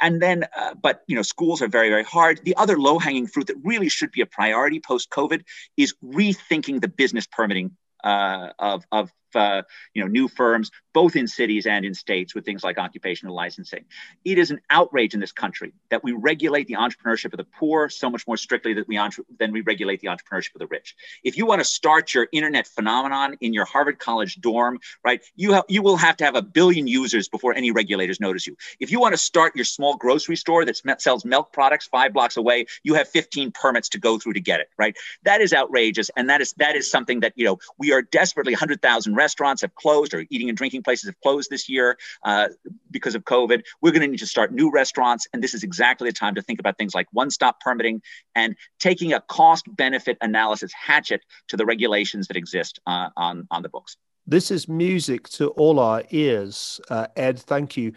and 0.00 0.20
then, 0.20 0.44
uh, 0.56 0.74
but 0.74 1.02
you 1.06 1.16
know, 1.16 1.22
schools 1.22 1.62
are 1.62 1.68
very, 1.68 1.88
very 1.88 2.04
hard. 2.04 2.40
The 2.44 2.56
other 2.56 2.78
low-hanging 2.78 3.28
fruit 3.28 3.46
that 3.48 3.56
really 3.62 3.88
should 3.88 4.12
be 4.12 4.20
a 4.20 4.26
priority 4.26 4.80
post-COVID 4.80 5.42
is 5.76 5.94
rethinking 6.04 6.80
the 6.80 6.88
business 6.88 7.26
permitting 7.26 7.76
uh, 8.04 8.50
of, 8.58 8.84
of 8.92 9.10
uh, 9.34 9.62
you 9.94 10.02
know, 10.02 10.08
new 10.08 10.28
firms, 10.28 10.70
both 10.92 11.16
in 11.16 11.26
cities 11.26 11.66
and 11.66 11.84
in 11.84 11.94
states 11.94 12.34
with 12.34 12.44
things 12.44 12.64
like 12.64 12.78
occupational 12.78 13.34
licensing. 13.34 13.84
It 14.24 14.38
is 14.38 14.50
an 14.50 14.60
outrage 14.70 15.14
in 15.14 15.20
this 15.20 15.32
country 15.32 15.72
that 15.90 16.02
we 16.02 16.12
regulate 16.12 16.66
the 16.66 16.74
entrepreneurship 16.74 17.32
of 17.32 17.36
the 17.36 17.44
poor 17.44 17.88
so 17.88 18.10
much 18.10 18.26
more 18.26 18.36
strictly 18.36 18.74
than 18.74 18.84
we, 18.88 18.96
entre- 18.96 19.24
than 19.38 19.52
we 19.52 19.60
regulate 19.60 20.00
the 20.00 20.08
entrepreneurship 20.08 20.54
of 20.54 20.58
the 20.58 20.66
rich. 20.66 20.96
If 21.22 21.36
you 21.36 21.46
want 21.46 21.60
to 21.60 21.64
start 21.64 22.12
your 22.14 22.28
internet 22.32 22.66
phenomenon 22.66 23.36
in 23.40 23.52
your 23.52 23.64
Harvard 23.64 23.98
College 23.98 24.40
dorm, 24.40 24.80
right, 25.04 25.22
you, 25.36 25.54
ha- 25.54 25.64
you 25.68 25.82
will 25.82 25.96
have 25.96 26.16
to 26.18 26.24
have 26.24 26.34
a 26.34 26.42
billion 26.42 26.86
users 26.86 27.28
before 27.28 27.54
any 27.54 27.70
regulators 27.70 28.20
notice 28.20 28.46
you. 28.46 28.56
If 28.80 28.90
you 28.90 29.00
want 29.00 29.12
to 29.12 29.18
start 29.18 29.54
your 29.54 29.64
small 29.64 29.96
grocery 29.96 30.36
store 30.36 30.64
that 30.64 31.00
sells 31.00 31.24
milk 31.24 31.52
products 31.52 31.86
five 31.86 32.12
blocks 32.12 32.36
away, 32.36 32.66
you 32.82 32.94
have 32.94 33.08
15 33.08 33.52
permits 33.52 33.88
to 33.90 33.98
go 33.98 34.18
through 34.18 34.32
to 34.34 34.40
get 34.40 34.60
it, 34.60 34.68
right? 34.78 34.96
That 35.22 35.40
is 35.40 35.52
outrageous. 35.52 36.10
And 36.16 36.28
that 36.28 36.40
is, 36.40 36.52
that 36.54 36.74
is 36.74 36.90
something 36.90 37.20
that, 37.20 37.32
you 37.36 37.44
know, 37.44 37.58
we 37.78 37.89
are 37.92 38.02
desperately 38.02 38.52
100,000 38.52 39.14
restaurants 39.14 39.62
have 39.62 39.74
closed 39.74 40.14
or 40.14 40.24
eating 40.30 40.48
and 40.48 40.56
drinking 40.56 40.82
places 40.82 41.08
have 41.08 41.20
closed 41.20 41.50
this 41.50 41.68
year 41.68 41.98
uh, 42.24 42.48
because 42.90 43.14
of 43.14 43.24
COVID. 43.24 43.62
We're 43.80 43.92
going 43.92 44.02
to 44.02 44.08
need 44.08 44.18
to 44.18 44.26
start 44.26 44.52
new 44.52 44.70
restaurants. 44.70 45.26
And 45.32 45.42
this 45.42 45.54
is 45.54 45.62
exactly 45.62 46.08
the 46.08 46.12
time 46.12 46.34
to 46.34 46.42
think 46.42 46.60
about 46.60 46.78
things 46.78 46.94
like 46.94 47.06
one 47.12 47.30
stop 47.30 47.60
permitting 47.60 48.02
and 48.34 48.56
taking 48.78 49.12
a 49.12 49.20
cost 49.20 49.64
benefit 49.76 50.16
analysis 50.20 50.72
hatchet 50.72 51.22
to 51.48 51.56
the 51.56 51.66
regulations 51.66 52.26
that 52.28 52.36
exist 52.36 52.80
uh, 52.86 53.10
on, 53.16 53.46
on 53.50 53.62
the 53.62 53.68
books. 53.68 53.96
This 54.26 54.50
is 54.50 54.68
music 54.68 55.28
to 55.30 55.48
all 55.50 55.80
our 55.80 56.04
ears. 56.10 56.80
Uh, 56.88 57.08
Ed, 57.16 57.38
thank 57.38 57.76
you. 57.76 57.92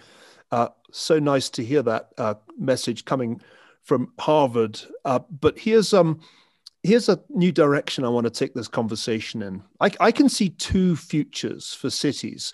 Uh, 0.51 0.69
so 0.91 1.19
nice 1.19 1.49
to 1.49 1.63
hear 1.63 1.81
that 1.83 2.09
uh, 2.17 2.35
message 2.57 3.05
coming 3.05 3.41
from 3.83 4.13
Harvard. 4.19 4.79
Uh, 5.03 5.19
but 5.41 5.59
here's 5.59 5.93
um, 5.93 6.21
here's 6.83 7.09
a 7.09 7.19
new 7.29 7.51
direction 7.51 8.05
I 8.05 8.09
want 8.09 8.25
to 8.25 8.29
take 8.29 8.53
this 8.53 8.67
conversation 8.67 9.41
in. 9.41 9.63
I, 9.79 9.91
I 9.99 10.11
can 10.11 10.29
see 10.29 10.49
two 10.49 10.95
futures 10.95 11.73
for 11.73 11.89
cities. 11.89 12.53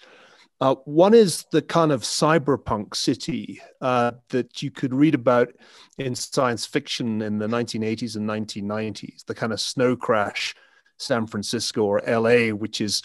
Uh, 0.61 0.75
one 0.85 1.13
is 1.13 1.45
the 1.51 1.61
kind 1.61 1.91
of 1.91 2.03
cyberpunk 2.03 2.95
city 2.95 3.61
uh, 3.81 4.11
that 4.29 4.61
you 4.61 4.69
could 4.69 4.93
read 4.93 5.15
about 5.15 5.49
in 5.97 6.13
science 6.13 6.65
fiction 6.65 7.21
in 7.21 7.39
the 7.39 7.47
1980s 7.47 8.15
and 8.15 8.27
1990s, 8.29 9.25
the 9.25 9.35
kind 9.35 9.53
of 9.53 9.59
snow 9.59 9.95
crash 9.95 10.53
San 10.97 11.25
Francisco 11.27 11.83
or 11.83 12.01
LA, 12.05 12.53
which 12.53 12.81
is 12.81 13.01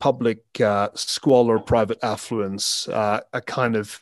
public 0.00 0.60
uh, 0.60 0.90
squalor, 0.94 1.58
private 1.58 1.98
affluence, 2.02 2.86
uh, 2.88 3.20
a 3.32 3.40
kind 3.40 3.74
of 3.74 4.00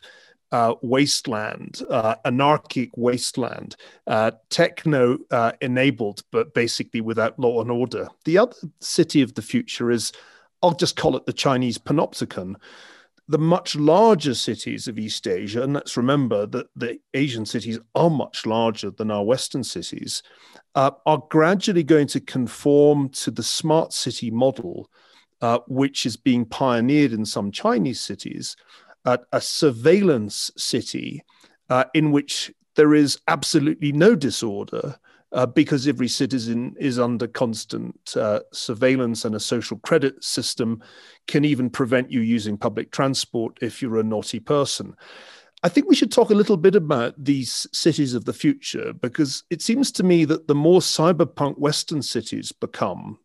uh, 0.51 0.75
wasteland, 0.81 1.81
uh, 1.89 2.15
anarchic 2.25 2.91
wasteland, 2.95 3.75
uh, 4.07 4.31
techno 4.49 5.17
uh, 5.31 5.51
enabled, 5.61 6.23
but 6.31 6.53
basically 6.53 7.01
without 7.01 7.37
law 7.39 7.61
and 7.61 7.71
order. 7.71 8.07
The 8.25 8.37
other 8.37 8.55
city 8.79 9.21
of 9.21 9.33
the 9.33 9.41
future 9.41 9.91
is, 9.91 10.11
I'll 10.61 10.71
just 10.71 10.95
call 10.95 11.17
it 11.17 11.25
the 11.25 11.33
Chinese 11.33 11.77
panopticon. 11.77 12.55
The 13.29 13.37
much 13.37 13.75
larger 13.75 14.33
cities 14.33 14.87
of 14.87 14.97
East 14.97 15.27
Asia, 15.27 15.61
and 15.61 15.73
let's 15.73 15.97
remember 15.97 16.45
that 16.45 16.67
the 16.77 16.97
Asian 17.13 17.45
cities 17.45 17.77
are 17.93 18.09
much 18.09 18.45
larger 18.45 18.89
than 18.89 19.11
our 19.11 19.25
Western 19.25 19.65
cities, 19.65 20.23
uh, 20.75 20.91
are 21.05 21.21
gradually 21.29 21.83
going 21.83 22.07
to 22.07 22.21
conform 22.21 23.09
to 23.09 23.31
the 23.31 23.43
smart 23.43 23.91
city 23.91 24.31
model, 24.31 24.89
uh, 25.41 25.59
which 25.67 26.05
is 26.05 26.15
being 26.15 26.45
pioneered 26.45 27.11
in 27.11 27.25
some 27.25 27.51
Chinese 27.51 27.99
cities 27.99 28.55
uh, 29.07 29.17
a 29.31 29.39
surveillance 29.39 30.51
city 30.57 31.23
uh, 31.69 31.85
in 31.93 32.11
which 32.11 32.51
there 32.75 32.93
is 32.93 33.19
absolutely 33.29 33.93
no 33.93 34.15
disorder 34.15 34.97
uh, 35.31 35.45
because 35.45 35.87
every 35.87 36.09
citizen 36.09 36.75
is 36.77 36.99
under 36.99 37.25
constant 37.25 37.97
uh, 38.17 38.41
surveillance 38.51 39.23
and 39.23 39.33
a 39.33 39.39
social 39.39 39.77
credit 39.79 40.21
system 40.21 40.83
can 41.25 41.45
even 41.45 41.69
prevent 41.69 42.11
you 42.11 42.19
using 42.19 42.57
public 42.57 42.91
transport 42.91 43.57
if 43.61 43.81
you're 43.81 43.97
a 43.97 44.03
naughty 44.03 44.39
person. 44.39 44.93
I 45.63 45.69
think 45.69 45.87
we 45.87 45.95
should 45.95 46.11
talk 46.11 46.29
a 46.29 46.35
little 46.35 46.57
bit 46.57 46.75
about 46.75 47.13
these 47.17 47.65
cities 47.71 48.13
of 48.13 48.25
the 48.25 48.33
future 48.33 48.91
because 48.93 49.43
it 49.49 49.61
seems 49.61 49.89
to 49.93 50.03
me 50.03 50.25
that 50.25 50.47
the 50.47 50.55
more 50.55 50.81
cyberpunk 50.81 51.57
Western 51.57 52.01
cities 52.01 52.51
become, 52.51 53.19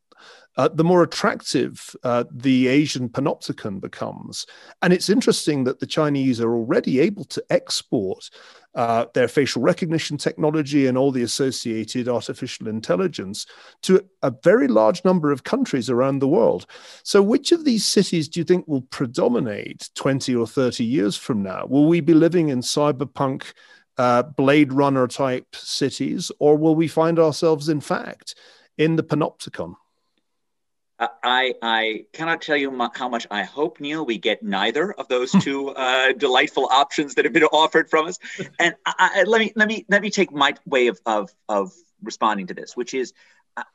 uh, 0.57 0.69
the 0.69 0.85
more 0.85 1.03
attractive 1.03 1.97
uh, 2.05 2.25
the 2.31 2.69
Asian 2.69 3.09
panopticon 3.09 3.81
becomes. 3.81 4.47
And 4.83 4.93
it's 4.93 5.09
interesting 5.09 5.65
that 5.65 5.81
the 5.81 5.87
Chinese 5.87 6.41
are 6.41 6.55
already 6.55 7.01
able 7.01 7.25
to 7.27 7.43
export 7.51 8.29
uh, 8.75 9.07
their 9.15 9.29
facial 9.29 9.63
recognition 9.63 10.17
technology 10.17 10.87
and 10.87 10.97
all 10.97 11.11
the 11.11 11.23
associated 11.23 12.09
artificial 12.09 12.69
intelligence 12.69 13.47
to 13.83 14.05
a 14.23 14.33
very 14.43 14.69
large 14.69 15.05
number 15.05 15.31
of 15.31 15.45
countries 15.45 15.91
around 15.91 16.19
the 16.19 16.29
world. 16.29 16.67
So, 17.03 17.23
which 17.23 17.53
of 17.53 17.65
these 17.65 17.85
cities 17.85 18.29
do 18.29 18.41
you 18.41 18.45
think 18.45 18.67
will 18.67 18.83
predominate 18.83 19.91
20 19.95 20.35
or 20.35 20.47
30 20.47 20.85
years 20.85 21.17
from 21.17 21.43
now? 21.43 21.67
Will 21.67 21.87
we 21.87 22.01
be 22.01 22.15
living 22.15 22.49
in 22.49 22.61
cyberpunk? 22.61 23.53
Uh, 23.99 24.23
Blade 24.23 24.73
Runner 24.73 25.07
type 25.07 25.55
cities, 25.55 26.33
or 26.39 26.57
will 26.57 26.75
we 26.75 26.89
find 26.89 27.19
ourselves, 27.19 27.69
in 27.69 27.83
fact, 27.83 28.35
in 28.79 28.97
the 28.97 29.03
panopticon? 29.03 29.75
I, 31.23 31.55
I 31.63 32.05
cannot 32.13 32.43
tell 32.43 32.57
you 32.57 32.71
how 32.95 33.09
much 33.09 33.27
I 33.31 33.43
hope, 33.43 33.81
Niall, 33.81 34.05
we 34.05 34.19
get 34.19 34.43
neither 34.43 34.93
of 34.93 35.09
those 35.09 35.33
two 35.33 35.69
uh, 35.77 36.13
delightful 36.13 36.69
options 36.71 37.15
that 37.15 37.25
have 37.25 37.33
been 37.33 37.45
offered 37.45 37.91
from 37.91 38.07
us. 38.07 38.19
And 38.59 38.75
I, 38.87 39.11
I, 39.15 39.23
let 39.25 39.41
me 39.41 39.53
let 39.57 39.69
me 39.69 39.85
let 39.89 40.03
me 40.03 40.11
take 40.11 40.33
my 40.33 40.55
way 40.67 40.89
of, 40.89 41.01
of 41.07 41.31
of 41.49 41.73
responding 42.03 42.49
to 42.49 42.55
this, 42.55 42.77
which 42.77 42.95
is, 42.95 43.13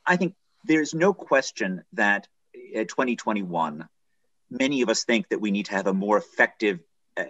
I 0.05 0.17
think 0.17 0.35
there's 0.65 0.93
no 0.93 1.13
question 1.13 1.83
that 1.93 2.27
in 2.73 2.87
2021, 2.87 3.87
many 4.49 4.81
of 4.81 4.89
us 4.89 5.03
think 5.03 5.29
that 5.29 5.39
we 5.39 5.51
need 5.51 5.67
to 5.67 5.73
have 5.73 5.87
a 5.87 5.93
more 5.93 6.17
effective 6.17 6.79
uh, 7.15 7.25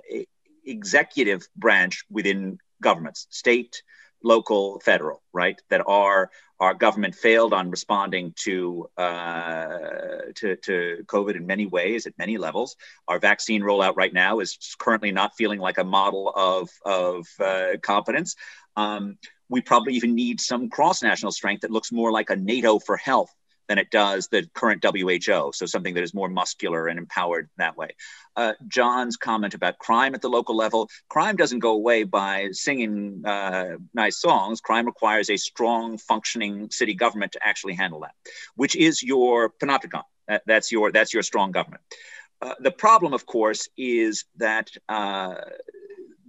executive 0.66 1.48
branch 1.56 2.04
within 2.10 2.60
governments, 2.82 3.28
state, 3.30 3.84
local, 4.24 4.80
federal, 4.80 5.22
right? 5.34 5.60
That 5.70 5.84
our 5.88 6.30
our 6.60 6.74
government 6.74 7.14
failed 7.14 7.54
on 7.54 7.70
responding 7.70 8.34
to, 8.36 8.90
uh, 8.98 9.78
to 10.36 10.56
to 10.56 11.04
COVID 11.06 11.36
in 11.36 11.46
many 11.46 11.68
ways 11.68 12.08
at 12.08 12.18
many 12.18 12.38
levels. 12.38 12.76
Our 13.08 13.20
vaccine 13.20 13.62
rollout 13.62 13.96
right 13.96 14.14
now 14.14 14.40
is 14.40 14.58
currently 14.80 15.12
not 15.12 15.36
feeling 15.38 15.60
like 15.60 15.78
a 15.78 15.84
model 15.84 16.32
of 16.36 16.70
of 16.84 17.28
uh, 17.40 17.78
competence. 17.82 18.36
Um, 18.76 19.18
we 19.50 19.62
probably 19.62 19.94
even 19.94 20.16
need 20.16 20.42
some 20.42 20.70
cross 20.70 21.02
national 21.04 21.32
strength 21.32 21.62
that 21.62 21.72
looks 21.72 21.92
more 21.92 22.12
like 22.12 22.30
a 22.30 22.36
NATO 22.36 22.80
for 22.80 22.98
health 22.98 23.34
than 23.68 23.78
it 23.78 23.92
does 23.92 24.28
the 24.28 24.48
current 24.54 24.84
WHO. 24.84 25.52
So 25.54 25.66
something 25.66 25.94
that 25.94 26.04
is 26.04 26.14
more 26.14 26.30
muscular 26.30 26.88
and 26.88 26.98
empowered 26.98 27.50
that 27.58 27.78
way. 27.78 27.90
Uh, 28.36 28.54
John's 28.68 29.18
comment 29.18 29.54
about 29.54 29.80
crime 29.80 30.14
at 30.16 30.22
the 30.22 30.30
local 30.30 30.56
level 30.56 30.90
crime 31.10 31.36
doesn't 31.36 31.60
go 31.60 31.72
away 31.72 32.04
by 32.04 32.50
singing 32.52 33.24
uh, 33.26 33.78
nice 33.94 34.20
songs. 34.20 34.62
Crime 34.62 34.86
requires 34.86 35.30
a 35.30 35.38
strong, 35.38 35.98
functioning 35.98 36.70
city 36.70 36.94
government 36.94 37.32
to 37.34 37.40
actually 37.42 37.74
handle 37.74 38.02
that, 38.02 38.14
which 38.56 38.76
is 38.76 39.02
your 39.02 39.50
panopticon. 39.50 40.04
That, 40.28 40.44
that's 40.46 40.72
your 40.72 40.92
that's 40.92 41.14
your 41.14 41.24
strong 41.24 41.52
government. 41.52 41.82
Uh, 42.42 42.54
the 42.60 42.72
problem, 42.72 43.14
of 43.14 43.26
course, 43.26 43.68
is 43.78 44.26
that 44.38 44.70
uh, 44.88 45.36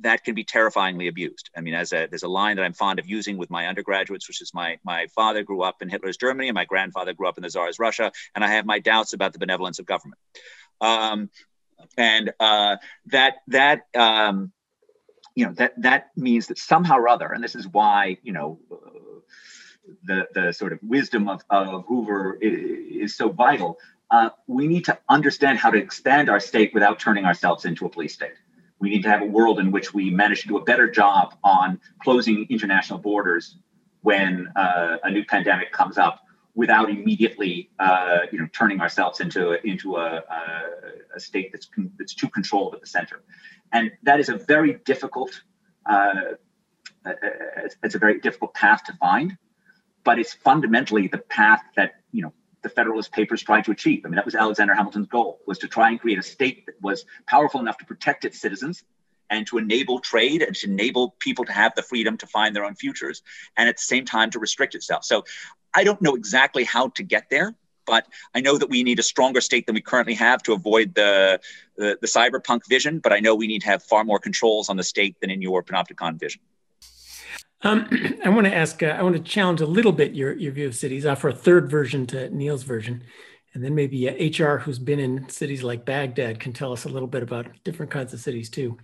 that 0.00 0.24
can 0.24 0.34
be 0.34 0.44
terrifyingly 0.44 1.08
abused. 1.08 1.50
I 1.56 1.60
mean, 1.60 1.74
as 1.74 1.92
a, 1.92 2.06
there's 2.08 2.22
a 2.22 2.28
line 2.28 2.56
that 2.56 2.64
I'm 2.64 2.72
fond 2.72 2.98
of 2.98 3.06
using 3.06 3.36
with 3.36 3.50
my 3.50 3.66
undergraduates, 3.66 4.28
which 4.28 4.40
is 4.40 4.52
my 4.54 4.78
my 4.84 5.06
father 5.14 5.42
grew 5.42 5.62
up 5.62 5.82
in 5.82 5.88
Hitler's 5.88 6.16
Germany 6.16 6.48
and 6.48 6.54
my 6.54 6.64
grandfather 6.64 7.12
grew 7.14 7.28
up 7.28 7.38
in 7.38 7.42
the 7.42 7.50
Tsar's 7.50 7.78
Russia, 7.78 8.12
and 8.34 8.44
I 8.44 8.48
have 8.48 8.66
my 8.66 8.78
doubts 8.78 9.12
about 9.12 9.32
the 9.32 9.38
benevolence 9.38 9.78
of 9.78 9.86
government. 9.86 10.20
Um, 10.80 11.30
and 11.96 12.32
uh, 12.38 12.76
that 13.06 13.34
that 13.48 13.82
um, 13.96 14.52
you 15.34 15.46
know 15.46 15.52
that 15.54 15.72
that 15.82 16.10
means 16.16 16.46
that 16.48 16.58
somehow 16.58 16.96
or 16.98 17.08
other, 17.08 17.26
and 17.26 17.42
this 17.42 17.54
is 17.54 17.66
why 17.66 18.18
you 18.22 18.32
know. 18.32 18.58
the, 20.04 20.28
the 20.34 20.52
sort 20.52 20.74
of 20.74 20.78
wisdom 20.82 21.28
of, 21.28 21.40
of 21.48 21.84
Hoover 21.86 22.36
is, 22.42 23.10
is 23.10 23.16
so 23.16 23.30
vital. 23.30 23.78
Uh, 24.10 24.28
we 24.46 24.66
need 24.66 24.84
to 24.84 24.98
understand 25.08 25.58
how 25.58 25.70
to 25.70 25.78
expand 25.78 26.28
our 26.28 26.40
state 26.40 26.74
without 26.74 26.98
turning 26.98 27.24
ourselves 27.24 27.64
into 27.64 27.86
a 27.86 27.88
police 27.88 28.12
state. 28.12 28.34
We 28.80 28.90
need 28.90 29.02
to 29.02 29.08
have 29.08 29.22
a 29.22 29.26
world 29.26 29.58
in 29.58 29.70
which 29.70 29.92
we 29.92 30.10
manage 30.10 30.42
to 30.42 30.48
do 30.48 30.56
a 30.56 30.64
better 30.64 30.88
job 30.88 31.34
on 31.42 31.80
closing 32.02 32.46
international 32.48 32.98
borders 32.98 33.56
when 34.02 34.48
uh, 34.56 34.98
a 35.02 35.10
new 35.10 35.24
pandemic 35.24 35.72
comes 35.72 35.98
up 35.98 36.20
without 36.54 36.90
immediately 36.90 37.70
uh, 37.78 38.20
you 38.32 38.38
know 38.38 38.48
turning 38.52 38.80
ourselves 38.80 39.20
into 39.20 39.54
into 39.66 39.96
a, 39.96 40.16
a, 40.18 40.62
a 41.16 41.20
state 41.20 41.50
that's 41.52 41.66
con- 41.66 41.92
that's 41.98 42.14
too 42.14 42.28
controlled 42.28 42.74
at 42.74 42.80
the 42.80 42.86
center. 42.86 43.22
And 43.72 43.90
that 44.04 44.20
is 44.20 44.28
a 44.28 44.36
very 44.36 44.74
difficult 44.84 45.42
uh 45.88 46.34
it's 47.82 47.94
a 47.94 47.98
very 47.98 48.20
difficult 48.20 48.52
path 48.54 48.84
to 48.84 48.92
find 48.94 49.36
but 50.04 50.18
it's 50.18 50.32
fundamentally 50.32 51.08
the 51.08 51.18
path 51.18 51.62
that 51.76 51.92
you 52.12 52.22
know 52.22 52.32
the 52.62 52.68
Federalist 52.68 53.12
Papers 53.12 53.42
tried 53.42 53.64
to 53.64 53.70
achieve. 53.70 54.02
I 54.04 54.08
mean, 54.08 54.16
that 54.16 54.24
was 54.24 54.34
Alexander 54.34 54.74
Hamilton's 54.74 55.06
goal, 55.06 55.40
was 55.46 55.58
to 55.58 55.68
try 55.68 55.88
and 55.90 56.00
create 56.00 56.18
a 56.18 56.22
state 56.22 56.66
that 56.66 56.74
was 56.80 57.04
powerful 57.26 57.60
enough 57.60 57.78
to 57.78 57.84
protect 57.84 58.24
its 58.24 58.40
citizens 58.40 58.84
and 59.30 59.46
to 59.46 59.58
enable 59.58 60.00
trade 60.00 60.42
and 60.42 60.56
to 60.56 60.68
enable 60.68 61.14
people 61.18 61.44
to 61.44 61.52
have 61.52 61.74
the 61.74 61.82
freedom 61.82 62.16
to 62.16 62.26
find 62.26 62.56
their 62.56 62.64
own 62.64 62.74
futures 62.74 63.22
and 63.56 63.68
at 63.68 63.76
the 63.76 63.82
same 63.82 64.04
time 64.04 64.30
to 64.30 64.38
restrict 64.38 64.74
itself. 64.74 65.04
So 65.04 65.24
I 65.74 65.84
don't 65.84 66.00
know 66.00 66.14
exactly 66.14 66.64
how 66.64 66.88
to 66.90 67.02
get 67.02 67.28
there, 67.30 67.54
but 67.86 68.06
I 68.34 68.40
know 68.40 68.58
that 68.58 68.68
we 68.68 68.82
need 68.82 68.98
a 68.98 69.02
stronger 69.02 69.40
state 69.40 69.66
than 69.66 69.74
we 69.74 69.80
currently 69.80 70.14
have 70.14 70.42
to 70.44 70.52
avoid 70.52 70.94
the, 70.94 71.40
the, 71.76 71.98
the 72.00 72.06
cyberpunk 72.06 72.66
vision, 72.68 73.00
but 73.00 73.12
I 73.12 73.20
know 73.20 73.34
we 73.34 73.46
need 73.46 73.62
to 73.62 73.66
have 73.68 73.82
far 73.82 74.04
more 74.04 74.18
controls 74.18 74.68
on 74.68 74.76
the 74.76 74.82
state 74.82 75.16
than 75.20 75.30
in 75.30 75.42
your 75.42 75.62
panopticon 75.62 76.18
vision. 76.18 76.40
Um, 77.62 77.88
I 78.24 78.28
want 78.28 78.46
to 78.46 78.54
ask, 78.54 78.82
uh, 78.82 78.86
I 78.86 79.02
want 79.02 79.16
to 79.16 79.22
challenge 79.22 79.60
a 79.60 79.66
little 79.66 79.92
bit 79.92 80.14
your, 80.14 80.32
your 80.36 80.52
view 80.52 80.66
of 80.66 80.74
cities, 80.74 81.06
offer 81.06 81.28
a 81.28 81.34
third 81.34 81.70
version 81.70 82.06
to 82.08 82.30
Niall's 82.30 82.62
version. 82.62 83.02
And 83.54 83.64
then 83.64 83.74
maybe 83.74 84.08
uh, 84.08 84.44
HR, 84.44 84.58
who's 84.58 84.78
been 84.78 85.00
in 85.00 85.28
cities 85.28 85.62
like 85.62 85.84
Baghdad, 85.84 86.40
can 86.40 86.52
tell 86.52 86.72
us 86.72 86.84
a 86.84 86.88
little 86.88 87.08
bit 87.08 87.22
about 87.22 87.46
different 87.64 87.90
kinds 87.90 88.12
of 88.12 88.20
cities 88.20 88.50
too. 88.50 88.78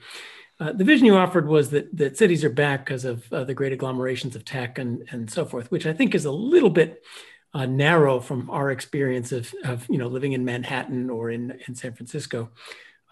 Uh, 0.60 0.72
the 0.72 0.84
vision 0.84 1.06
you 1.06 1.16
offered 1.16 1.48
was 1.48 1.70
that, 1.70 1.94
that 1.96 2.16
cities 2.16 2.44
are 2.44 2.50
back 2.50 2.84
because 2.84 3.04
of 3.04 3.30
uh, 3.32 3.44
the 3.44 3.54
great 3.54 3.72
agglomerations 3.76 4.36
of 4.36 4.44
tech 4.44 4.78
and, 4.78 5.06
and 5.10 5.30
so 5.30 5.44
forth, 5.44 5.70
which 5.70 5.86
I 5.86 5.92
think 5.92 6.14
is 6.14 6.24
a 6.24 6.32
little 6.32 6.70
bit 6.70 7.02
uh, 7.52 7.66
narrow 7.66 8.20
from 8.20 8.50
our 8.50 8.70
experience 8.70 9.32
of, 9.32 9.54
of 9.64 9.88
you 9.88 9.98
know 9.98 10.08
living 10.08 10.32
in 10.32 10.44
Manhattan 10.44 11.10
or 11.10 11.30
in, 11.30 11.58
in 11.66 11.74
San 11.74 11.94
Francisco. 11.94 12.50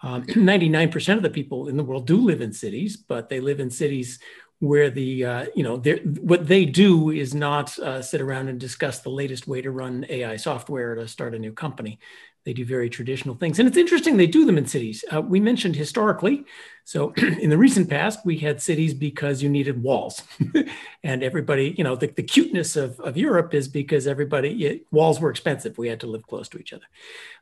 Um, 0.01 0.23
99% 0.27 1.15
of 1.15 1.23
the 1.23 1.29
people 1.29 1.69
in 1.69 1.77
the 1.77 1.83
world 1.83 2.07
do 2.07 2.17
live 2.17 2.41
in 2.41 2.53
cities, 2.53 2.97
but 2.97 3.29
they 3.29 3.39
live 3.39 3.59
in 3.59 3.69
cities 3.69 4.19
where 4.63 4.89
the 4.89 5.25
uh, 5.25 5.45
you 5.55 5.61
know 5.61 5.77
what 6.21 6.47
they 6.47 6.63
do 6.63 7.09
is 7.09 7.35
not 7.35 7.77
uh, 7.79 8.01
sit 8.01 8.21
around 8.21 8.47
and 8.47 8.61
discuss 8.61 8.99
the 8.99 9.09
latest 9.09 9.45
way 9.45 9.61
to 9.61 9.69
run 9.71 10.05
AI 10.07 10.37
software 10.37 10.95
to 10.95 11.05
start 11.05 11.35
a 11.35 11.39
new 11.39 11.51
company. 11.51 11.99
They 12.45 12.53
do 12.53 12.65
very 12.65 12.89
traditional 12.89 13.35
things. 13.35 13.57
And 13.57 13.67
it's 13.67 13.77
interesting, 13.77 14.17
they 14.17 14.27
do 14.27 14.45
them 14.45 14.57
in 14.57 14.65
cities. 14.65 15.05
Uh, 15.13 15.21
we 15.21 15.39
mentioned 15.39 15.75
historically. 15.75 16.45
So 16.83 17.13
in 17.17 17.49
the 17.49 17.57
recent 17.57 17.89
past, 17.89 18.25
we 18.25 18.37
had 18.37 18.61
cities 18.61 18.93
because 18.93 19.41
you 19.41 19.49
needed 19.49 19.81
walls. 19.81 20.23
and 21.03 21.23
everybody, 21.23 21.73
you 21.77 21.85
know, 21.85 21.95
the, 21.95 22.07
the 22.07 22.23
cuteness 22.23 22.75
of, 22.75 22.99
of 22.99 23.15
Europe 23.15 23.53
is 23.53 23.69
because 23.69 24.07
everybody, 24.07 24.65
it, 24.65 24.85
walls 24.91 25.21
were 25.21 25.29
expensive. 25.29 25.77
We 25.77 25.87
had 25.87 26.01
to 26.01 26.07
live 26.07 26.27
close 26.27 26.49
to 26.49 26.57
each 26.57 26.73
other. 26.73 26.83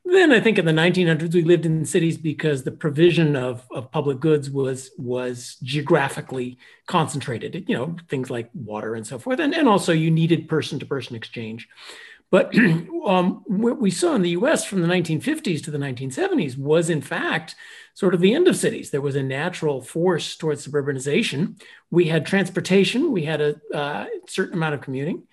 Then 0.06 0.32
I 0.32 0.40
think 0.40 0.60
in 0.60 0.66
the 0.66 0.72
1900s, 0.72 1.34
we 1.34 1.44
lived 1.44 1.66
in 1.66 1.84
cities 1.86 2.18
because 2.18 2.64
the 2.64 2.72
provision 2.72 3.36
of, 3.36 3.66
of 3.72 3.92
public 3.92 4.20
goods 4.20 4.52
was, 4.52 4.92
was 4.98 5.58
geographically 5.64 6.60
concentrated, 6.86 7.66
you 7.68 7.76
know, 7.76 7.96
things 8.08 8.30
like 8.30 8.52
water 8.54 8.94
and 8.94 9.08
so 9.08 9.18
forth. 9.18 9.40
And, 9.40 9.56
and 9.56 9.68
also 9.68 9.94
you 9.94 10.12
needed 10.12 10.48
person 10.48 10.78
to 10.80 10.86
person 10.86 11.16
exchange. 11.16 11.68
But 12.32 12.56
um, 13.06 13.44
what 13.46 13.80
we 13.80 13.92
saw 13.92 14.16
in 14.16 14.24
the 14.24 14.32
US 14.32 14.66
from 14.66 14.82
the 14.82 14.88
1950s 14.88 15.64
to 15.66 15.72
the 15.72 15.78
1970s 15.78 16.58
was, 16.58 16.90
in 16.90 17.02
fact, 17.02 17.56
sort 17.94 18.14
of 18.14 18.22
the 18.22 18.34
end 18.34 18.48
of 18.48 18.56
cities. 18.56 18.90
There 18.90 19.02
was 19.02 19.16
a 19.16 19.22
natural 19.22 19.82
force 19.82 20.36
towards 20.38 20.66
suburbanization. 20.66 21.62
We 21.92 22.08
had 22.08 22.26
transportation, 22.26 23.12
we 23.12 23.26
had 23.26 23.42
a 23.42 23.62
uh, 23.74 24.06
certain 24.28 24.56
amount 24.56 24.76
of 24.76 24.82
commuting. 24.82 25.24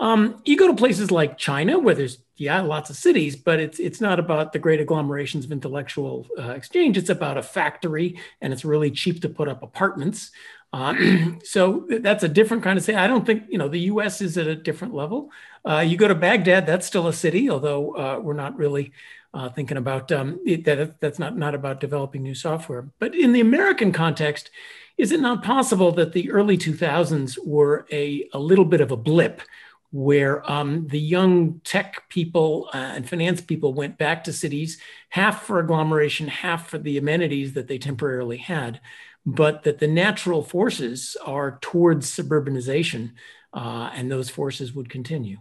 Um, 0.00 0.42
you 0.44 0.56
go 0.56 0.66
to 0.66 0.74
places 0.74 1.10
like 1.10 1.38
China, 1.38 1.78
where 1.78 1.94
there's 1.94 2.18
yeah, 2.38 2.60
lots 2.60 2.88
of 2.88 2.96
cities, 2.96 3.34
but 3.34 3.58
it's 3.58 3.80
it's 3.80 4.00
not 4.00 4.20
about 4.20 4.52
the 4.52 4.60
great 4.60 4.80
agglomerations 4.80 5.44
of 5.44 5.50
intellectual 5.50 6.28
uh, 6.38 6.50
exchange. 6.50 6.96
It's 6.96 7.10
about 7.10 7.36
a 7.36 7.42
factory, 7.42 8.20
and 8.40 8.52
it's 8.52 8.64
really 8.64 8.92
cheap 8.92 9.20
to 9.22 9.28
put 9.28 9.48
up 9.48 9.64
apartments. 9.64 10.30
Uh, 10.72 10.94
so 11.44 11.86
that's 11.88 12.24
a 12.24 12.28
different 12.28 12.62
kind 12.62 12.78
of 12.78 12.84
city. 12.84 12.96
I 12.96 13.06
don't 13.06 13.24
think 13.24 13.44
you 13.48 13.58
know 13.58 13.68
the 13.68 13.80
U.S. 13.80 14.20
is 14.20 14.36
at 14.38 14.46
a 14.46 14.56
different 14.56 14.94
level. 14.94 15.30
Uh, 15.68 15.80
you 15.80 15.96
go 15.96 16.08
to 16.08 16.14
Baghdad, 16.14 16.66
that's 16.66 16.86
still 16.86 17.08
a 17.08 17.12
city, 17.12 17.50
although 17.50 17.96
uh, 17.96 18.20
we're 18.20 18.34
not 18.34 18.56
really 18.56 18.92
uh, 19.34 19.48
thinking 19.48 19.76
about 19.76 20.10
um, 20.12 20.40
it, 20.44 20.64
that. 20.64 21.00
That's 21.00 21.18
not 21.18 21.36
not 21.36 21.54
about 21.54 21.80
developing 21.80 22.22
new 22.22 22.34
software. 22.34 22.88
But 22.98 23.14
in 23.14 23.32
the 23.32 23.40
American 23.40 23.92
context, 23.92 24.50
is 24.96 25.12
it 25.12 25.20
not 25.20 25.42
possible 25.42 25.92
that 25.92 26.12
the 26.12 26.30
early 26.30 26.58
2000s 26.58 27.38
were 27.44 27.86
a 27.90 28.28
a 28.32 28.38
little 28.38 28.64
bit 28.64 28.80
of 28.80 28.90
a 28.90 28.96
blip? 28.96 29.42
Where 29.90 30.48
um, 30.50 30.86
the 30.88 31.00
young 31.00 31.62
tech 31.64 32.10
people 32.10 32.68
uh, 32.74 32.76
and 32.76 33.08
finance 33.08 33.40
people 33.40 33.72
went 33.72 33.96
back 33.96 34.24
to 34.24 34.34
cities, 34.34 34.76
half 35.08 35.44
for 35.44 35.60
agglomeration, 35.60 36.28
half 36.28 36.68
for 36.68 36.76
the 36.76 36.98
amenities 36.98 37.54
that 37.54 37.68
they 37.68 37.78
temporarily 37.78 38.36
had 38.36 38.82
but 39.26 39.64
that 39.64 39.78
the 39.78 39.88
natural 39.88 40.42
forces 40.42 41.16
are 41.24 41.58
towards 41.60 42.10
suburbanization, 42.10 43.12
uh, 43.52 43.90
and 43.94 44.10
those 44.10 44.30
forces 44.30 44.72
would 44.72 44.88
continue. 44.90 45.38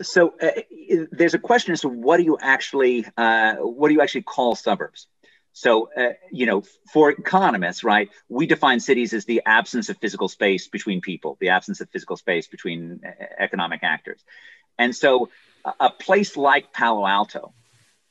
So 0.00 0.34
uh, 0.40 0.50
there's 1.10 1.34
a 1.34 1.38
question 1.38 1.72
as 1.72 1.82
to 1.82 1.88
what 1.88 2.18
do 2.18 2.22
you 2.22 2.38
actually 2.40 3.04
uh, 3.16 3.56
what 3.56 3.88
do 3.88 3.94
you 3.94 4.00
actually 4.00 4.22
call 4.22 4.54
suburbs? 4.54 5.06
So 5.52 5.90
uh, 5.96 6.12
you 6.30 6.46
know, 6.46 6.62
for 6.92 7.10
economists, 7.10 7.82
right, 7.82 8.08
we 8.28 8.46
define 8.46 8.80
cities 8.80 9.12
as 9.12 9.24
the 9.24 9.42
absence 9.44 9.88
of 9.88 9.98
physical 9.98 10.28
space 10.28 10.68
between 10.68 11.00
people, 11.00 11.36
the 11.40 11.50
absence 11.50 11.80
of 11.80 11.90
physical 11.90 12.16
space 12.16 12.46
between 12.46 13.00
uh, 13.04 13.10
economic 13.38 13.80
actors, 13.82 14.24
and 14.78 14.94
so 14.94 15.28
a 15.80 15.90
place 15.90 16.36
like 16.36 16.72
Palo 16.72 17.06
Alto 17.06 17.52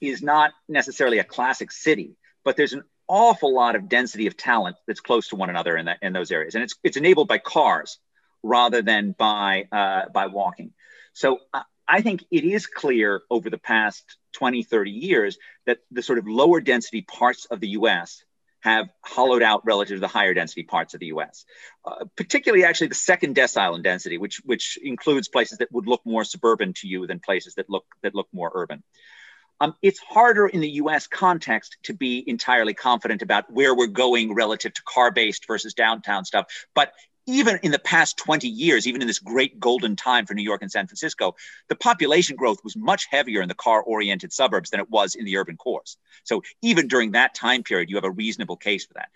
is 0.01 0.21
not 0.21 0.51
necessarily 0.67 1.19
a 1.19 1.23
classic 1.23 1.71
city, 1.71 2.17
but 2.43 2.57
there's 2.57 2.73
an 2.73 2.83
awful 3.07 3.53
lot 3.53 3.75
of 3.75 3.89
density 3.89 4.27
of 4.27 4.37
talent 4.37 4.75
that's 4.85 4.99
close 4.99 5.29
to 5.29 5.35
one 5.35 5.49
another 5.49 5.77
in 5.77 5.85
that 5.85 5.99
in 6.01 6.13
those 6.13 6.31
areas, 6.31 6.55
and 6.55 6.63
it's 6.63 6.75
it's 6.83 6.97
enabled 6.97 7.27
by 7.27 7.37
cars 7.37 7.99
rather 8.43 8.81
than 8.81 9.11
by 9.11 9.67
uh, 9.71 10.09
by 10.09 10.27
walking. 10.27 10.73
So 11.13 11.39
uh, 11.53 11.63
I 11.87 12.01
think 12.01 12.25
it 12.31 12.43
is 12.43 12.67
clear 12.67 13.21
over 13.29 13.49
the 13.49 13.57
past 13.57 14.03
20, 14.33 14.63
30 14.63 14.91
years 14.91 15.37
that 15.65 15.79
the 15.91 16.03
sort 16.03 16.19
of 16.19 16.27
lower 16.27 16.59
density 16.59 17.01
parts 17.01 17.45
of 17.45 17.59
the 17.59 17.69
U.S. 17.69 18.23
have 18.61 18.89
hollowed 19.01 19.41
out 19.41 19.65
relative 19.65 19.97
to 19.97 20.01
the 20.01 20.07
higher 20.07 20.33
density 20.33 20.63
parts 20.63 20.93
of 20.93 20.99
the 20.99 21.07
U.S. 21.07 21.45
Uh, 21.85 22.05
particularly, 22.15 22.65
actually, 22.65 22.87
the 22.87 22.95
second 22.95 23.35
decile 23.35 23.75
in 23.75 23.81
density, 23.81 24.17
which 24.17 24.41
which 24.43 24.77
includes 24.83 25.27
places 25.27 25.59
that 25.59 25.71
would 25.71 25.87
look 25.87 26.01
more 26.05 26.23
suburban 26.23 26.73
to 26.73 26.87
you 26.87 27.07
than 27.07 27.19
places 27.19 27.55
that 27.55 27.69
look 27.69 27.85
that 28.03 28.13
look 28.13 28.27
more 28.33 28.51
urban. 28.53 28.83
Um, 29.59 29.73
it's 29.81 29.99
harder 29.99 30.47
in 30.47 30.59
the 30.59 30.69
US 30.71 31.07
context 31.07 31.77
to 31.83 31.93
be 31.93 32.23
entirely 32.27 32.73
confident 32.73 33.21
about 33.21 33.51
where 33.51 33.75
we're 33.75 33.87
going 33.87 34.33
relative 34.35 34.73
to 34.73 34.81
car 34.83 35.11
based 35.11 35.47
versus 35.47 35.73
downtown 35.73 36.25
stuff. 36.25 36.45
But 36.75 36.93
even 37.27 37.59
in 37.61 37.71
the 37.71 37.79
past 37.79 38.17
20 38.17 38.47
years, 38.47 38.87
even 38.87 39.01
in 39.01 39.07
this 39.07 39.19
great 39.19 39.59
golden 39.59 39.95
time 39.95 40.25
for 40.25 40.33
New 40.33 40.43
York 40.43 40.61
and 40.61 40.71
San 40.71 40.87
Francisco, 40.87 41.35
the 41.67 41.75
population 41.75 42.37
growth 42.37 42.63
was 42.63 42.77
much 42.77 43.05
heavier 43.11 43.41
in 43.41 43.49
the 43.49 43.55
car 43.55 43.81
oriented 43.81 44.31
suburbs 44.31 44.69
than 44.69 44.79
it 44.79 44.89
was 44.89 45.13
in 45.13 45.25
the 45.25 45.37
urban 45.37 45.57
cores. 45.57 45.97
So 46.23 46.41
even 46.61 46.87
during 46.87 47.11
that 47.11 47.35
time 47.35 47.63
period, 47.63 47.89
you 47.89 47.97
have 47.97 48.05
a 48.05 48.11
reasonable 48.11 48.55
case 48.55 48.85
for 48.85 48.93
that. 48.93 49.09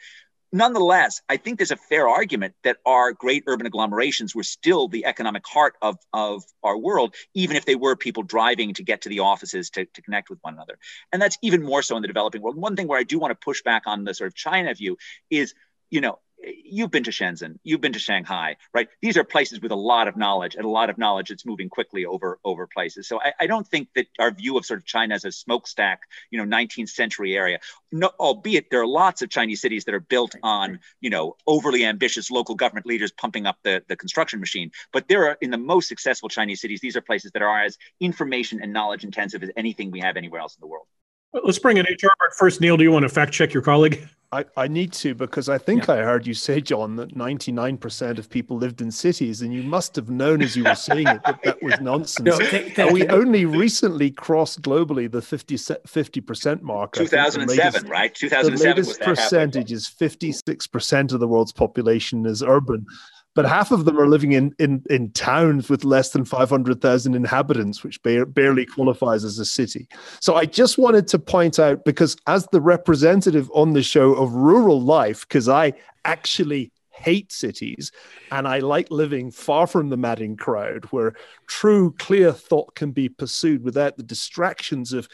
Nonetheless, 0.52 1.22
I 1.30 1.38
think 1.38 1.58
there's 1.58 1.72
a 1.72 1.78
fair 1.78 2.08
argument 2.08 2.56
that 2.64 2.78
our 2.86 3.14
great 3.14 3.44
urban 3.48 3.66
agglomerations 3.66 4.36
were 4.36 4.44
still 4.44 4.88
the 4.88 5.06
economic 5.06 5.46
heart 5.48 5.76
of, 5.82 5.98
of 6.14 6.44
our 6.64 6.78
world, 6.78 7.16
even 7.34 7.56
if 7.56 7.66
they 7.66 7.76
were 7.76 7.96
people 7.96 8.24
driving 8.24 8.74
to 8.76 8.84
get 8.84 9.02
to 9.02 9.10
the 9.10 9.20
offices 9.20 9.70
to, 9.72 9.86
to 9.86 10.02
connect 10.02 10.30
with 10.30 10.40
one 10.42 10.54
another. 10.54 10.78
And 11.12 11.22
that's 11.22 11.38
even 11.42 11.64
more 11.64 11.82
so 11.82 11.96
in 11.96 12.02
the 12.02 12.08
developing 12.08 12.42
world. 12.42 12.58
One 12.58 12.76
thing 12.76 12.88
where 12.88 13.00
I 13.00 13.04
do 13.04 13.20
want 13.20 13.32
to 13.32 13.44
push 13.44 13.62
back 13.64 13.84
on 13.86 14.04
the 14.04 14.14
sort 14.14 14.28
of 14.28 14.36
China 14.36 14.74
view 14.74 14.98
is, 15.30 15.54
you 15.90 16.02
know, 16.02 16.20
you've 16.44 16.92
been 16.92 17.04
to 17.04 17.12
Shenzhen, 17.12 17.60
you've 17.64 17.82
been 17.82 17.94
to 17.94 18.00
Shanghai, 18.00 18.58
right? 18.74 18.88
These 19.02 19.18
are 19.18 19.24
places 19.24 19.62
with 19.62 19.72
a 19.72 19.76
lot 19.76 20.08
of 20.08 20.18
knowledge 20.18 20.56
and 20.56 20.66
a 20.66 20.70
lot 20.70 20.90
of 20.90 20.98
knowledge 20.98 21.30
that's 21.30 21.46
moving 21.46 21.70
quickly 21.70 22.06
over 22.06 22.40
over 22.44 22.68
places. 22.68 23.08
So 23.08 23.22
I, 23.22 23.34
I 23.42 23.48
don't 23.48 23.68
think 23.68 23.90
that 23.96 24.08
our 24.20 24.32
view 24.32 24.58
of 24.58 24.66
sort 24.66 24.80
of 24.80 24.86
China 24.86 25.16
as 25.16 25.26
a 25.26 25.32
smokestack, 25.32 26.02
you 26.30 26.44
know, 26.44 26.58
19th 26.58 26.90
century 26.90 27.36
area, 27.36 27.60
no, 27.92 28.12
albeit 28.20 28.70
there 28.70 28.82
are 28.82 28.88
lots 28.88 29.22
of 29.22 29.30
Chinese 29.30 29.62
cities 29.62 29.86
that 29.86 29.94
are 29.94 30.00
built 30.00 30.36
on, 30.44 30.80
you 31.00 31.10
know, 31.10 31.36
overly 31.48 31.86
ambitious 31.86 32.32
local 32.32 32.56
government 32.56 32.86
leaders 32.86 33.12
pumping 33.12 33.46
up 33.46 33.58
the, 33.64 33.84
the 33.88 33.96
construction 33.96 34.40
machine. 34.40 34.72
But 34.92 35.08
there 35.08 35.28
are 35.28 35.38
in 35.42 35.52
the 35.52 35.58
most 35.58 35.88
successful 35.88 36.30
Chinese 36.30 36.62
cities, 36.62 36.82
these 36.82 36.96
are 36.96 37.02
places 37.02 37.32
that 37.32 37.42
are 37.42 37.64
as 37.64 37.78
information 38.00 38.62
and 38.62 38.74
knowledge 38.74 39.04
intensive 39.04 39.44
as 39.44 39.52
anything 39.56 39.92
we 39.92 40.00
have 40.00 40.18
anywhere 40.18 40.42
else 40.42 40.56
in 40.56 40.62
the 40.62 40.68
world. 40.68 40.88
Let's 41.34 41.60
bring 41.60 41.78
in 41.78 41.86
HR. 41.86 42.10
But 42.20 42.34
first, 42.38 42.60
Niall, 42.62 42.78
do 42.78 42.84
you 42.84 42.92
want 42.92 43.04
to 43.04 43.10
fact 43.10 43.32
check 43.32 43.54
your 43.54 43.64
colleague? 43.64 44.08
I, 44.34 44.46
I 44.56 44.68
need 44.70 44.94
to 44.94 45.14
because 45.14 45.50
I 45.50 45.58
think 45.58 45.88
yeah. 45.88 45.96
I 45.96 45.98
heard 45.98 46.26
you 46.26 46.34
say, 46.34 46.62
John, 46.62 46.96
that 46.96 47.16
99% 47.16 48.18
of 48.18 48.30
people 48.30 48.56
lived 48.56 48.82
in 48.82 48.90
cities, 48.90 49.42
and 49.42 49.54
you 49.54 49.62
must 49.62 49.94
have 49.98 50.10
known 50.10 50.42
as 50.42 50.56
you 50.56 50.64
were 50.64 50.76
saying 50.76 51.08
it 51.08 51.22
that 51.26 51.44
that 51.44 51.62
was 51.62 51.78
nonsense. 51.82 52.26
No, 52.26 52.38
th- 52.38 52.76
th- 52.76 52.92
we 52.94 53.06
only 53.10 53.44
recently 53.44 54.10
crossed 54.10 54.62
globally 54.62 55.12
the 55.12 55.22
50, 55.22 55.56
50% 55.56 56.62
mark. 56.62 56.94
2007, 56.94 57.58
latest, 57.58 57.88
right? 57.88 58.16
2007 58.16 58.58
the 58.58 58.82
latest 58.82 59.02
percentage 59.02 59.72
is 59.74 59.86
56% 59.86 61.14
of 61.14 61.20
the 61.20 61.28
world's 61.28 61.52
population 61.52 62.26
is 62.26 62.42
urban 62.42 62.86
but 63.34 63.46
half 63.46 63.72
of 63.72 63.86
them 63.86 64.00
are 64.00 64.08
living 64.08 64.34
in 64.34 64.54
in, 64.60 64.84
in 64.90 65.12
towns 65.12 65.70
with 65.70 65.84
less 65.84 66.12
than 66.12 66.26
500,000 66.26 67.16
inhabitants, 67.16 67.84
which 67.84 68.02
ba- 68.04 68.26
barely 68.26 68.66
qualifies 68.66 69.24
as 69.24 69.40
a 69.40 69.46
city. 69.46 69.88
So 70.20 70.36
I 70.36 70.46
just 70.46 70.78
wanted 70.78 71.08
to 71.10 71.20
point 71.20 71.60
out 71.60 71.86
because 71.86 72.18
as 72.28 72.48
the 72.52 72.62
representative 72.62 73.50
on 73.54 73.74
the 73.74 73.84
show 73.84 74.14
of 74.14 74.34
rural 74.34 74.82
life, 74.82 75.28
because 75.28 75.48
I 75.48 75.74
actually 76.06 76.72
hate 76.90 77.32
cities 77.32 77.92
and 78.32 78.48
I 78.48 78.60
like 78.60 78.92
living 78.92 79.32
far 79.32 79.66
from 79.66 79.90
the 79.90 79.98
madding 79.98 80.38
crowd 80.38 80.86
where 80.86 81.14
true, 81.48 81.96
clear 81.98 82.32
thought 82.32 82.76
can 82.76 82.92
be 82.92 83.10
pursued 83.10 83.64
without 83.64 83.98
the 83.98 84.04
distractions 84.04 84.94
of 84.94 85.08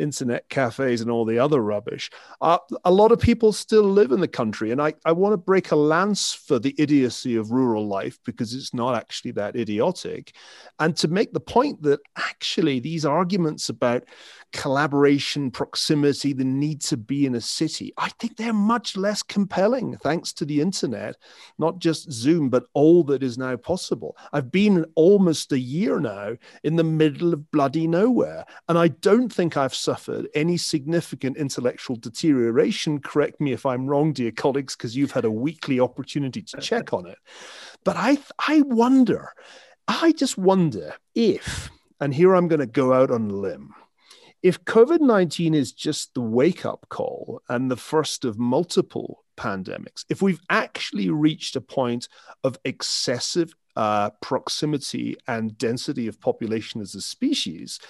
internet 0.00 0.48
cafes 0.48 1.00
and 1.00 1.10
all 1.10 1.24
the 1.24 1.38
other 1.38 1.60
rubbish. 1.60 2.10
Uh, 2.40 2.58
a 2.84 2.90
lot 2.90 3.12
of 3.12 3.20
people 3.20 3.52
still 3.52 3.84
live 3.84 4.12
in 4.12 4.20
the 4.20 4.28
country. 4.28 4.70
And 4.70 4.80
I, 4.80 4.94
I 5.04 5.12
want 5.12 5.32
to 5.32 5.36
break 5.36 5.70
a 5.70 5.76
lance 5.76 6.32
for 6.32 6.58
the 6.58 6.74
idiocy 6.78 7.36
of 7.36 7.50
rural 7.50 7.86
life 7.86 8.18
because 8.24 8.54
it's 8.54 8.74
not 8.74 8.94
actually 8.94 9.32
that 9.32 9.56
idiotic. 9.56 10.34
And 10.78 10.96
to 10.96 11.08
make 11.08 11.32
the 11.32 11.40
point 11.40 11.82
that 11.82 12.00
actually 12.16 12.80
these 12.80 13.04
arguments 13.04 13.68
about 13.68 14.04
collaboration, 14.52 15.50
proximity, 15.50 16.32
the 16.32 16.44
need 16.44 16.80
to 16.82 16.96
be 16.96 17.26
in 17.26 17.34
a 17.34 17.40
city, 17.40 17.92
I 17.96 18.08
think 18.18 18.36
they're 18.36 18.52
much 18.52 18.96
less 18.96 19.22
compelling 19.22 19.96
thanks 19.98 20.32
to 20.34 20.44
the 20.44 20.60
internet, 20.60 21.16
not 21.58 21.78
just 21.78 22.10
Zoom, 22.10 22.48
but 22.48 22.64
all 22.72 23.04
that 23.04 23.22
is 23.22 23.38
now 23.38 23.56
possible. 23.56 24.16
I've 24.32 24.50
been 24.50 24.86
almost 24.94 25.52
a 25.52 25.58
year 25.58 26.00
now 26.00 26.36
in 26.64 26.76
the 26.76 26.84
middle 26.84 27.32
of 27.32 27.50
bloody 27.50 27.86
nowhere, 27.86 28.44
and 28.68 28.78
I 28.78 28.88
don't 28.88 29.32
think 29.32 29.56
I've 29.56 29.74
suffered 29.90 30.28
any 30.36 30.56
significant 30.56 31.36
intellectual 31.36 31.96
deterioration. 31.96 33.00
Correct 33.00 33.40
me 33.40 33.50
if 33.52 33.66
I'm 33.66 33.88
wrong, 33.88 34.12
dear 34.12 34.30
colleagues, 34.30 34.76
because 34.76 34.96
you've 34.96 35.10
had 35.10 35.24
a 35.24 35.30
weekly 35.32 35.80
opportunity 35.80 36.42
to 36.42 36.58
check 36.58 36.92
on 36.92 37.06
it. 37.06 37.18
But 37.84 37.96
I, 37.96 38.18
I 38.38 38.60
wonder, 38.60 39.32
I 39.88 40.12
just 40.12 40.38
wonder 40.38 40.94
if, 41.16 41.70
and 42.00 42.14
here 42.14 42.36
I'm 42.36 42.46
going 42.46 42.60
to 42.60 42.66
go 42.66 42.92
out 42.92 43.10
on 43.10 43.28
a 43.32 43.34
limb, 43.34 43.74
if 44.44 44.64
COVID 44.64 45.00
19 45.00 45.54
is 45.54 45.72
just 45.72 46.14
the 46.14 46.20
wake 46.20 46.64
up 46.64 46.86
call 46.88 47.42
and 47.48 47.68
the 47.68 47.76
first 47.76 48.24
of 48.24 48.38
multiple 48.38 49.24
pandemics, 49.36 50.04
if 50.08 50.22
we've 50.22 50.40
actually 50.48 51.10
reached 51.10 51.56
a 51.56 51.60
point 51.60 52.06
of 52.44 52.56
excessive 52.64 53.52
uh, 53.80 54.10
proximity 54.20 55.16
and 55.26 55.56
density 55.56 56.06
of 56.06 56.20
population 56.20 56.82
as 56.82 56.94
a 56.94 57.00
species, 57.00 57.80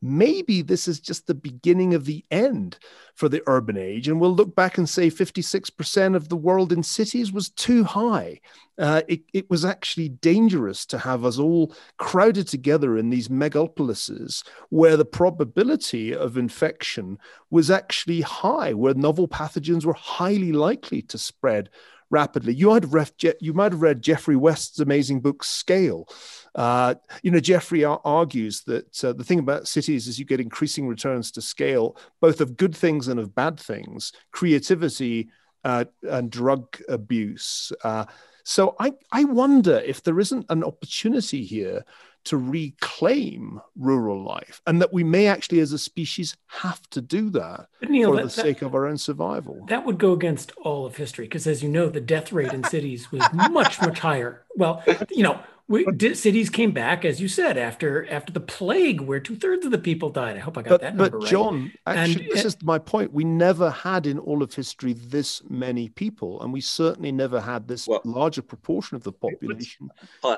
maybe 0.00 0.62
this 0.62 0.86
is 0.86 1.00
just 1.00 1.26
the 1.26 1.34
beginning 1.34 1.92
of 1.92 2.04
the 2.04 2.24
end 2.30 2.78
for 3.16 3.28
the 3.28 3.42
urban 3.48 3.76
age. 3.76 4.06
And 4.06 4.20
we'll 4.20 4.32
look 4.32 4.54
back 4.54 4.78
and 4.78 4.88
say 4.88 5.10
56% 5.10 6.14
of 6.14 6.28
the 6.28 6.36
world 6.36 6.72
in 6.72 6.84
cities 6.84 7.32
was 7.32 7.48
too 7.48 7.82
high. 7.82 8.40
Uh, 8.78 9.02
it, 9.08 9.22
it 9.32 9.50
was 9.50 9.64
actually 9.64 10.10
dangerous 10.10 10.86
to 10.86 10.98
have 10.98 11.24
us 11.24 11.36
all 11.36 11.74
crowded 11.98 12.46
together 12.46 12.96
in 12.96 13.10
these 13.10 13.26
megalopolises 13.26 14.46
where 14.68 14.96
the 14.96 15.04
probability 15.04 16.14
of 16.14 16.36
infection 16.36 17.18
was 17.50 17.72
actually 17.72 18.20
high, 18.20 18.72
where 18.72 18.94
novel 18.94 19.26
pathogens 19.26 19.84
were 19.84 19.94
highly 19.94 20.52
likely 20.52 21.02
to 21.02 21.18
spread 21.18 21.70
rapidly. 22.10 22.52
You 22.52 22.68
might 22.68 22.82
have 22.82 22.94
read, 22.94 23.10
you 23.40 23.52
might 23.52 23.72
have 23.72 23.82
read 23.82 24.02
Geoffrey 24.02 24.36
West's 24.36 24.80
amazing 24.80 25.20
book 25.20 25.44
Scale. 25.44 26.08
Uh, 26.54 26.94
you 27.22 27.30
know, 27.30 27.40
Geoffrey 27.40 27.84
argues 27.84 28.62
that 28.62 29.04
uh, 29.04 29.12
the 29.12 29.24
thing 29.24 29.38
about 29.38 29.68
cities 29.68 30.08
is 30.08 30.18
you 30.18 30.24
get 30.24 30.40
increasing 30.40 30.88
returns 30.88 31.30
to 31.32 31.40
scale, 31.40 31.96
both 32.20 32.40
of 32.40 32.56
good 32.56 32.76
things 32.76 33.08
and 33.08 33.20
of 33.20 33.34
bad 33.34 33.58
things, 33.58 34.12
creativity 34.32 35.30
uh, 35.64 35.84
and 36.02 36.30
drug 36.30 36.76
abuse. 36.88 37.72
Uh, 37.84 38.06
so 38.42 38.74
I, 38.80 38.94
I 39.12 39.24
wonder 39.24 39.76
if 39.78 40.02
there 40.02 40.18
isn't 40.18 40.46
an 40.48 40.64
opportunity 40.64 41.44
here 41.44 41.84
to 42.24 42.36
reclaim 42.36 43.60
rural 43.76 44.22
life, 44.22 44.60
and 44.66 44.80
that 44.80 44.92
we 44.92 45.02
may 45.02 45.26
actually, 45.26 45.60
as 45.60 45.72
a 45.72 45.78
species, 45.78 46.36
have 46.46 46.88
to 46.90 47.00
do 47.00 47.30
that 47.30 47.68
Niall, 47.82 48.10
for 48.10 48.16
that, 48.16 48.22
the 48.24 48.30
sake 48.30 48.58
that, 48.60 48.66
of 48.66 48.74
our 48.74 48.86
own 48.86 48.98
survival. 48.98 49.64
That 49.68 49.86
would 49.86 49.98
go 49.98 50.12
against 50.12 50.52
all 50.58 50.84
of 50.86 50.96
history, 50.96 51.24
because 51.24 51.46
as 51.46 51.62
you 51.62 51.68
know, 51.68 51.88
the 51.88 52.00
death 52.00 52.32
rate 52.32 52.52
in 52.52 52.62
cities 52.64 53.10
was 53.10 53.22
much, 53.32 53.80
much 53.80 53.98
higher. 53.98 54.44
Well, 54.56 54.82
you 55.10 55.22
know, 55.22 55.40
we, 55.70 55.86
cities 56.14 56.50
came 56.50 56.72
back, 56.72 57.04
as 57.04 57.20
you 57.20 57.28
said, 57.28 57.56
after 57.56 58.04
after 58.10 58.32
the 58.32 58.40
plague, 58.40 59.00
where 59.00 59.20
two 59.20 59.36
thirds 59.36 59.64
of 59.64 59.70
the 59.70 59.78
people 59.78 60.10
died. 60.10 60.36
I 60.36 60.40
hope 60.40 60.58
I 60.58 60.62
got 60.62 60.70
but, 60.70 60.80
that 60.80 60.96
number 60.96 61.16
right. 61.16 61.20
but 61.20 61.30
John, 61.30 61.72
right. 61.86 61.96
actually, 61.96 62.24
and, 62.24 62.32
this 62.32 62.44
eh 62.44 62.48
is 62.48 62.56
my 62.64 62.78
point. 62.78 63.12
We 63.12 63.22
never 63.22 63.70
had 63.70 64.08
in 64.08 64.18
all 64.18 64.42
of 64.42 64.52
history 64.52 64.94
this 64.94 65.40
many 65.48 65.88
people, 65.88 66.42
and 66.42 66.52
we 66.52 66.60
certainly 66.60 67.12
never 67.12 67.40
had 67.40 67.68
this 67.68 67.86
well, 67.86 68.00
larger 68.04 68.42
proportion 68.42 68.96
of 68.96 69.04
the 69.04 69.12
population. 69.12 69.90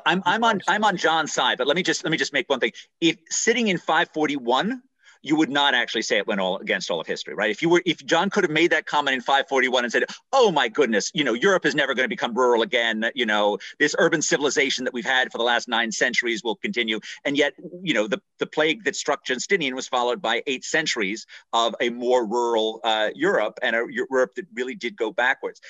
I'm 0.04 0.22
I'm 0.26 0.44
on 0.44 0.60
I'm 0.68 0.84
on 0.84 0.98
John's 0.98 1.32
side, 1.32 1.56
but 1.56 1.66
let 1.66 1.76
me 1.76 1.82
just 1.82 2.04
let 2.04 2.10
me 2.10 2.18
just 2.18 2.34
make 2.34 2.50
one 2.50 2.60
thing. 2.60 2.72
If 3.00 3.16
sitting 3.30 3.68
in 3.68 3.78
541 3.78 4.82
you 5.22 5.36
would 5.36 5.50
not 5.50 5.74
actually 5.74 6.02
say 6.02 6.18
it 6.18 6.26
went 6.26 6.40
all 6.40 6.58
against 6.58 6.90
all 6.90 7.00
of 7.00 7.06
history, 7.06 7.34
right? 7.34 7.50
If 7.50 7.62
you 7.62 7.68
were, 7.68 7.82
if 7.86 8.04
John 8.04 8.30
could 8.30 8.44
have 8.44 8.50
made 8.50 8.72
that 8.72 8.86
comment 8.86 9.14
in 9.14 9.20
541 9.20 9.84
and 9.84 9.92
said, 9.92 10.04
"Oh 10.32 10.50
my 10.50 10.68
goodness, 10.68 11.10
you 11.14 11.24
know, 11.24 11.34
Europe 11.34 11.64
is 11.64 11.74
never 11.74 11.94
going 11.94 12.04
to 12.04 12.08
become 12.08 12.34
rural 12.34 12.62
again. 12.62 13.10
You 13.14 13.26
know, 13.26 13.58
this 13.78 13.94
urban 13.98 14.22
civilization 14.22 14.84
that 14.84 14.92
we've 14.92 15.04
had 15.04 15.30
for 15.30 15.38
the 15.38 15.44
last 15.44 15.68
nine 15.68 15.92
centuries 15.92 16.42
will 16.42 16.56
continue." 16.56 17.00
And 17.24 17.36
yet, 17.36 17.54
you 17.82 17.94
know, 17.94 18.06
the 18.08 18.20
the 18.38 18.46
plague 18.46 18.84
that 18.84 18.96
struck 18.96 19.24
Justinian 19.24 19.74
was 19.74 19.88
followed 19.88 20.20
by 20.20 20.42
eight 20.46 20.64
centuries 20.64 21.26
of 21.52 21.74
a 21.80 21.90
more 21.90 22.26
rural 22.26 22.80
uh, 22.84 23.10
Europe 23.14 23.58
and 23.62 23.76
a 23.76 23.86
Europe 23.88 24.34
that 24.34 24.46
really 24.54 24.74
did 24.74 24.96
go 24.96 25.12
backwards 25.12 25.60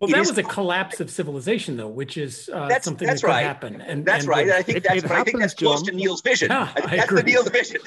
well, 0.00 0.10
that 0.10 0.20
was 0.20 0.38
a 0.38 0.42
collapse 0.44 1.00
of 1.00 1.10
civilization, 1.10 1.76
though, 1.76 1.88
which 1.88 2.16
is 2.16 2.48
uh, 2.52 2.68
that's, 2.68 2.84
something 2.84 3.08
that's 3.08 3.22
that 3.22 3.26
right. 3.26 3.42
happen. 3.42 3.80
And 3.80 4.04
that's 4.04 4.24
and 4.24 4.28
right. 4.28 4.48
I 4.48 4.62
think 4.62 4.78
it, 4.78 4.84
that's 4.84 4.98
it 4.98 5.02
happens, 5.02 5.20
I 5.20 5.24
think 5.24 5.40
that's 5.40 5.54
close 5.54 5.82
John. 5.82 5.86
to 5.86 6.00
Niall's 6.00 6.22
vision. 6.22 6.50
Yeah, 6.62 6.70
that's 6.74 7.12
the 7.12 7.22
Niall's 7.22 7.48
vision 7.48 7.80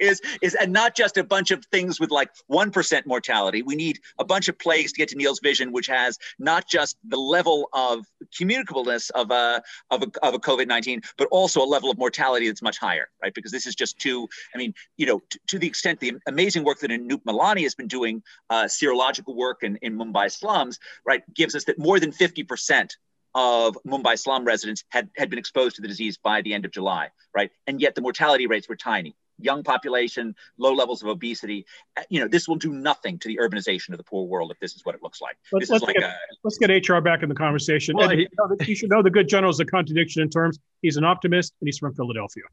is 0.00 0.20
is 0.40 0.54
and 0.54 0.72
not 0.72 0.94
just 0.94 1.16
a 1.18 1.24
bunch 1.24 1.50
of 1.50 1.64
things 1.66 2.00
with 2.00 2.10
like 2.10 2.30
one 2.46 2.70
percent 2.70 3.06
mortality. 3.06 3.62
We 3.62 3.74
need 3.74 4.00
a 4.18 4.24
bunch 4.24 4.48
of 4.48 4.58
plagues 4.58 4.92
to 4.92 4.98
get 4.98 5.08
to 5.10 5.16
Niall's 5.16 5.40
vision, 5.40 5.72
which 5.72 5.86
has 5.88 6.18
not 6.38 6.68
just 6.68 6.96
the 7.06 7.18
level 7.18 7.68
of 7.72 8.06
communicableness 8.38 9.10
of 9.10 9.30
a 9.30 9.62
of 9.90 10.02
a 10.02 10.06
of 10.22 10.34
a 10.34 10.38
COVID 10.38 10.66
nineteen, 10.66 11.02
but 11.18 11.28
also 11.30 11.62
a 11.62 11.66
level 11.66 11.90
of 11.90 11.98
mortality 11.98 12.46
that's 12.46 12.62
much 12.62 12.78
higher, 12.78 13.08
right? 13.22 13.34
Because 13.34 13.52
this 13.52 13.66
is 13.66 13.74
just 13.74 13.98
too. 13.98 14.28
I 14.54 14.58
mean, 14.58 14.72
you 14.96 15.06
know, 15.06 15.20
to, 15.30 15.38
to 15.48 15.58
the 15.58 15.66
extent 15.66 16.00
the 16.00 16.14
amazing 16.26 16.64
work 16.64 16.78
that 16.80 16.90
Anup 16.90 17.22
Malani 17.24 17.62
has 17.62 17.74
been 17.74 17.88
doing, 17.88 18.22
uh, 18.50 18.64
serological 18.64 19.34
work 19.34 19.62
in, 19.62 19.76
in 19.82 19.96
Mumbai 19.96 20.30
slums, 20.30 20.78
right? 21.04 21.22
Gives 21.42 21.56
us 21.56 21.64
that 21.64 21.76
more 21.76 21.98
than 21.98 22.12
50% 22.12 22.90
of 23.34 23.76
Mumbai 23.84 24.16
slum 24.16 24.44
residents 24.44 24.84
had, 24.90 25.10
had 25.16 25.28
been 25.28 25.40
exposed 25.40 25.74
to 25.74 25.82
the 25.82 25.88
disease 25.88 26.16
by 26.16 26.40
the 26.42 26.54
end 26.54 26.64
of 26.64 26.70
July, 26.70 27.08
right? 27.34 27.50
And 27.66 27.80
yet 27.80 27.96
the 27.96 28.00
mortality 28.00 28.46
rates 28.46 28.68
were 28.68 28.76
tiny. 28.76 29.16
Young 29.42 29.62
population, 29.62 30.34
low 30.58 30.72
levels 30.72 31.02
of 31.02 31.08
obesity. 31.08 31.66
Uh, 31.96 32.02
you 32.08 32.20
know, 32.20 32.28
this 32.28 32.48
will 32.48 32.56
do 32.56 32.72
nothing 32.72 33.18
to 33.18 33.28
the 33.28 33.38
urbanization 33.42 33.90
of 33.90 33.98
the 33.98 34.04
poor 34.04 34.26
world 34.26 34.50
if 34.50 34.58
this 34.60 34.74
is 34.74 34.84
what 34.84 34.94
it 34.94 35.02
looks 35.02 35.20
like. 35.20 35.36
Let's, 35.52 35.70
let's, 35.70 35.84
like 35.84 35.96
get, 35.96 36.04
a, 36.04 36.14
let's 36.44 36.58
get, 36.58 36.88
HR 36.88 37.00
back 37.00 37.22
in 37.22 37.28
the 37.28 37.34
conversation. 37.34 37.96
Well, 37.96 38.10
he, 38.10 38.20
you, 38.20 38.28
know, 38.38 38.56
you 38.66 38.74
should 38.74 38.90
know 38.90 39.02
the 39.02 39.10
good 39.10 39.28
general 39.28 39.50
is 39.50 39.60
a 39.60 39.64
contradiction 39.64 40.22
in 40.22 40.30
terms. 40.30 40.58
He's 40.82 40.96
an 40.96 41.04
optimist, 41.04 41.54
and 41.60 41.68
he's 41.68 41.78
from 41.78 41.94
Philadelphia. 41.94 42.44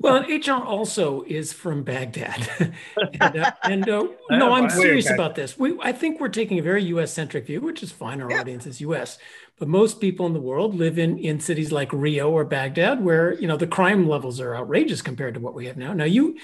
well, 0.00 0.22
HR 0.22 0.64
also 0.64 1.22
is 1.22 1.52
from 1.52 1.82
Baghdad, 1.82 2.48
and, 3.20 3.36
uh, 3.36 3.52
and 3.64 3.88
uh, 3.88 4.06
no, 4.30 4.52
I'm 4.52 4.70
serious 4.70 5.10
about 5.10 5.34
this. 5.34 5.58
We, 5.58 5.78
I 5.82 5.92
think 5.92 6.20
we're 6.20 6.28
taking 6.28 6.58
a 6.58 6.62
very 6.62 6.84
U.S. 6.84 7.12
centric 7.12 7.46
view, 7.46 7.60
which 7.60 7.82
is 7.82 7.92
fine. 7.92 8.22
Our 8.22 8.30
yeah. 8.30 8.40
audience 8.40 8.66
is 8.66 8.80
U.S., 8.80 9.18
but 9.62 9.68
most 9.68 10.00
people 10.00 10.26
in 10.26 10.32
the 10.32 10.40
world 10.40 10.74
live 10.74 10.98
in 10.98 11.18
in 11.18 11.38
cities 11.38 11.70
like 11.70 11.92
Rio 11.92 12.28
or 12.32 12.44
Baghdad, 12.44 13.00
where 13.00 13.34
you 13.34 13.46
know 13.46 13.56
the 13.56 13.68
crime 13.68 14.08
levels 14.08 14.40
are 14.40 14.56
outrageous 14.56 15.02
compared 15.02 15.34
to 15.34 15.40
what 15.40 15.54
we 15.54 15.66
have 15.66 15.76
now. 15.76 15.92
Now 15.92 16.02
you. 16.02 16.36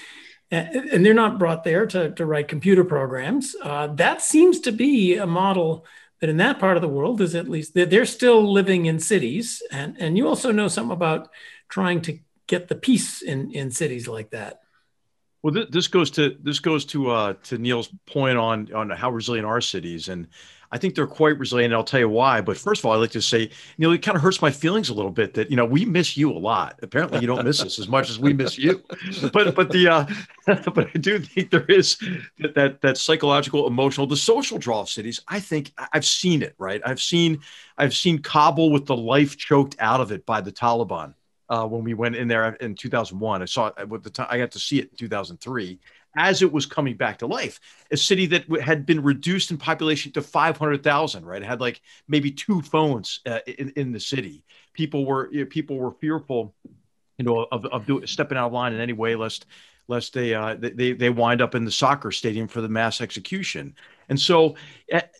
And 0.51 1.05
they're 1.05 1.13
not 1.13 1.37
brought 1.37 1.65
there 1.65 1.85
to, 1.85 2.11
to 2.11 2.25
write 2.25 2.47
computer 2.47 2.85
programs. 2.85 3.57
Uh, 3.61 3.87
that 3.87 4.21
seems 4.21 4.61
to 4.61 4.71
be 4.71 5.17
a 5.17 5.27
model 5.27 5.85
that 6.21 6.29
in 6.29 6.37
that 6.37 6.59
part 6.59 6.77
of 6.77 6.81
the 6.81 6.87
world 6.87 7.19
is 7.19 7.35
at 7.35 7.49
least 7.49 7.73
they're 7.73 8.05
still 8.05 8.51
living 8.51 8.85
in 8.85 8.99
cities. 8.99 9.61
And, 9.69 9.97
and 9.99 10.17
you 10.17 10.27
also 10.27 10.51
know 10.53 10.69
something 10.69 10.95
about 10.95 11.29
trying 11.67 12.01
to 12.03 12.19
get 12.47 12.69
the 12.69 12.75
peace 12.75 13.21
in 13.21 13.51
in 13.51 13.69
cities 13.69 14.07
like 14.07 14.29
that. 14.31 14.61
Well, 15.43 15.53
th- 15.53 15.69
this 15.69 15.87
goes 15.87 16.11
to 16.11 16.37
this 16.41 16.59
goes 16.59 16.85
to 16.85 17.11
uh, 17.11 17.33
to 17.43 17.57
Niall's 17.57 17.89
point 18.05 18.37
on 18.37 18.73
on 18.73 18.89
how 18.89 19.11
resilient 19.11 19.45
our 19.45 19.61
cities, 19.61 20.07
and 20.07 20.27
I 20.71 20.77
think 20.77 20.95
they're 20.95 21.07
quite 21.07 21.37
resilient. 21.39 21.73
I'll 21.73 21.83
tell 21.83 21.99
you 21.99 22.09
why. 22.09 22.41
But 22.41 22.57
first 22.57 22.81
of 22.81 22.85
all, 22.85 22.93
I'd 22.93 22.97
like 22.97 23.11
to 23.11 23.21
say, 23.21 23.49
Niall, 23.77 23.93
it 23.93 24.01
kind 24.01 24.15
of 24.15 24.21
hurts 24.21 24.41
my 24.41 24.51
feelings 24.51 24.89
a 24.89 24.93
little 24.93 25.11
bit 25.11 25.33
that 25.33 25.49
you 25.49 25.55
know 25.55 25.65
we 25.65 25.85
miss 25.85 26.15
you 26.15 26.31
a 26.31 26.37
lot. 26.37 26.79
Apparently, 26.81 27.19
you 27.19 27.27
don't 27.27 27.43
miss 27.43 27.61
us 27.61 27.79
as 27.79 27.87
much 27.87 28.09
as 28.09 28.19
we 28.19 28.33
miss 28.33 28.57
you. 28.57 28.83
But 29.33 29.55
but 29.55 29.71
the 29.71 29.87
uh, 29.87 30.05
but 30.45 30.87
I 30.93 30.97
do 30.99 31.19
think 31.19 31.49
there 31.51 31.65
is 31.65 31.97
that, 32.39 32.55
that 32.55 32.81
that 32.81 32.97
psychological, 32.97 33.67
emotional, 33.67 34.07
the 34.07 34.17
social 34.17 34.57
draw 34.57 34.81
of 34.81 34.89
cities. 34.89 35.19
I 35.27 35.39
think 35.39 35.73
I've 35.93 36.05
seen 36.05 36.41
it. 36.41 36.55
Right, 36.57 36.81
I've 36.85 37.01
seen 37.01 37.39
I've 37.77 37.95
seen 37.95 38.21
Kabul 38.21 38.71
with 38.71 38.85
the 38.85 38.95
life 38.95 39.37
choked 39.37 39.75
out 39.79 40.01
of 40.01 40.11
it 40.11 40.25
by 40.25 40.41
the 40.41 40.51
Taliban 40.51 41.13
uh, 41.49 41.65
when 41.65 41.83
we 41.83 41.93
went 41.93 42.15
in 42.15 42.27
there 42.27 42.53
in 42.55 42.75
2001. 42.75 43.41
I 43.41 43.45
saw 43.45 43.71
it 43.77 43.89
with 43.89 44.03
the 44.03 44.09
time 44.09 44.27
I 44.29 44.37
got 44.37 44.51
to 44.51 44.59
see 44.59 44.79
it 44.79 44.89
in 44.91 44.97
2003 44.97 45.79
as 46.15 46.41
it 46.41 46.51
was 46.51 46.65
coming 46.65 46.95
back 46.95 47.19
to 47.19 47.27
life. 47.27 47.59
A 47.91 47.97
city 47.97 48.25
that 48.27 48.45
had 48.61 48.85
been 48.85 49.01
reduced 49.01 49.51
in 49.51 49.57
population 49.57 50.11
to 50.13 50.21
500,000, 50.21 51.25
right? 51.25 51.41
It 51.41 51.45
had 51.45 51.61
like 51.61 51.81
maybe 52.07 52.31
two 52.31 52.61
phones 52.61 53.21
uh, 53.25 53.39
in, 53.45 53.71
in 53.75 53.91
the 53.91 53.99
city. 53.99 54.43
People 54.73 55.05
were 55.05 55.31
you 55.31 55.41
know, 55.41 55.45
people 55.45 55.77
were 55.77 55.91
fearful, 55.91 56.53
you 57.17 57.25
know, 57.25 57.47
of, 57.51 57.65
of 57.65 57.85
do, 57.85 58.05
stepping 58.05 58.37
out 58.37 58.47
of 58.47 58.53
line 58.53 58.73
in 58.73 58.79
any 58.79 58.93
way, 58.93 59.15
lest 59.15 59.45
lest 59.87 60.13
they 60.13 60.33
uh, 60.33 60.55
they 60.59 60.93
they 60.93 61.09
wind 61.09 61.41
up 61.41 61.55
in 61.55 61.65
the 61.65 61.71
soccer 61.71 62.11
stadium 62.11 62.47
for 62.47 62.61
the 62.61 62.69
mass 62.69 63.01
execution. 63.01 63.75
And 64.09 64.19
so 64.19 64.55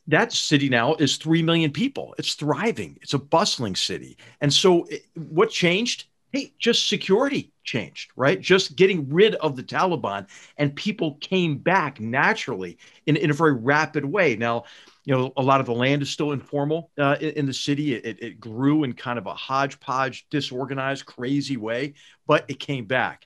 that 0.07 0.33
city 0.33 0.67
now 0.67 0.95
is 0.95 1.17
3 1.17 1.43
million 1.43 1.71
people. 1.71 2.15
It's 2.17 2.33
thriving. 2.33 2.97
It's 3.01 3.13
a 3.13 3.19
bustling 3.19 3.75
city. 3.75 4.17
And 4.41 4.51
so 4.51 4.85
it, 4.85 5.05
what 5.13 5.51
changed? 5.51 6.05
Hey, 6.32 6.53
just 6.59 6.88
security 6.88 7.51
changed, 7.63 8.11
right? 8.15 8.39
Just 8.39 8.75
getting 8.75 9.09
rid 9.09 9.36
of 9.36 9.55
the 9.55 9.63
Taliban 9.63 10.27
and 10.57 10.75
people 10.75 11.15
came 11.21 11.57
back 11.57 11.99
naturally 11.99 12.77
in, 13.05 13.15
in 13.15 13.30
a 13.30 13.34
very 13.34 13.53
rapid 13.53 14.05
way. 14.05 14.36
Now, 14.36 14.65
you 15.05 15.15
know, 15.15 15.34
a 15.38 15.41
lot 15.41 15.59
of 15.59 15.65
the 15.65 15.73
land 15.73 16.01
is 16.01 16.09
still 16.09 16.32
informal 16.32 16.91
uh, 16.99 17.17
in, 17.19 17.30
in, 17.32 17.45
the 17.45 17.53
city. 17.53 17.95
It, 17.95 18.21
it 18.21 18.39
grew 18.39 18.84
in 18.84 18.93
kind 18.93 19.17
of 19.17 19.25
a 19.25 19.34
hodgepodge, 19.34 20.27
disorganized, 20.30 21.05
crazy 21.05 21.57
way, 21.57 21.95
but 22.27 22.45
it 22.47 22.59
came 22.59 22.86
back. 22.86 23.25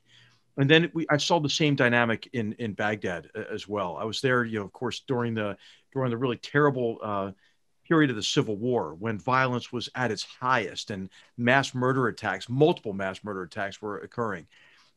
And 0.58 0.70
then 0.70 0.92
we, 0.94 1.06
I 1.10 1.18
saw 1.18 1.40
the 1.40 1.50
same 1.50 1.76
dynamic 1.76 2.30
in 2.34 2.54
in 2.54 2.74
Baghdad 2.74 3.30
uh, 3.36 3.42
as 3.52 3.68
well. 3.68 3.98
I 4.00 4.04
was 4.04 4.22
there, 4.22 4.46
you 4.46 4.60
know, 4.60 4.66
of 4.66 4.72
course, 4.72 5.04
during 5.08 5.34
the 5.34 5.58
during 5.94 6.12
the 6.12 6.18
really 6.18 6.38
terrible 6.38 7.00
uh, 7.04 7.32
period 7.88 8.10
of 8.10 8.16
the 8.16 8.24
Civil 8.24 8.58
War 8.58 8.96
when 8.96 9.18
violence 9.20 9.72
was 9.72 9.90
at 9.96 10.12
its 10.12 10.24
highest 10.24 10.92
and 10.92 11.10
mass 11.38 11.74
murder 11.74 12.08
attacks, 12.08 12.50
multiple 12.50 12.94
mass 12.94 13.24
murder 13.24 13.44
attacks 13.44 13.82
were 13.82 14.00
occurring. 14.00 14.48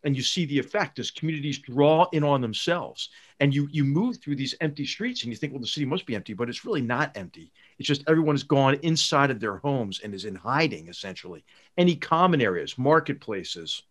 And 0.05 0.17
you 0.17 0.23
see 0.23 0.45
the 0.45 0.59
effect 0.59 0.99
as 0.99 1.11
communities 1.11 1.59
draw 1.59 2.07
in 2.13 2.23
on 2.23 2.41
themselves. 2.41 3.09
And 3.41 3.55
you 3.55 3.69
you 3.73 3.83
move 3.85 4.19
through 4.19 4.37
these 4.37 4.55
empty 4.61 4.87
streets 4.87 5.23
and 5.23 5.33
you 5.33 5.37
think, 5.37 5.53
well, 5.53 5.61
the 5.61 5.67
city 5.67 5.87
must 5.87 6.07
be 6.07 6.15
empty, 6.15 6.33
but 6.33 6.49
it's 6.49 6.65
really 6.65 6.83
not 6.83 7.17
empty. 7.17 7.51
It's 7.79 7.89
just 7.89 8.05
everyone 8.07 8.35
has 8.35 8.45
gone 8.45 8.75
inside 8.83 9.31
of 9.31 9.41
their 9.41 9.57
homes 9.57 10.01
and 10.05 10.15
is 10.15 10.25
in 10.25 10.35
hiding 10.35 10.89
essentially. 10.89 11.45
Any 11.77 11.97
common 11.97 12.41
areas, 12.41 12.79
marketplaces 12.79 13.83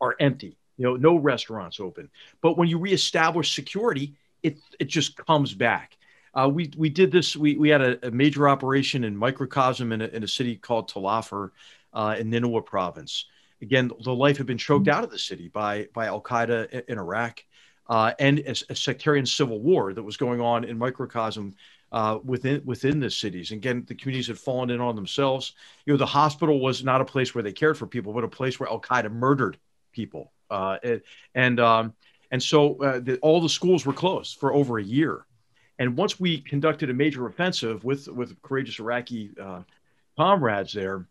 are 0.00 0.16
empty. 0.18 0.56
You 0.76 0.86
know, 0.86 0.96
no 0.96 1.16
restaurants 1.16 1.78
open. 1.78 2.10
But 2.40 2.56
when 2.56 2.68
you 2.68 2.78
reestablish 2.78 3.54
security, 3.54 4.14
it 4.42 4.58
it 4.80 4.88
just 4.88 5.16
comes 5.16 5.54
back. 5.54 5.96
Uh, 6.34 6.48
we 6.52 6.70
we 6.76 6.88
did 6.88 7.10
this. 7.10 7.36
We 7.36 7.56
we 7.56 7.68
had 7.68 7.80
a, 7.80 8.06
a 8.06 8.10
major 8.10 8.48
operation 8.48 9.04
in 9.04 9.16
microcosm 9.16 9.92
in 9.92 10.00
a, 10.02 10.06
in 10.06 10.22
a 10.22 10.28
city 10.28 10.56
called 10.56 10.88
Tal 10.88 11.08
Afar 11.08 11.52
uh, 11.92 12.16
in 12.18 12.30
Nineveh 12.30 12.62
province. 12.62 13.26
Again, 13.62 13.90
the 14.04 14.14
life 14.14 14.36
had 14.36 14.46
been 14.46 14.58
choked 14.58 14.86
mm-hmm. 14.86 14.96
out 14.96 15.04
of 15.04 15.10
the 15.10 15.18
city 15.18 15.48
by 15.48 15.88
by 15.92 16.06
Al 16.06 16.20
Qaeda 16.20 16.70
in, 16.70 16.82
in 16.88 16.98
Iraq, 16.98 17.44
uh, 17.88 18.12
and 18.18 18.38
a, 18.40 18.54
a, 18.70 18.74
sectarian 18.74 19.26
civil 19.26 19.60
war 19.60 19.92
that 19.92 20.02
was 20.02 20.16
going 20.16 20.40
on 20.40 20.64
in 20.64 20.78
microcosm 20.78 21.54
uh, 21.92 22.18
within 22.24 22.62
within 22.64 23.00
the 23.00 23.10
cities. 23.10 23.50
Again, 23.50 23.84
the 23.86 23.94
communities 23.94 24.28
had 24.28 24.38
fallen 24.38 24.70
in 24.70 24.80
on 24.80 24.94
themselves. 24.94 25.54
You 25.84 25.92
know, 25.92 25.98
the 25.98 26.06
hospital 26.06 26.60
was 26.60 26.84
not 26.84 27.00
a 27.00 27.04
place 27.04 27.34
where 27.34 27.42
they 27.42 27.52
cared 27.52 27.76
for 27.76 27.86
people, 27.86 28.12
but 28.12 28.24
a 28.24 28.28
place 28.28 28.60
where 28.60 28.68
Al 28.68 28.80
Qaeda 28.80 29.10
murdered 29.10 29.58
people. 29.92 30.32
Uh, 30.48 30.78
and 31.34 31.60
um, 31.60 31.94
and 32.30 32.42
so 32.42 32.76
uh, 32.82 33.00
the, 33.00 33.18
all 33.18 33.40
the 33.40 33.48
schools 33.48 33.84
were 33.84 33.92
closed 33.92 34.38
for 34.38 34.52
over 34.54 34.78
a 34.78 34.82
year. 34.82 35.26
And 35.80 35.96
once 35.96 36.20
we 36.20 36.42
conducted 36.42 36.90
a 36.90 36.94
major 36.94 37.26
offensive 37.26 37.82
with 37.82 38.06
with 38.06 38.40
courageous 38.42 38.78
Iraqi 38.78 39.30
uh, 39.40 39.62
comrades 40.16 40.74
there, 40.74 41.08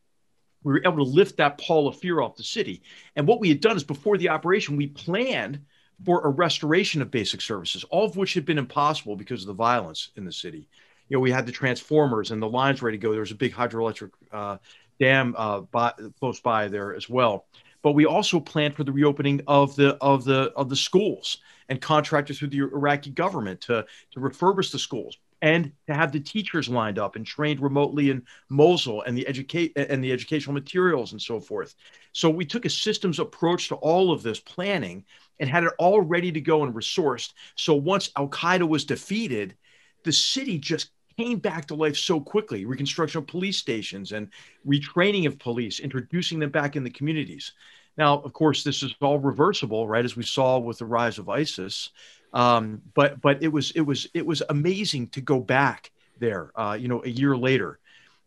we 0.63 0.73
were 0.73 0.81
able 0.85 1.03
to 1.03 1.11
lift 1.11 1.37
that 1.37 1.57
pall 1.57 1.87
of 1.87 1.97
fear 1.97 2.21
off 2.21 2.37
the 2.37 2.43
city. 2.43 2.83
And 3.15 3.27
what 3.27 3.39
we 3.39 3.49
had 3.49 3.61
done 3.61 3.75
is 3.75 3.83
before 3.83 4.17
the 4.19 4.29
operation, 4.29 4.77
we 4.77 4.85
planned 4.85 5.59
for 6.05 6.21
a 6.21 6.29
restoration 6.29 7.01
of 7.01 7.09
basic 7.09 7.41
services, 7.41 7.83
all 7.85 8.05
of 8.05 8.15
which 8.15 8.35
had 8.35 8.45
been 8.45 8.59
impossible 8.59 9.15
because 9.15 9.41
of 9.41 9.47
the 9.47 9.53
violence 9.53 10.11
in 10.15 10.23
the 10.23 10.31
city. 10.31 10.69
You 11.09 11.17
know, 11.17 11.21
we 11.21 11.31
had 11.31 11.47
the 11.47 11.51
transformers 11.51 12.29
and 12.29 12.39
the 12.39 12.47
lines 12.47 12.83
ready 12.83 12.97
to 12.97 13.01
go. 13.01 13.11
There 13.11 13.21
was 13.21 13.31
a 13.31 13.35
big 13.35 13.53
hydroelectric 13.53 14.11
uh, 14.31 14.57
dam 14.99 15.33
uh, 15.35 15.61
by, 15.61 15.93
close 16.19 16.39
by 16.39 16.67
there 16.67 16.93
as 16.93 17.09
well. 17.09 17.47
But 17.81 17.93
we 17.93 18.05
also 18.05 18.39
planned 18.39 18.75
for 18.75 18.83
the 18.83 18.91
reopening 18.91 19.41
of 19.47 19.75
the 19.75 19.95
of 19.95 20.25
the 20.25 20.51
of 20.55 20.69
the 20.69 20.75
schools 20.75 21.39
and 21.69 21.79
contractors 21.79 22.39
through 22.39 22.49
the 22.49 22.59
Iraqi 22.59 23.11
government 23.11 23.61
to, 23.61 23.85
to 24.11 24.19
refurbish 24.19 24.71
the 24.71 24.79
schools 24.79 25.17
and 25.41 25.71
to 25.87 25.93
have 25.93 26.11
the 26.11 26.19
teachers 26.19 26.67
lined 26.67 26.99
up 26.99 27.15
and 27.15 27.25
trained 27.25 27.61
remotely 27.61 28.09
in 28.09 28.23
Mosul 28.49 29.03
and 29.03 29.17
the 29.17 29.25
educate 29.27 29.71
and 29.77 30.03
the 30.03 30.11
educational 30.11 30.53
materials 30.53 31.13
and 31.13 31.21
so 31.21 31.39
forth. 31.39 31.75
So 32.11 32.29
we 32.29 32.45
took 32.45 32.65
a 32.65 32.69
systems 32.69 33.19
approach 33.19 33.69
to 33.69 33.75
all 33.75 34.11
of 34.11 34.21
this 34.21 34.39
planning 34.39 35.05
and 35.39 35.49
had 35.49 35.63
it 35.63 35.73
all 35.77 36.01
ready 36.01 36.31
to 36.31 36.41
go 36.41 36.63
and 36.63 36.75
resourced. 36.75 37.33
So 37.55 37.73
once 37.75 38.11
Al 38.17 38.27
Qaeda 38.27 38.67
was 38.67 38.83
defeated, 38.83 39.55
the 40.03 40.11
city 40.11 40.57
just 40.57 40.91
came 41.17 41.39
back 41.39 41.65
to 41.67 41.75
life 41.75 41.97
so 41.97 42.19
quickly. 42.19 42.65
Reconstruction 42.65 43.19
of 43.19 43.27
police 43.27 43.57
stations 43.57 44.11
and 44.11 44.29
retraining 44.67 45.25
of 45.25 45.39
police, 45.39 45.79
introducing 45.79 46.39
them 46.39 46.49
back 46.49 46.75
in 46.75 46.83
the 46.83 46.89
communities. 46.89 47.53
Now, 47.99 48.21
of 48.21 48.31
course, 48.31 48.63
this 48.63 48.81
is 48.81 48.95
all 49.01 49.19
reversible, 49.19 49.85
right? 49.85 50.05
As 50.05 50.15
we 50.15 50.23
saw 50.23 50.57
with 50.57 50.77
the 50.77 50.85
rise 50.85 51.19
of 51.19 51.27
ISIS. 51.27 51.89
Um, 52.31 52.81
but 52.93 53.19
but 53.19 53.43
it 53.43 53.49
was 53.49 53.71
it 53.71 53.81
was 53.81 54.07
it 54.13 54.25
was 54.25 54.41
amazing 54.47 55.09
to 55.09 55.21
go 55.21 55.41
back 55.41 55.91
there, 56.17 56.51
uh, 56.55 56.77
you 56.79 56.87
know, 56.87 57.03
a 57.03 57.09
year 57.09 57.35
later, 57.35 57.77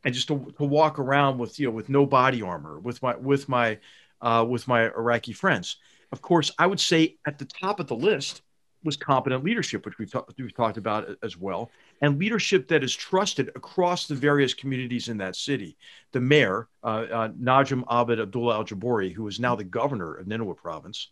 and 0.04 0.12
just 0.12 0.28
to, 0.28 0.52
to 0.58 0.64
walk 0.64 0.98
around 0.98 1.38
with 1.38 1.58
you 1.58 1.68
know 1.68 1.72
with 1.72 1.88
no 1.88 2.04
body 2.04 2.42
armor, 2.42 2.80
with 2.80 3.02
my 3.02 3.16
with 3.16 3.48
my 3.48 3.78
uh, 4.20 4.44
with 4.46 4.68
my 4.68 4.84
Iraqi 4.88 5.32
friends. 5.32 5.78
Of 6.12 6.20
course, 6.20 6.50
I 6.58 6.66
would 6.66 6.80
say 6.80 7.16
at 7.26 7.38
the 7.38 7.46
top 7.46 7.80
of 7.80 7.86
the 7.86 7.96
list 7.96 8.42
was 8.84 8.98
competent 8.98 9.42
leadership, 9.42 9.86
which 9.86 9.96
we've, 9.98 10.10
ta- 10.10 10.26
we've 10.36 10.54
talked 10.54 10.76
about 10.76 11.08
as 11.22 11.38
well, 11.38 11.70
and 12.02 12.18
leadership 12.18 12.66
that 12.68 12.82
is 12.82 12.94
trusted 12.94 13.48
across 13.54 14.08
the 14.08 14.14
various 14.14 14.52
communities 14.52 15.08
in 15.08 15.16
that 15.18 15.36
city. 15.36 15.76
The 16.10 16.20
mayor, 16.20 16.68
uh, 16.82 17.06
uh, 17.12 17.28
Abed 17.90 18.20
Abdullah 18.20 18.56
Al 18.56 18.64
Jabouri, 18.64 19.12
who 19.14 19.28
is 19.28 19.38
now 19.38 19.54
the 19.54 19.64
governor 19.64 20.16
of 20.16 20.26
Nineveh 20.26 20.54
province, 20.54 21.08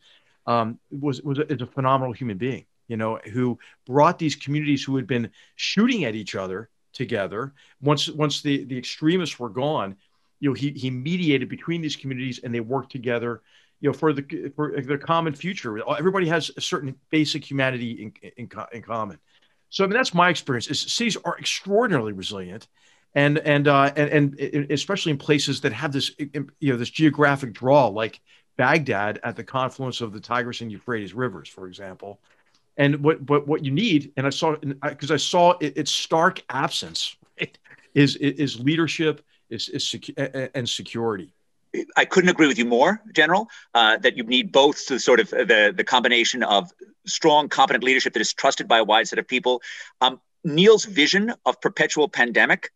um, 0.47 0.80
was, 0.91 1.22
was 1.22 1.38
a, 1.38 1.51
is 1.51 1.62
a 1.62 1.66
phenomenal 1.66 2.12
human 2.12 2.38
being, 2.38 2.66
you 2.88 2.97
know, 2.97 3.20
who 3.32 3.57
brought 3.86 4.18
these 4.18 4.34
communities 4.34 4.82
who 4.82 4.97
had 4.97 5.07
been 5.07 5.30
shooting 5.55 6.05
at 6.05 6.16
each 6.16 6.34
other 6.34 6.68
together. 6.93 7.55
Once, 7.80 8.09
once 8.09 8.43
the, 8.43 8.64
the 8.64 8.76
extremists 8.76 9.38
were 9.38 9.49
gone, 9.49 9.95
you 10.41 10.51
know, 10.51 10.55
he, 10.55 10.70
he 10.70 10.91
mediated 10.91 11.49
between 11.49 11.80
these 11.80 11.95
communities 11.95 12.41
and 12.43 12.53
they 12.53 12.61
worked 12.61 12.91
together 12.91 13.43
you 13.82 13.88
know 13.88 13.95
for 13.95 14.12
the 14.12 14.53
for 14.55 14.78
their 14.82 14.99
common 14.99 15.34
future 15.34 15.78
everybody 15.97 16.28
has 16.28 16.51
a 16.59 16.61
certain 16.61 16.95
basic 17.09 17.51
humanity 17.51 17.93
in, 18.03 18.12
in, 18.36 18.47
in 18.72 18.82
common 18.82 19.18
so 19.71 19.83
i 19.83 19.87
mean 19.87 19.97
that's 19.97 20.12
my 20.12 20.29
experience 20.29 20.68
is 20.68 20.81
cities 20.81 21.16
are 21.25 21.39
extraordinarily 21.39 22.12
resilient 22.12 22.68
and 23.14 23.39
and 23.39 23.66
uh 23.66 23.91
and, 23.97 24.39
and 24.39 24.71
especially 24.71 25.11
in 25.11 25.18
places 25.18 25.61
that 25.62 25.73
have 25.73 25.93
this 25.93 26.12
you 26.18 26.73
know 26.73 26.77
this 26.77 26.91
geographic 26.91 27.53
draw 27.53 27.87
like 27.87 28.21
baghdad 28.57 29.18
at 29.25 29.37
the 29.37 29.45
confluence 29.45 30.01
of 30.01 30.12
the 30.12 30.21
tigris 30.21 30.61
and 30.61 30.71
euphrates 30.71 31.14
rivers 31.14 31.49
for 31.49 31.66
example. 31.66 32.21
And 32.77 33.03
what 33.03 33.21
what 33.29 33.47
what 33.47 33.64
you 33.64 33.73
need 33.73 34.12
and 34.16 34.27
i 34.27 34.31
saw 34.31 34.55
because 34.57 35.11
i 35.11 35.16
saw 35.16 35.53
it, 35.61 35.77
its 35.77 35.91
stark 35.91 36.43
absence 36.49 37.16
right, 37.39 37.59
is 37.95 38.16
is 38.16 38.61
leadership 38.61 39.23
is 39.49 39.68
is 39.68 39.85
secu- 39.85 40.51
and 40.55 40.68
security 40.68 41.33
I 41.97 42.05
couldn't 42.05 42.31
agree 42.31 42.49
with 42.49 42.59
you 42.59 42.64
more, 42.64 43.01
General. 43.14 43.49
Uh, 43.75 43.97
that 43.99 44.16
you 44.16 44.25
need 44.25 44.53
both 44.53 44.87
the 44.87 44.99
sort 44.99 45.21
of 45.21 45.31
the 45.31 45.73
the 45.77 45.85
combination 45.85 46.43
of 46.43 46.71
strong, 47.07 47.49
competent 47.49 47.85
leadership 47.85 48.12
that 48.14 48.21
is 48.21 48.33
trusted 48.33 48.68
by 48.68 48.79
a 48.79 48.85
wide 48.85 49.09
set 49.09 49.18
of 49.18 49.29
people. 49.29 49.62
Um, 50.01 50.21
Niall's 50.45 50.85
vision 50.85 51.35
of 51.45 51.61
perpetual 51.61 52.09
pandemic 52.09 52.71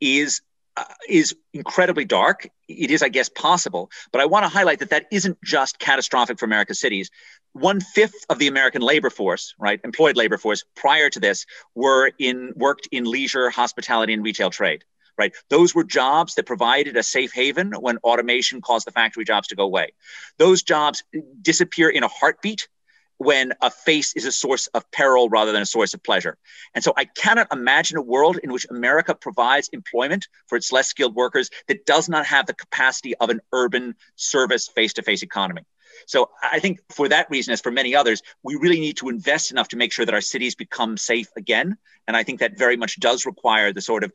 is 0.00 0.40
uh, 0.76 0.84
is 1.08 1.34
incredibly 1.52 2.04
dark. 2.04 2.48
It 2.68 2.90
is, 2.90 3.02
I 3.02 3.08
guess, 3.08 3.28
possible, 3.28 3.90
but 4.12 4.20
I 4.20 4.26
want 4.26 4.44
to 4.44 4.48
highlight 4.48 4.78
that 4.78 4.90
that 4.90 5.06
isn't 5.10 5.38
just 5.42 5.78
catastrophic 5.78 6.38
for 6.38 6.44
America's 6.44 6.80
cities. 6.80 7.10
One 7.52 7.80
fifth 7.80 8.24
of 8.28 8.38
the 8.38 8.46
American 8.46 8.82
labor 8.82 9.10
force, 9.10 9.54
right, 9.58 9.80
employed 9.82 10.16
labor 10.16 10.38
force, 10.38 10.64
prior 10.76 11.10
to 11.10 11.18
this, 11.18 11.46
were 11.74 12.12
in 12.18 12.52
worked 12.54 12.88
in 12.92 13.04
leisure, 13.04 13.50
hospitality, 13.50 14.12
and 14.12 14.22
retail 14.22 14.50
trade. 14.50 14.84
Right, 15.18 15.34
those 15.50 15.74
were 15.74 15.82
jobs 15.82 16.36
that 16.36 16.46
provided 16.46 16.96
a 16.96 17.02
safe 17.02 17.32
haven 17.32 17.72
when 17.72 17.98
automation 17.98 18.60
caused 18.60 18.86
the 18.86 18.92
factory 18.92 19.24
jobs 19.24 19.48
to 19.48 19.56
go 19.56 19.64
away. 19.64 19.92
Those 20.38 20.62
jobs 20.62 21.02
disappear 21.42 21.88
in 21.88 22.04
a 22.04 22.08
heartbeat 22.08 22.68
when 23.16 23.52
a 23.60 23.68
face 23.68 24.14
is 24.14 24.24
a 24.24 24.32
source 24.32 24.68
of 24.68 24.88
peril 24.92 25.28
rather 25.28 25.50
than 25.50 25.62
a 25.62 25.66
source 25.66 25.92
of 25.92 26.02
pleasure. 26.04 26.38
And 26.72 26.84
so 26.84 26.92
I 26.96 27.04
cannot 27.04 27.48
imagine 27.52 27.98
a 27.98 28.02
world 28.02 28.38
in 28.42 28.52
which 28.52 28.66
America 28.70 29.12
provides 29.12 29.68
employment 29.72 30.28
for 30.46 30.56
its 30.56 30.70
less 30.70 30.86
skilled 30.86 31.16
workers 31.16 31.50
that 31.66 31.84
does 31.84 32.08
not 32.08 32.26
have 32.26 32.46
the 32.46 32.54
capacity 32.54 33.16
of 33.16 33.28
an 33.28 33.40
urban 33.52 33.96
service 34.14 34.68
face 34.68 34.92
to 34.94 35.02
face 35.02 35.24
economy. 35.24 35.62
So 36.06 36.30
I 36.40 36.60
think 36.60 36.78
for 36.90 37.08
that 37.08 37.28
reason, 37.28 37.52
as 37.52 37.60
for 37.60 37.72
many 37.72 37.96
others, 37.96 38.22
we 38.44 38.54
really 38.54 38.78
need 38.78 38.98
to 38.98 39.08
invest 39.08 39.50
enough 39.50 39.68
to 39.68 39.76
make 39.76 39.92
sure 39.92 40.06
that 40.06 40.14
our 40.14 40.20
cities 40.20 40.54
become 40.54 40.96
safe 40.96 41.28
again. 41.36 41.76
And 42.06 42.16
I 42.16 42.22
think 42.22 42.38
that 42.38 42.56
very 42.56 42.76
much 42.76 43.00
does 43.00 43.26
require 43.26 43.72
the 43.72 43.80
sort 43.80 44.04
of 44.04 44.12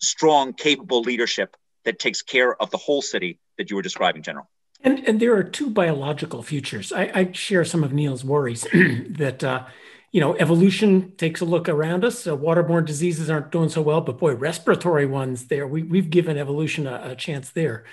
strong, 0.00 0.52
capable 0.52 1.00
leadership 1.02 1.56
that 1.84 1.98
takes 1.98 2.22
care 2.22 2.60
of 2.60 2.70
the 2.70 2.76
whole 2.76 3.02
city 3.02 3.38
that 3.58 3.70
you 3.70 3.76
were 3.76 3.82
describing, 3.82 4.22
General. 4.22 4.48
And, 4.82 5.06
and 5.08 5.20
there 5.20 5.34
are 5.34 5.42
two 5.42 5.70
biological 5.70 6.42
futures. 6.42 6.92
I, 6.92 7.10
I 7.14 7.32
share 7.32 7.64
some 7.64 7.82
of 7.82 7.92
Niall's 7.92 8.24
worries 8.24 8.62
that, 8.72 9.42
uh, 9.42 9.64
you 10.12 10.20
know, 10.20 10.36
evolution 10.36 11.12
takes 11.16 11.40
a 11.40 11.44
look 11.44 11.68
around 11.68 12.04
us. 12.04 12.26
Uh, 12.26 12.36
waterborne 12.36 12.84
diseases 12.84 13.30
aren't 13.30 13.50
doing 13.50 13.68
so 13.68 13.82
well, 13.82 14.00
but 14.00 14.18
boy, 14.18 14.34
respiratory 14.34 15.06
ones 15.06 15.46
there, 15.46 15.66
we, 15.66 15.82
we've 15.82 16.10
given 16.10 16.36
evolution 16.36 16.86
a, 16.86 17.10
a 17.10 17.16
chance 17.16 17.50
there. 17.50 17.84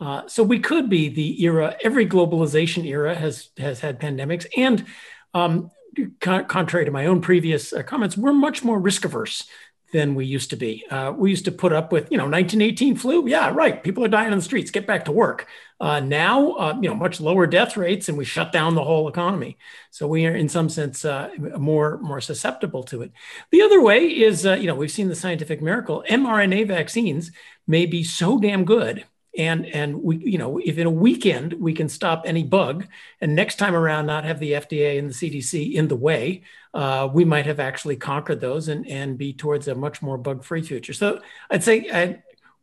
Uh, 0.00 0.26
so 0.26 0.42
we 0.42 0.58
could 0.58 0.88
be 0.88 1.08
the 1.08 1.42
era, 1.44 1.76
every 1.84 2.06
globalization 2.06 2.86
era 2.86 3.14
has, 3.14 3.50
has 3.58 3.80
had 3.80 4.00
pandemics. 4.00 4.46
And 4.56 4.86
um, 5.34 5.70
contrary 6.18 6.84
to 6.84 6.90
my 6.90 7.06
own 7.06 7.20
previous 7.20 7.72
uh, 7.72 7.82
comments, 7.82 8.16
we're 8.16 8.32
much 8.32 8.64
more 8.64 8.78
risk 8.78 9.04
averse 9.04 9.46
than 9.92 10.14
we 10.14 10.24
used 10.24 10.50
to 10.50 10.56
be. 10.56 10.84
Uh, 10.90 11.12
we 11.16 11.30
used 11.30 11.44
to 11.46 11.52
put 11.52 11.72
up 11.72 11.92
with, 11.92 12.10
you 12.10 12.16
know, 12.16 12.24
1918 12.24 12.96
flu. 12.96 13.26
Yeah, 13.26 13.50
right. 13.50 13.82
People 13.82 14.04
are 14.04 14.08
dying 14.08 14.32
on 14.32 14.38
the 14.38 14.44
streets. 14.44 14.70
Get 14.70 14.86
back 14.86 15.04
to 15.06 15.12
work. 15.12 15.46
Uh, 15.80 16.00
now, 16.00 16.52
uh, 16.52 16.78
you 16.80 16.88
know, 16.88 16.94
much 16.94 17.20
lower 17.20 17.46
death 17.46 17.76
rates, 17.76 18.08
and 18.08 18.18
we 18.18 18.24
shut 18.24 18.52
down 18.52 18.74
the 18.74 18.84
whole 18.84 19.08
economy. 19.08 19.56
So 19.90 20.06
we 20.06 20.26
are, 20.26 20.34
in 20.34 20.48
some 20.48 20.68
sense, 20.68 21.04
uh, 21.04 21.30
more 21.58 21.98
more 21.98 22.20
susceptible 22.20 22.82
to 22.84 23.02
it. 23.02 23.12
The 23.50 23.62
other 23.62 23.80
way 23.80 24.06
is, 24.06 24.44
uh, 24.44 24.54
you 24.54 24.66
know, 24.66 24.74
we've 24.74 24.90
seen 24.90 25.08
the 25.08 25.14
scientific 25.14 25.62
miracle. 25.62 26.04
mRNA 26.08 26.68
vaccines 26.68 27.32
may 27.66 27.86
be 27.86 28.04
so 28.04 28.38
damn 28.38 28.64
good 28.64 29.04
and 29.38 29.66
and 29.66 30.02
we 30.02 30.16
you 30.16 30.38
know 30.38 30.58
if 30.58 30.78
in 30.78 30.86
a 30.86 30.90
weekend 30.90 31.52
we 31.54 31.72
can 31.72 31.88
stop 31.88 32.22
any 32.26 32.42
bug 32.42 32.86
and 33.20 33.34
next 33.34 33.56
time 33.56 33.74
around 33.74 34.06
not 34.06 34.24
have 34.24 34.40
the 34.40 34.52
fda 34.52 34.98
and 34.98 35.10
the 35.10 35.14
cdc 35.14 35.72
in 35.74 35.88
the 35.88 35.96
way 35.96 36.42
uh, 36.72 37.08
we 37.12 37.24
might 37.24 37.46
have 37.46 37.58
actually 37.58 37.96
conquered 37.96 38.40
those 38.40 38.68
and 38.68 38.86
and 38.88 39.18
be 39.18 39.32
towards 39.32 39.68
a 39.68 39.74
much 39.74 40.02
more 40.02 40.16
bug 40.16 40.44
free 40.44 40.62
future. 40.62 40.92
So 40.92 41.20
i'd 41.50 41.64
say 41.64 41.88
uh, 41.88 42.14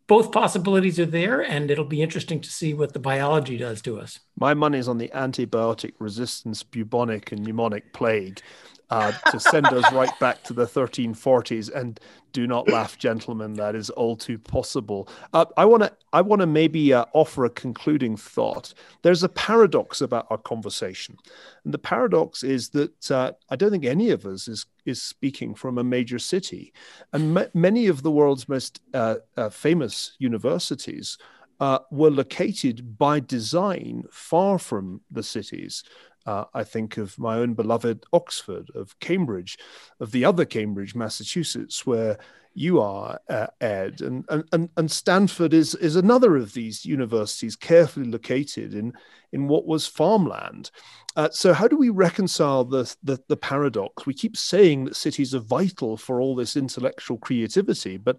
both 0.07 0.31
possibilities 0.31 0.99
are 0.99 1.05
there 1.05 1.41
and 1.41 1.69
it'll 1.69 1.85
be 1.85 2.01
interesting 2.01 2.39
to 2.39 2.49
see 2.49 2.73
what 2.73 2.93
the 2.93 2.99
biology 2.99 3.57
does 3.57 3.81
to 3.81 3.99
us. 3.99 4.19
My 4.39 4.53
money's 4.53 4.87
on 4.87 4.97
the 4.97 5.09
antibiotic 5.09 5.93
resistance 5.99 6.63
bubonic 6.63 7.33
and 7.33 7.45
pneumonic 7.45 7.91
plague 7.91 8.41
uh, 8.89 9.11
to 9.31 9.39
send 9.39 9.67
us 9.67 9.91
right 9.91 10.17
back 10.19 10.43
to 10.43 10.53
the 10.53 10.65
1340s. 10.65 11.73
And 11.73 11.99
do 12.33 12.45
not 12.45 12.69
laugh, 12.69 12.97
gentlemen. 12.97 13.53
That 13.53 13.75
is 13.75 13.89
all 13.89 14.15
too 14.15 14.37
possible. 14.37 15.09
Uh, 15.33 15.45
I 15.55 15.65
want 15.65 15.83
to. 15.83 15.91
I 16.13 16.21
want 16.21 16.41
to 16.41 16.45
maybe 16.45 16.93
uh, 16.93 17.05
offer 17.13 17.45
a 17.45 17.49
concluding 17.49 18.15
thought. 18.15 18.73
There's 19.01 19.23
a 19.23 19.29
paradox 19.29 20.01
about 20.01 20.27
our 20.29 20.37
conversation, 20.37 21.17
and 21.63 21.73
the 21.73 21.79
paradox 21.79 22.43
is 22.43 22.69
that 22.69 23.11
uh, 23.11 23.31
I 23.49 23.55
don't 23.55 23.71
think 23.71 23.85
any 23.85 24.11
of 24.11 24.25
us 24.25 24.47
is 24.47 24.67
is 24.85 25.01
speaking 25.01 25.55
from 25.55 25.77
a 25.77 25.83
major 25.83 26.19
city, 26.19 26.73
and 27.11 27.47
many 27.53 27.87
of 27.87 28.03
the 28.03 28.11
world's 28.11 28.47
most 28.47 28.81
uh, 28.93 29.15
uh, 29.35 29.49
famous 29.49 30.15
universities. 30.19 31.17
Uh, 31.59 31.79
were 31.89 32.11
located 32.11 32.99
by 32.99 33.19
design 33.19 34.03
far 34.11 34.59
from 34.59 35.01
the 35.09 35.23
cities. 35.23 35.83
Uh, 36.27 36.43
I 36.53 36.63
think 36.65 36.97
of 36.97 37.17
my 37.17 37.37
own 37.37 37.53
beloved 37.53 38.05
Oxford, 38.11 38.69
of 38.75 38.99
Cambridge, 38.99 39.57
of 40.01 40.11
the 40.11 40.25
other 40.25 40.45
Cambridge, 40.45 40.93
Massachusetts, 40.93 41.85
where 41.85 42.17
you 42.53 42.81
are, 42.81 43.19
uh, 43.29 43.47
Ed, 43.61 44.01
and, 44.01 44.25
and 44.51 44.69
and 44.75 44.91
Stanford 44.91 45.53
is 45.53 45.75
is 45.75 45.95
another 45.95 46.35
of 46.35 46.53
these 46.53 46.85
universities 46.85 47.55
carefully 47.55 48.07
located 48.07 48.73
in 48.73 48.93
in 49.31 49.47
what 49.47 49.67
was 49.67 49.87
farmland. 49.87 50.71
Uh, 51.15 51.29
so 51.31 51.53
how 51.53 51.67
do 51.67 51.77
we 51.77 51.89
reconcile 51.89 52.65
the, 52.65 52.93
the 53.03 53.19
the 53.27 53.37
paradox? 53.37 54.05
We 54.05 54.13
keep 54.13 54.35
saying 54.35 54.85
that 54.85 54.95
cities 54.95 55.33
are 55.33 55.39
vital 55.39 55.97
for 55.97 56.19
all 56.19 56.35
this 56.35 56.57
intellectual 56.57 57.19
creativity, 57.19 57.97
but 57.97 58.17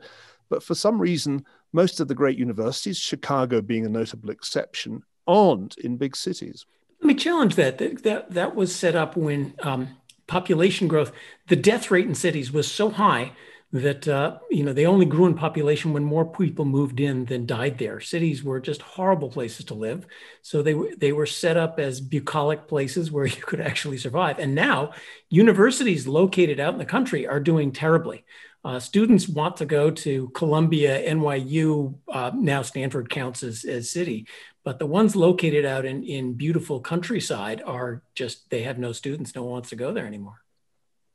but 0.49 0.63
for 0.63 0.75
some 0.75 1.01
reason, 1.01 1.45
most 1.73 2.01
of 2.01 2.09
the 2.09 2.15
great 2.15 2.39
universities, 2.39 2.97
Chicago 2.97 3.61
being 3.61 3.85
a 3.85 3.91
notable 3.91 4.31
exception, 4.31 5.03
aren't 5.27 5.77
in 5.79 5.97
big 5.97 6.17
cities. 6.17 6.65
Let 7.01 7.07
me 7.07 7.15
challenge 7.15 7.55
that. 7.57 7.79
That 7.79 8.03
that, 8.03 8.31
that 8.33 8.55
was 8.55 8.75
set 8.75 8.97
up 8.97 9.17
when 9.17 9.55
um, 9.63 9.97
population 10.27 10.89
growth, 10.89 11.13
the 11.49 11.57
death 11.57 11.91
rate 11.91 12.07
in 12.07 12.15
cities 12.15 12.53
was 12.53 12.71
so 12.71 12.91
high 12.91 13.33
that 13.71 14.09
uh, 14.09 14.39
you 14.51 14.65
know 14.65 14.73
they 14.73 14.87
only 14.87 15.05
grew 15.05 15.27
in 15.27 15.35
population 15.35 15.93
when 15.93 16.03
more 16.03 16.25
people 16.25 16.65
moved 16.65 17.01
in 17.01 17.27
than 17.27 17.45
died 17.45 17.79
there. 17.79 18.01
Cities 18.01 18.43
were 18.43 18.61
just 18.61 18.81
horrible 18.81 19.29
places 19.29 19.67
to 19.67 19.75
live, 19.75 20.07
so 20.41 20.63
they 20.63 20.75
they 20.97 21.13
were 21.13 21.27
set 21.27 21.57
up 21.57 21.79
as 21.79 22.01
bucolic 22.01 22.67
places 22.67 23.13
where 23.13 23.27
you 23.37 23.43
could 23.43 23.61
actually 23.61 23.99
survive. 23.99 24.39
And 24.39 24.55
now 24.55 24.93
universities 25.29 26.07
located 26.07 26.61
out 26.61 26.73
in 26.73 26.79
the 26.79 26.87
country 26.87 27.27
are 27.27 27.41
doing 27.41 27.73
terribly. 27.73 28.25
Uh, 28.65 28.81
students 28.81 29.29
want 29.29 29.57
to 29.59 29.65
go 29.65 29.91
to 29.91 30.29
Columbia, 30.31 31.09
NYU, 31.09 31.97
uh, 32.13 32.33
now 32.35 32.61
Stanford 32.63 33.09
counts 33.09 33.43
as, 33.43 33.65
as 33.65 33.89
city, 33.89 34.27
but 34.69 34.79
the 34.79 34.85
ones 34.85 35.17
located 35.17 35.65
out 35.65 35.87
in, 35.87 36.05
in 36.05 36.35
beautiful 36.35 36.79
countryside 36.79 37.63
are 37.65 38.03
just, 38.15 38.51
they 38.51 38.65
have 38.65 38.79
no 38.79 38.93
students. 38.93 39.35
No 39.35 39.45
one 39.45 39.53
wants 39.53 39.71
to 39.71 39.77
go 39.77 39.95
there 39.95 40.07
anymore. 40.07 40.43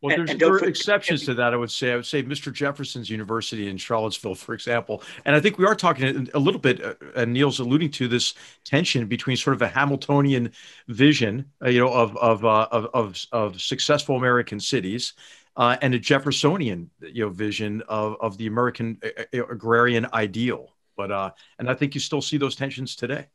Well, 0.01 0.17
there's, 0.17 0.35
there 0.39 0.53
are 0.53 0.65
exceptions 0.65 1.23
to 1.25 1.35
that. 1.35 1.53
I 1.53 1.57
would 1.57 1.69
say. 1.69 1.91
I 1.91 1.95
would 1.97 2.07
say 2.07 2.23
Mr. 2.23 2.51
Jefferson's 2.51 3.11
University 3.11 3.69
in 3.69 3.77
Charlottesville, 3.77 4.33
for 4.33 4.55
example. 4.55 5.03
And 5.23 5.35
I 5.35 5.39
think 5.39 5.59
we 5.59 5.65
are 5.67 5.75
talking 5.75 6.31
a 6.33 6.39
little 6.39 6.59
bit, 6.59 6.83
uh, 6.83 6.95
and 7.15 7.31
Niall's 7.31 7.59
alluding 7.59 7.91
to 7.91 8.07
this 8.07 8.33
tension 8.63 9.05
between 9.05 9.37
sort 9.37 9.53
of 9.53 9.61
a 9.61 9.67
Hamiltonian 9.67 10.51
vision, 10.87 11.45
uh, 11.63 11.69
you 11.69 11.79
know, 11.79 11.93
of 11.93 12.17
of, 12.17 12.43
uh, 12.43 12.67
of 12.71 12.87
of 12.95 13.25
of 13.31 13.61
successful 13.61 14.15
American 14.15 14.59
cities, 14.59 15.13
uh, 15.57 15.77
and 15.83 15.93
a 15.93 15.99
Jeffersonian, 15.99 16.89
you 17.01 17.23
know, 17.23 17.29
vision 17.29 17.83
of 17.87 18.17
of 18.19 18.35
the 18.39 18.47
American 18.47 18.97
uh, 19.03 19.23
uh, 19.31 19.45
agrarian 19.45 20.07
ideal. 20.11 20.73
But 20.97 21.11
uh, 21.11 21.31
and 21.59 21.69
I 21.69 21.75
think 21.75 21.93
you 21.93 22.01
still 22.01 22.21
see 22.21 22.37
those 22.37 22.55
tensions 22.55 22.95
today. 22.95 23.27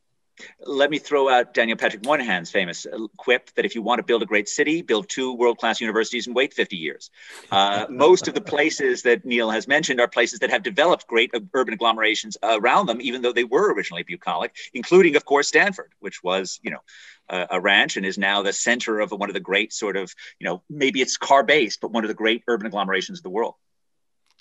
Let 0.65 0.89
me 0.89 0.99
throw 0.99 1.29
out 1.29 1.53
Daniel 1.53 1.77
Patrick 1.77 2.03
Moynihan's 2.03 2.51
famous 2.51 2.85
quip 3.17 3.49
that 3.55 3.65
if 3.65 3.75
you 3.75 3.81
want 3.81 3.99
to 3.99 4.03
build 4.03 4.23
a 4.23 4.25
great 4.25 4.49
city, 4.49 4.81
build 4.81 5.09
two 5.09 5.33
world 5.33 5.57
class 5.57 5.81
universities 5.81 6.27
and 6.27 6.35
wait 6.35 6.53
50 6.53 6.77
years. 6.77 7.09
Uh, 7.51 7.85
most 7.89 8.27
of 8.27 8.33
the 8.33 8.41
places 8.41 9.03
that 9.03 9.25
Niall 9.25 9.51
has 9.51 9.67
mentioned 9.67 9.99
are 9.99 10.07
places 10.07 10.39
that 10.39 10.49
have 10.49 10.63
developed 10.63 11.07
great 11.07 11.31
urban 11.53 11.73
agglomerations 11.73 12.37
around 12.43 12.85
them, 12.85 12.99
even 13.01 13.21
though 13.21 13.33
they 13.33 13.43
were 13.43 13.73
originally 13.73 14.03
bucolic, 14.03 14.55
including, 14.73 15.15
of 15.15 15.25
course, 15.25 15.47
Stanford, 15.47 15.91
which 15.99 16.23
was, 16.23 16.59
you 16.63 16.71
know, 16.71 16.81
a, 17.29 17.47
a 17.51 17.61
ranch 17.61 17.97
and 17.97 18.05
is 18.05 18.17
now 18.17 18.41
the 18.41 18.53
center 18.53 18.99
of 18.99 19.11
one 19.11 19.29
of 19.29 19.33
the 19.33 19.39
great 19.39 19.73
sort 19.73 19.97
of, 19.97 20.13
you 20.39 20.45
know, 20.45 20.61
maybe 20.69 21.01
it's 21.01 21.17
car 21.17 21.43
based, 21.43 21.81
but 21.81 21.91
one 21.91 22.03
of 22.03 22.07
the 22.07 22.13
great 22.13 22.43
urban 22.47 22.67
agglomerations 22.67 23.19
of 23.19 23.23
the 23.23 23.29
world. 23.29 23.55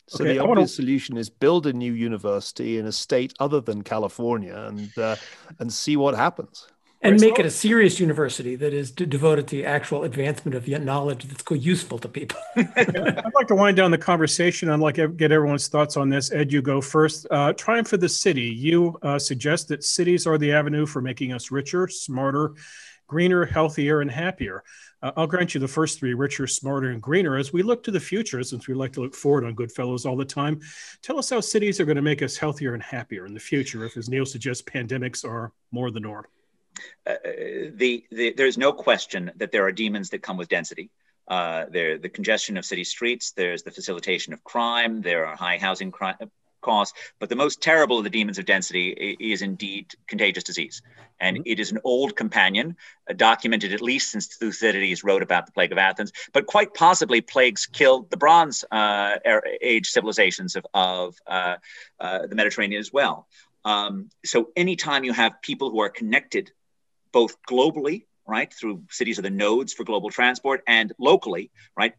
So 0.09 0.25
okay, 0.25 0.35
the 0.35 0.39
obvious 0.41 0.57
wanna... 0.57 0.69
solution 0.69 1.17
is 1.17 1.29
build 1.31 1.67
a 1.67 1.73
new 1.73 1.93
university 1.93 2.79
in 2.79 2.87
a 2.87 2.93
state 2.93 3.35
other 3.39 3.61
than 3.61 3.83
California 3.83 4.57
and 4.57 4.97
uh, 4.99 5.17
and 5.59 5.73
see 5.73 5.97
what 5.97 6.15
happens. 6.15 6.67
And 7.01 7.21
make 7.21 7.39
it 7.39 7.47
a 7.47 7.51
serious 7.51 8.01
university 8.01 8.57
that 8.57 8.73
is 8.73 8.91
devoted 8.91 9.47
to 9.49 9.57
the 9.57 9.67
actual 9.67 10.03
advancement 10.03 10.57
of 10.57 10.67
knowledge 10.67 11.29
that's 11.29 11.45
useful 11.65 11.97
to 12.01 12.09
people. 12.09 12.41
I'd 12.57 13.35
like 13.35 13.47
to 13.49 13.55
wind 13.55 13.77
down 13.77 13.93
the 13.93 13.99
conversation. 13.99 14.69
I'd 14.69 14.81
like 14.81 14.97
to 14.97 15.07
get 15.07 15.31
everyone's 15.31 15.69
thoughts 15.69 15.97
on 15.97 16.09
this. 16.09 16.33
Ed, 16.33 16.53
you 16.53 16.61
go 16.61 16.81
first. 16.81 17.29
Uh, 17.31 17.53
Triumph 17.53 17.87
for 17.87 17.99
the 17.99 18.09
city. 18.09 18.43
You 18.43 18.99
uh, 19.03 19.17
suggest 19.17 19.69
that 19.69 19.85
cities 19.85 20.27
are 20.27 20.39
the 20.39 20.53
avenue 20.53 20.87
for 20.87 21.01
making 21.01 21.33
us 21.33 21.53
richer, 21.53 21.87
smarter, 21.87 22.55
greener, 23.07 23.45
healthier, 23.45 24.01
and 24.01 24.11
happier. 24.11 24.65
Uh, 25.03 25.12
I'll 25.16 25.26
grant 25.26 25.55
you 25.55 25.61
the 25.61 25.68
first 25.68 25.99
three 25.99 26.14
richer, 26.14 26.46
smarter, 26.46 26.90
and 26.90 27.01
greener. 27.01 27.36
As 27.36 27.53
we 27.53 27.62
look 27.62 27.82
to 27.84 27.90
the 27.90 28.01
future, 28.01 28.42
since 28.42 28.66
we 28.66 28.74
like 28.74 28.92
to 28.94 29.01
look 29.01 29.14
forward 29.14 29.44
on 29.44 29.55
Goodfellows 29.55 30.07
all 30.07 30.16
the 30.16 30.24
time, 30.24 30.61
tell 31.03 31.18
us 31.18 31.30
how 31.30 31.40
cities 31.40 31.80
are 31.80 31.84
going 31.84 31.96
to 31.96 32.03
make 32.03 32.22
us 32.22 32.36
healthier 32.36 32.74
and 32.74 32.82
happier 32.82 33.26
in 33.26 33.34
the 33.34 33.40
future 33.40 33.84
if, 33.84 33.96
as 33.96 34.09
Niall 34.09 34.26
suggests, 34.26 34.62
pandemics 34.62 35.24
are 35.24 35.53
more 35.70 35.90
the 35.90 36.01
norm. 36.01 36.24
Uh, 37.07 37.14
the, 37.74 38.05
the, 38.11 38.32
there's 38.36 38.59
no 38.59 38.72
question 38.72 39.30
that 39.36 39.53
there 39.53 39.64
are 39.64 39.72
demons 39.72 40.11
that 40.11 40.22
come 40.22 40.36
with 40.36 40.49
density. 40.49 40.90
Uh, 41.26 41.66
there, 41.70 41.99
the 41.99 42.09
congestion 42.09 42.57
of 42.57 42.64
city 42.64 42.84
streets. 42.84 43.32
There's 43.32 43.62
the 43.62 43.70
facilitation 43.70 44.32
of 44.32 44.42
crime. 44.44 45.03
There 45.03 45.26
are 45.26 45.36
high 45.36 45.59
housing 45.59 45.90
crime, 45.90 46.16
costs. 46.61 46.99
But 47.19 47.29
the 47.29 47.37
most 47.37 47.61
terrible 47.61 47.99
of 47.99 48.05
the 48.05 48.11
demons 48.11 48.39
of 48.39 48.45
density 48.45 49.17
is 49.21 49.43
indeed 49.43 49.95
contagious 50.07 50.45
disease. 50.45 50.83
And 51.21 51.39
mm-hmm. 51.39 51.43
it 51.47 51.61
is 51.61 51.73
an 51.73 51.79
old 51.85 52.17
companion, 52.17 52.77
uh, 53.09 53.15
documented 53.15 53.73
at 53.73 53.81
least 53.81 54.11
since 54.11 54.27
Thucydides 54.27 55.05
wrote 55.05 55.23
about 55.23 55.47
the 55.47 55.53
plague 55.53 55.73
of 55.73 55.79
Athens. 55.79 56.13
But 56.33 56.47
quite 56.47 56.75
possibly, 56.75 57.21
plagues 57.21 57.67
killed 57.67 58.11
the 58.11 58.17
Bronze 58.17 58.65
uh, 58.71 59.17
Age 59.61 59.89
civilizations 59.89 60.57
of, 60.57 60.67
of 60.75 61.17
uh, 61.27 61.57
uh, 61.99 62.27
the 62.27 62.35
Mediterranean 62.35 62.81
as 62.81 62.93
well. 62.93 63.27
Um, 63.65 64.11
so 64.25 64.51
anytime 64.57 65.05
you 65.05 65.13
have 65.13 65.43
people 65.43 65.71
who 65.71 65.81
are 65.81 65.91
connected 65.91 66.53
both 67.13 67.37
globally 67.43 68.05
right? 68.29 68.53
Through 68.53 68.83
cities 68.91 69.18
are 69.18 69.22
the 69.22 69.31
nodes 69.31 69.72
for 69.72 69.85
global 69.85 70.11
transport, 70.11 70.62
and 70.68 70.93
locally, 70.99 71.51
right? 71.76 71.95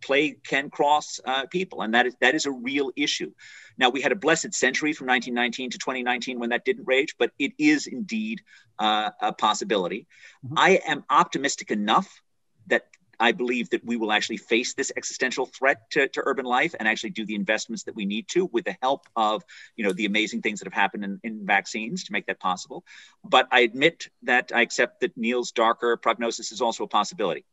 Plague 0.00 0.42
can 0.44 0.70
cross 0.70 1.20
uh, 1.24 1.46
people, 1.46 1.82
and 1.82 1.92
that 1.94 2.06
is 2.06 2.14
that 2.20 2.34
is 2.34 2.46
a 2.46 2.52
real 2.52 2.92
issue. 2.96 3.32
Now 3.76 3.90
we 3.90 4.00
had 4.00 4.12
a 4.12 4.16
blessed 4.16 4.54
century 4.54 4.92
from 4.92 5.08
1919 5.08 5.70
to 5.70 5.78
2019 5.78 6.38
when 6.38 6.50
that 6.50 6.64
didn't 6.64 6.84
rage, 6.86 7.16
but 7.18 7.32
it 7.38 7.52
is 7.58 7.86
indeed 7.88 8.40
uh, 8.78 9.10
a 9.20 9.32
possibility. 9.32 10.06
Mm-hmm. 10.44 10.54
I 10.56 10.80
am 10.86 11.04
optimistic 11.10 11.70
enough 11.70 12.22
that 12.68 12.86
I 13.22 13.30
believe 13.30 13.70
that 13.70 13.84
we 13.84 13.96
will 13.96 14.10
actually 14.10 14.38
face 14.38 14.74
this 14.74 14.90
existential 14.96 15.46
threat 15.46 15.88
to, 15.92 16.08
to 16.08 16.22
urban 16.26 16.44
life 16.44 16.74
and 16.76 16.88
actually 16.88 17.10
do 17.10 17.24
the 17.24 17.36
investments 17.36 17.84
that 17.84 17.94
we 17.94 18.04
need 18.04 18.26
to 18.30 18.46
with 18.46 18.64
the 18.64 18.76
help 18.82 19.06
of, 19.14 19.44
you 19.76 19.84
know, 19.84 19.92
the 19.92 20.06
amazing 20.06 20.42
things 20.42 20.58
that 20.58 20.66
have 20.66 20.74
happened 20.74 21.04
in, 21.04 21.20
in 21.22 21.46
vaccines 21.46 22.02
to 22.04 22.12
make 22.12 22.26
that 22.26 22.40
possible. 22.40 22.84
But 23.22 23.46
I 23.52 23.60
admit 23.60 24.08
that 24.24 24.50
I 24.52 24.62
accept 24.62 25.02
that 25.02 25.16
Niall's 25.16 25.52
darker 25.52 25.96
prognosis 25.96 26.50
is 26.50 26.60
also 26.60 26.82
a 26.82 26.88
possibility. 26.88 27.44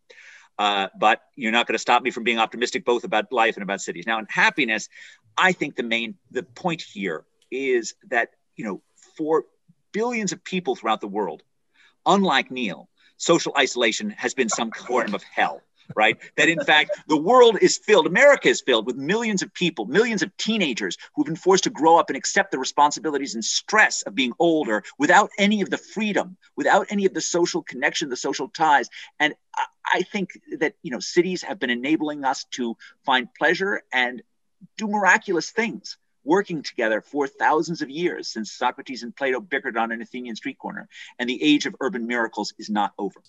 Uh, 0.57 0.87
but 0.97 1.21
you're 1.35 1.51
not 1.51 1.67
going 1.67 1.75
to 1.75 1.79
stop 1.79 2.01
me 2.01 2.09
from 2.09 2.23
being 2.23 2.39
optimistic 2.39 2.83
both 2.83 3.03
about 3.03 3.31
life 3.31 3.55
and 3.55 3.61
about 3.61 3.79
cities. 3.79 4.07
Now, 4.07 4.17
in 4.17 4.25
happiness, 4.27 4.89
I 5.37 5.51
think 5.51 5.75
the 5.75 5.83
main 5.83 6.15
the 6.31 6.41
point 6.41 6.81
here 6.81 7.25
is 7.51 7.93
that 8.09 8.31
you 8.55 8.65
know 8.65 8.81
for 9.17 9.45
billions 9.91 10.31
of 10.31 10.43
people 10.43 10.75
throughout 10.75 10.99
the 10.99 11.07
world, 11.07 11.43
unlike 12.07 12.49
Niall, 12.49 12.89
social 13.19 13.53
isolation 13.57 14.09
has 14.09 14.33
been 14.33 14.49
some 14.49 14.71
form 14.71 15.13
of 15.13 15.23
hell 15.23 15.61
right? 15.95 16.17
That 16.37 16.49
in 16.49 16.63
fact, 16.63 16.91
the 17.07 17.17
world 17.17 17.57
is 17.61 17.77
filled, 17.77 18.07
America 18.07 18.47
is 18.47 18.61
filled 18.61 18.85
with 18.85 18.95
millions 18.95 19.41
of 19.41 19.53
people, 19.53 19.85
millions 19.85 20.21
of 20.21 20.35
teenagers 20.37 20.97
who've 21.15 21.25
been 21.25 21.35
forced 21.35 21.63
to 21.65 21.69
grow 21.69 21.97
up 21.97 22.09
and 22.09 22.17
accept 22.17 22.51
the 22.51 22.59
responsibilities 22.59 23.35
and 23.35 23.43
stress 23.43 24.01
of 24.03 24.15
being 24.15 24.33
older 24.39 24.83
without 24.97 25.29
any 25.37 25.61
of 25.61 25.69
the 25.69 25.77
freedom, 25.77 26.37
without 26.55 26.87
any 26.89 27.05
of 27.05 27.13
the 27.13 27.21
social 27.21 27.63
connection, 27.63 28.09
the 28.09 28.15
social 28.15 28.49
ties. 28.49 28.89
And 29.19 29.33
I 29.91 30.03
think 30.03 30.29
that, 30.59 30.75
you 30.83 30.91
know, 30.91 30.99
cities 30.99 31.41
have 31.43 31.59
been 31.59 31.69
enabling 31.69 32.23
us 32.23 32.45
to 32.51 32.77
find 33.05 33.27
pleasure 33.33 33.81
and 33.91 34.21
do 34.77 34.87
miraculous 34.87 35.51
things 35.51 35.97
working 36.29 36.61
together 36.61 37.01
for 37.01 37.27
thousands 37.27 37.81
of 37.81 37.89
years 37.89 38.27
since 38.27 38.51
Socrates 38.51 39.01
and 39.01 39.15
Plato 39.15 39.39
bickered 39.41 39.77
on 39.77 39.91
an 39.91 39.99
Athenian 40.01 40.35
street 40.35 40.59
corner. 40.59 40.87
And 41.17 41.27
the 41.27 41.41
age 41.43 41.65
of 41.65 41.75
urban 41.81 42.05
miracles 42.05 42.53
is 42.59 42.69
not 42.69 42.93
over. 42.99 43.19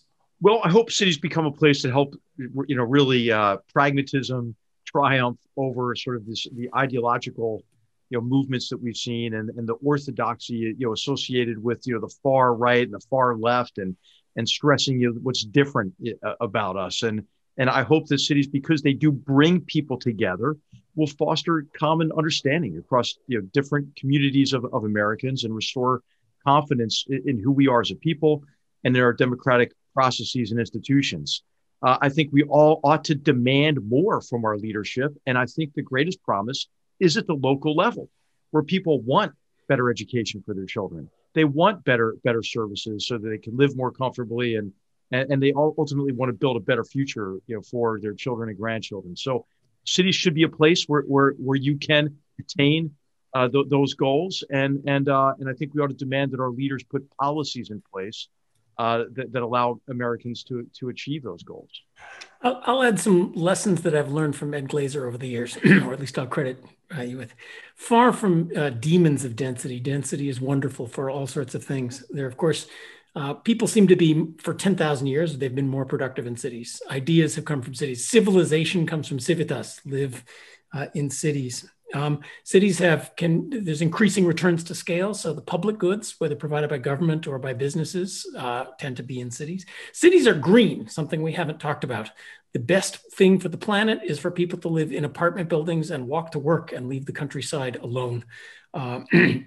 Well, 0.42 0.61
I 0.62 0.68
hope 0.68 0.92
cities 0.92 1.18
become 1.18 1.46
a 1.46 1.51
place 1.51 1.82
that 1.82 1.90
help, 1.90 2.14
you 2.38 2.76
know, 2.76 2.84
really 2.84 3.32
uh, 3.32 3.57
pragmatism 3.72 4.55
triumph 4.84 5.38
over 5.57 5.94
sort 5.96 6.16
of 6.16 6.26
this 6.26 6.46
the 6.55 6.68
ideological, 6.76 7.62
you 8.11 8.18
know, 8.18 8.24
movements 8.36 8.68
that 8.68 8.80
we've 8.82 8.96
seen 8.96 9.34
and, 9.34 9.51
and 9.57 9.66
the 9.66 9.78
orthodoxy, 9.90 10.55
you 10.55 10.86
know, 10.86 10.92
associated 10.92 11.62
with 11.62 11.86
you 11.86 11.94
know 11.94 12.01
the 12.01 12.14
far 12.22 12.55
right 12.55 12.84
and 12.84 12.94
the 12.94 13.07
far 13.11 13.36
left 13.36 13.78
and 13.78 13.96
and 14.36 14.48
stressing 14.48 15.01
you 15.01 15.07
know, 15.09 15.20
what's 15.22 15.44
different 15.44 15.92
uh, 16.26 16.34
about 16.40 16.76
us 16.76 17.03
and 17.03 17.26
and 17.61 17.68
I 17.68 17.82
hope 17.82 18.07
that 18.07 18.20
cities, 18.20 18.46
because 18.46 18.80
they 18.80 18.94
do 18.94 19.12
bring 19.12 19.61
people 19.61 19.98
together, 19.98 20.57
will 21.01 21.07
foster 21.07 21.66
common 21.76 22.12
understanding 22.16 22.76
across 22.76 23.16
you 23.26 23.38
know, 23.38 23.48
different 23.53 23.96
communities 23.96 24.53
of, 24.53 24.66
of 24.66 24.84
Americans 24.84 25.44
and 25.44 25.55
restore 25.55 26.03
confidence 26.46 27.05
in, 27.09 27.22
in 27.26 27.38
who 27.38 27.51
we 27.51 27.66
are 27.66 27.80
as 27.80 27.90
a 27.90 27.96
people 27.96 28.42
and 28.84 28.94
in 28.94 29.03
our 29.03 29.14
democratic 29.14 29.72
processes 29.94 30.51
and 30.51 30.61
institutions. 30.61 31.42
Uh, 31.82 31.96
I 32.03 32.11
think 32.11 32.30
we 32.32 32.42
all 32.42 32.80
ought 32.84 33.05
to 33.05 33.14
demand 33.14 33.78
more 33.88 34.20
from 34.20 34.44
our 34.44 34.59
leadership. 34.59 35.16
And 35.26 35.38
I 35.38 35.46
think 35.46 35.72
the 35.72 35.82
greatest 35.82 36.22
promise 36.22 36.68
is 36.98 37.16
at 37.16 37.26
the 37.26 37.34
local 37.34 37.74
level, 37.74 38.11
where 38.51 38.62
people 38.62 39.01
want 39.01 39.32
better 39.66 39.88
education 39.88 40.42
for 40.44 40.55
their 40.55 40.66
children. 40.66 41.09
They 41.34 41.44
want 41.44 41.84
better 41.84 42.16
better 42.24 42.42
services 42.42 43.07
so 43.07 43.16
that 43.16 43.26
they 43.26 43.38
can 43.38 43.57
live 43.57 43.74
more 43.76 43.92
comfortably 43.92 44.57
and 44.57 44.72
and, 45.12 45.32
and 45.32 45.42
they 45.42 45.53
all 45.53 45.74
ultimately 45.78 46.12
want 46.12 46.28
to 46.28 46.34
build 46.34 46.57
a 46.57 46.61
better 46.61 46.84
future, 46.84 47.38
you 47.46 47.57
know, 47.57 47.62
for 47.62 47.98
their 48.01 48.14
children 48.14 48.48
and 48.48 48.59
grandchildren. 48.59 49.16
So 49.16 49.46
cities 49.91 50.14
should 50.14 50.34
be 50.34 50.45
a 50.45 50.49
place 50.49 50.84
where 50.86 51.03
where 51.03 51.32
where 51.32 51.57
you 51.57 51.76
can 51.76 52.16
attain 52.38 52.95
uh, 53.34 53.49
th- 53.49 53.66
those 53.68 53.95
goals, 53.95 54.45
and 54.51 54.82
and 54.86 55.09
uh, 55.09 55.34
and 55.38 55.49
I 55.49 55.53
think 55.55 55.74
we 55.74 55.82
ought 55.82 55.88
to 55.88 55.95
demand 55.95 56.32
that 56.32 56.41
our 56.41 56.51
leaders 56.51 56.82
put 56.82 57.09
policies 57.16 57.70
in 57.70 57.82
place 57.93 58.28
uh, 58.78 59.05
that, 59.12 59.32
that 59.32 59.43
allow 59.43 59.80
Americans 59.88 60.45
to 60.45 60.66
to 60.78 60.88
achieve 60.88 61.22
those 61.22 61.43
goals. 61.43 61.70
I'll, 62.43 62.62
I'll, 62.64 62.82
add 62.82 62.99
some 62.99 63.32
lessons 63.34 63.82
that 63.82 63.95
I've 63.95 64.11
learned 64.11 64.34
from 64.34 64.55
Ed 64.55 64.68
Glaeser 64.68 65.07
over 65.07 65.18
the 65.18 65.28
years, 65.28 65.59
or 65.84 65.93
at 65.93 66.01
least 66.01 66.18
I'll 66.18 66.26
credit 66.26 66.64
uh, 66.97 67.03
you 67.03 67.18
with. 67.18 67.34
Far 67.76 68.12
from 68.12 68.51
uh, 68.57 68.70
demons 68.70 69.24
of 69.24 69.36
density, 69.36 69.78
density 69.80 70.28
is 70.28 70.41
wonderful 70.41 70.86
for 70.86 71.11
all 71.11 71.26
sorts 71.26 71.55
of 71.55 71.62
things. 71.62 72.05
There, 72.11 72.26
of 72.26 72.36
course, 72.36 72.66
uh, 73.16 73.34
people 73.34 73.66
seem 73.66 73.88
to 73.88 73.96
be, 73.96 74.26
for 74.38 74.54
10,000 74.54 75.06
years, 75.06 75.36
they've 75.36 75.54
been 75.54 75.68
more 75.68 75.84
productive 75.84 76.26
in 76.26 76.36
cities. 76.36 76.80
Ideas 76.90 77.34
have 77.34 77.44
come 77.44 77.62
from 77.62 77.74
cities. 77.74 78.08
Civilization 78.08 78.86
comes 78.86 79.08
from 79.08 79.18
civitas, 79.18 79.80
live 79.84 80.24
uh, 80.72 80.86
in 80.94 81.11
cities. 81.11 81.68
Um, 81.92 82.20
cities 82.44 82.78
have, 82.78 83.11
can, 83.16 83.64
there's 83.64 83.82
increasing 83.82 84.24
returns 84.24 84.62
to 84.64 84.76
scale. 84.76 85.12
So 85.12 85.32
the 85.32 85.40
public 85.40 85.78
goods, 85.78 86.14
whether 86.18 86.36
provided 86.36 86.70
by 86.70 86.78
government 86.78 87.26
or 87.26 87.40
by 87.40 87.52
businesses, 87.52 88.26
uh, 88.38 88.66
tend 88.78 88.96
to 88.98 89.02
be 89.02 89.18
in 89.20 89.32
cities. 89.32 89.66
Cities 89.92 90.28
are 90.28 90.34
green, 90.34 90.86
something 90.86 91.20
we 91.20 91.32
haven't 91.32 91.58
talked 91.58 91.82
about. 91.82 92.11
The 92.52 92.61
best 92.61 93.12
thing 93.14 93.40
for 93.40 93.48
the 93.48 93.58
planet 93.58 94.00
is 94.04 94.20
for 94.20 94.30
people 94.30 94.58
to 94.61 94.68
live 94.68 94.92
in 94.92 95.04
apartment 95.04 95.48
buildings 95.48 95.90
and 95.90 96.06
walk 96.06 96.32
to 96.32 96.38
work 96.38 96.72
and 96.72 96.88
leave 96.88 97.06
the 97.06 97.12
countryside 97.12 97.76
alone. 97.76 98.24
Uh, 98.72 99.00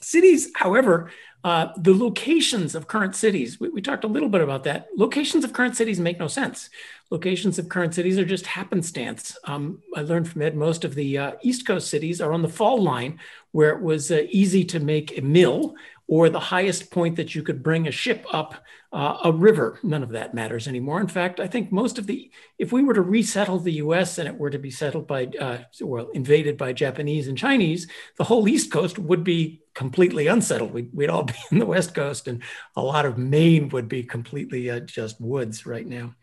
cities, 0.00 0.50
however, 0.54 1.10
uh, 1.42 1.68
the 1.76 1.94
locations 1.94 2.74
of 2.74 2.86
current 2.86 3.16
cities, 3.16 3.58
we, 3.58 3.70
we, 3.70 3.80
talked 3.80 4.04
a 4.04 4.08
little 4.08 4.28
bit 4.28 4.42
about 4.42 4.64
that. 4.64 4.88
Locations 4.96 5.42
of 5.42 5.54
current 5.54 5.74
cities 5.74 5.98
make 5.98 6.18
no 6.18 6.26
sense. 6.26 6.68
Locations 7.10 7.58
of 7.58 7.68
current 7.68 7.94
cities 7.94 8.18
are 8.18 8.26
just 8.26 8.46
happenstance. 8.46 9.36
Um, 9.44 9.82
I 9.96 10.02
learned 10.02 10.28
from 10.28 10.42
Ed, 10.42 10.54
most 10.54 10.84
of 10.84 10.94
the 10.94 11.16
uh, 11.16 11.32
East 11.42 11.66
Coast 11.66 11.88
cities 11.88 12.20
are 12.20 12.32
on 12.32 12.42
the 12.42 12.48
fall 12.48 12.82
line 12.82 13.18
where 13.52 13.70
it 13.70 13.80
was 13.80 14.10
uh, 14.10 14.22
easy 14.30 14.64
to 14.66 14.80
make 14.80 15.16
a 15.16 15.22
mill 15.22 15.74
or 16.06 16.28
the 16.28 16.40
highest 16.40 16.90
point 16.90 17.16
that 17.16 17.34
you 17.34 17.42
could 17.42 17.62
bring 17.62 17.86
a 17.86 17.92
ship 17.92 18.26
up 18.32 18.56
uh, 18.92 19.18
a 19.24 19.32
river. 19.32 19.78
None 19.84 20.02
of 20.02 20.08
that 20.10 20.34
matters 20.34 20.66
anymore. 20.66 21.00
In 21.00 21.06
fact, 21.06 21.38
I 21.38 21.46
think 21.46 21.70
most 21.70 21.98
of 21.98 22.08
the, 22.08 22.30
if 22.58 22.72
we 22.72 22.82
were 22.82 22.94
to 22.94 23.02
resettle 23.02 23.60
the 23.60 23.74
US 23.74 24.18
and 24.18 24.28
it 24.28 24.36
were 24.36 24.50
to 24.50 24.58
be 24.58 24.72
settled 24.72 25.06
by, 25.06 25.26
uh, 25.40 25.58
well, 25.80 26.08
invaded 26.10 26.56
by 26.56 26.72
Japanese 26.72 27.28
and 27.28 27.38
Chinese, 27.38 27.86
the 28.16 28.24
whole 28.24 28.48
East 28.48 28.72
Coast 28.72 28.98
would 28.98 29.22
be 29.22 29.62
completely 29.74 30.26
unsettled. 30.26 30.72
We'd, 30.72 30.90
we'd 30.92 31.10
all 31.10 31.22
be 31.32 31.38
in 31.50 31.58
the 31.58 31.66
West 31.66 31.94
Coast 31.94 32.28
and 32.28 32.42
a 32.76 32.82
lot 32.82 33.06
of 33.06 33.18
Maine 33.18 33.68
would 33.70 33.88
be 33.88 34.02
completely 34.02 34.70
uh, 34.70 34.80
just 34.80 35.20
woods 35.20 35.66
right 35.66 35.86
now. 35.86 36.14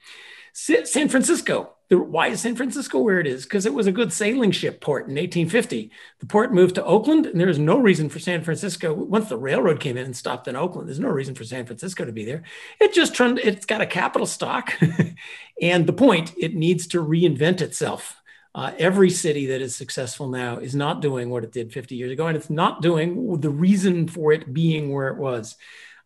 San 0.54 1.08
Francisco. 1.08 1.74
The, 1.90 2.00
why 2.00 2.30
is 2.30 2.42
San 2.42 2.56
Francisco 2.56 3.00
where 3.00 3.20
it 3.20 3.28
is? 3.28 3.44
Because 3.44 3.68
it 3.68 3.74
was 3.74 3.86
a 3.86 3.92
good 3.92 4.12
sailing 4.12 4.52
ship 4.52 4.82
port 4.82 5.04
in 5.04 5.14
1850. 5.14 5.92
The 6.20 6.26
port 6.26 6.52
moved 6.52 6.76
to 6.76 6.84
Oakland, 6.84 7.28
and 7.28 7.40
there's 7.40 7.60
no 7.60 7.78
reason 7.78 8.10
for 8.10 8.18
San 8.18 8.44
Francisco. 8.44 8.92
Once 8.92 9.30
the 9.30 9.38
railroad 9.38 9.80
came 9.80 9.98
in 9.98 10.06
and 10.06 10.18
stopped 10.18 10.48
in 10.48 10.56
Oakland, 10.56 10.88
there's 10.88 11.00
no 11.00 11.10
reason 11.10 11.36
for 11.36 11.44
San 11.44 11.66
Francisco 11.68 12.06
to 12.06 12.12
be 12.12 12.26
there. 12.26 12.42
It 12.82 12.94
just 12.94 13.16
turned. 13.16 13.38
It's 13.40 13.68
got 13.68 13.82
a 13.82 13.86
capital 13.86 14.26
stock, 14.26 14.74
and 15.62 15.86
the 15.86 15.94
point 15.94 16.34
it 16.38 16.56
needs 16.56 16.88
to 16.88 17.06
reinvent 17.06 17.62
itself. 17.62 18.20
Uh, 18.56 18.72
every 18.80 19.10
city 19.10 19.48
that 19.48 19.62
is 19.62 19.76
successful 19.76 20.28
now 20.30 20.58
is 20.58 20.74
not 20.74 21.02
doing 21.02 21.30
what 21.30 21.44
it 21.44 21.52
did 21.52 21.72
50 21.72 21.96
years 21.96 22.12
ago, 22.12 22.28
and 22.28 22.36
it's 22.36 22.50
not 22.50 22.82
doing 22.82 23.40
the 23.40 23.50
reason 23.50 24.08
for 24.08 24.32
it 24.32 24.54
being 24.54 24.92
where 24.92 25.10
it 25.10 25.18
was. 25.18 25.56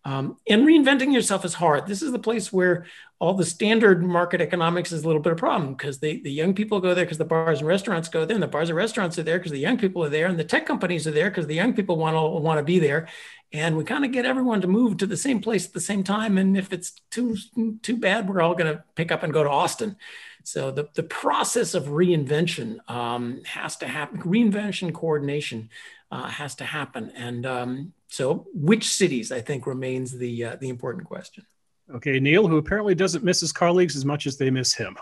Um, 0.03 0.37
and 0.49 0.65
reinventing 0.65 1.13
yourself 1.13 1.45
is 1.45 1.53
hard. 1.53 1.85
This 1.85 2.01
is 2.01 2.11
the 2.11 2.19
place 2.19 2.51
where 2.51 2.87
all 3.19 3.35
the 3.35 3.45
standard 3.45 4.03
market 4.03 4.41
economics 4.41 4.91
is 4.91 5.03
a 5.03 5.07
little 5.07 5.21
bit 5.21 5.31
of 5.31 5.37
a 5.37 5.39
problem 5.39 5.75
because 5.75 5.99
the, 5.99 6.19
the 6.23 6.31
young 6.31 6.55
people 6.55 6.79
go 6.81 6.95
there 6.95 7.05
because 7.05 7.19
the 7.19 7.25
bars 7.25 7.59
and 7.59 7.67
restaurants 7.67 8.09
go 8.09 8.25
there, 8.25 8.35
and 8.35 8.41
the 8.41 8.47
bars 8.47 8.69
and 8.69 8.77
restaurants 8.77 9.19
are 9.19 9.23
there 9.23 9.37
because 9.37 9.51
the 9.51 9.59
young 9.59 9.77
people 9.77 10.03
are 10.03 10.09
there, 10.09 10.25
and 10.25 10.39
the 10.39 10.43
tech 10.43 10.65
companies 10.65 11.05
are 11.05 11.11
there 11.11 11.29
because 11.29 11.45
the 11.45 11.55
young 11.55 11.73
people 11.73 11.97
want 11.97 12.15
to 12.15 12.21
want 12.21 12.57
to 12.57 12.63
be 12.63 12.79
there. 12.79 13.07
and 13.53 13.77
we 13.77 13.83
kind 13.83 14.05
of 14.05 14.11
get 14.11 14.25
everyone 14.25 14.61
to 14.61 14.67
move 14.67 14.97
to 14.97 15.05
the 15.05 15.17
same 15.17 15.41
place 15.41 15.65
at 15.67 15.73
the 15.73 15.81
same 15.81 16.03
time. 16.03 16.37
And 16.37 16.57
if 16.57 16.71
it's 16.73 16.93
too 17.11 17.37
too 17.83 17.97
bad, 17.97 18.27
we're 18.27 18.41
all 18.41 18.55
going 18.55 18.73
to 18.73 18.83
pick 18.95 19.11
up 19.11 19.23
and 19.23 19.33
go 19.33 19.43
to 19.43 19.49
Austin. 19.49 19.97
So 20.43 20.71
the, 20.71 20.89
the 20.93 21.03
process 21.03 21.73
of 21.73 21.85
reinvention 21.85 22.77
um, 22.89 23.41
has 23.45 23.77
to 23.77 23.87
happen. 23.87 24.21
Reinvention 24.21 24.93
coordination 24.93 25.69
uh, 26.11 26.27
has 26.27 26.55
to 26.55 26.65
happen. 26.65 27.11
And 27.15 27.45
um, 27.45 27.93
so, 28.07 28.47
which 28.53 28.87
cities 28.89 29.31
I 29.31 29.41
think 29.41 29.65
remains 29.65 30.11
the 30.11 30.45
uh, 30.45 30.55
the 30.57 30.69
important 30.69 31.05
question. 31.05 31.45
Okay, 31.93 32.19
Niall, 32.19 32.47
who 32.47 32.57
apparently 32.57 32.95
doesn't 32.95 33.23
miss 33.23 33.41
his 33.41 33.51
colleagues 33.51 33.95
as 33.95 34.05
much 34.05 34.25
as 34.25 34.37
they 34.37 34.49
miss 34.49 34.73
him. 34.73 34.97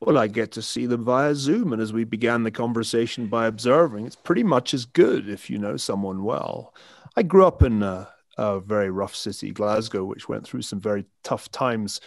Well, 0.00 0.18
I 0.18 0.26
get 0.26 0.52
to 0.52 0.62
see 0.62 0.86
them 0.86 1.04
via 1.04 1.34
Zoom. 1.34 1.72
And 1.72 1.80
as 1.80 1.92
we 1.92 2.04
began 2.04 2.42
the 2.42 2.50
conversation 2.50 3.26
by 3.26 3.46
observing, 3.46 4.06
it's 4.06 4.16
pretty 4.16 4.42
much 4.42 4.74
as 4.74 4.84
good 4.84 5.28
if 5.28 5.50
you 5.50 5.58
know 5.58 5.76
someone 5.76 6.22
well. 6.22 6.74
I 7.16 7.22
grew 7.22 7.46
up 7.46 7.62
in 7.62 7.82
a, 7.82 8.08
a 8.36 8.60
very 8.60 8.90
rough 8.90 9.14
city, 9.14 9.50
Glasgow, 9.50 10.04
which 10.04 10.28
went 10.28 10.46
through 10.46 10.62
some 10.62 10.80
very 10.80 11.06
tough 11.22 11.50
times. 11.50 12.00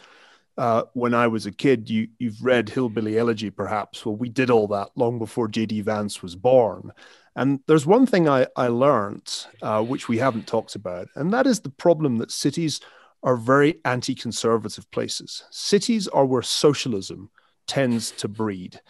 Uh, 0.60 0.84
when 0.92 1.14
I 1.14 1.26
was 1.28 1.46
a 1.46 1.54
kid, 1.54 1.90
you, 1.90 2.10
you've 2.20 2.44
read 2.44 2.68
Hillbilly 2.68 3.18
Elegy, 3.18 3.50
perhaps. 3.50 4.06
Well, 4.06 4.18
we 4.18 4.28
did 4.28 4.50
all 4.50 4.68
that 4.68 4.90
long 4.98 5.18
before 5.18 5.48
J.D. 5.48 5.80
Vance 5.80 6.22
was 6.22 6.36
born. 6.36 6.92
And 7.34 7.62
there's 7.66 7.86
one 7.86 8.06
thing 8.06 8.28
I, 8.28 8.46
I 8.58 8.68
learned, 8.68 9.46
uh, 9.62 9.82
which 9.82 10.10
we 10.10 10.18
haven't 10.18 10.48
talked 10.48 10.76
about, 10.76 11.08
and 11.16 11.32
that 11.32 11.48
is 11.48 11.62
the 11.62 11.70
problem 11.70 12.18
that 12.18 12.30
cities 12.30 12.82
are 13.24 13.38
very 13.38 13.80
anti 13.86 14.14
conservative 14.14 14.92
places. 14.92 15.46
Cities 15.50 16.10
are 16.10 16.26
where 16.26 16.42
socialism 16.42 17.30
tends 17.70 18.10
to 18.12 18.28
breed. 18.28 18.82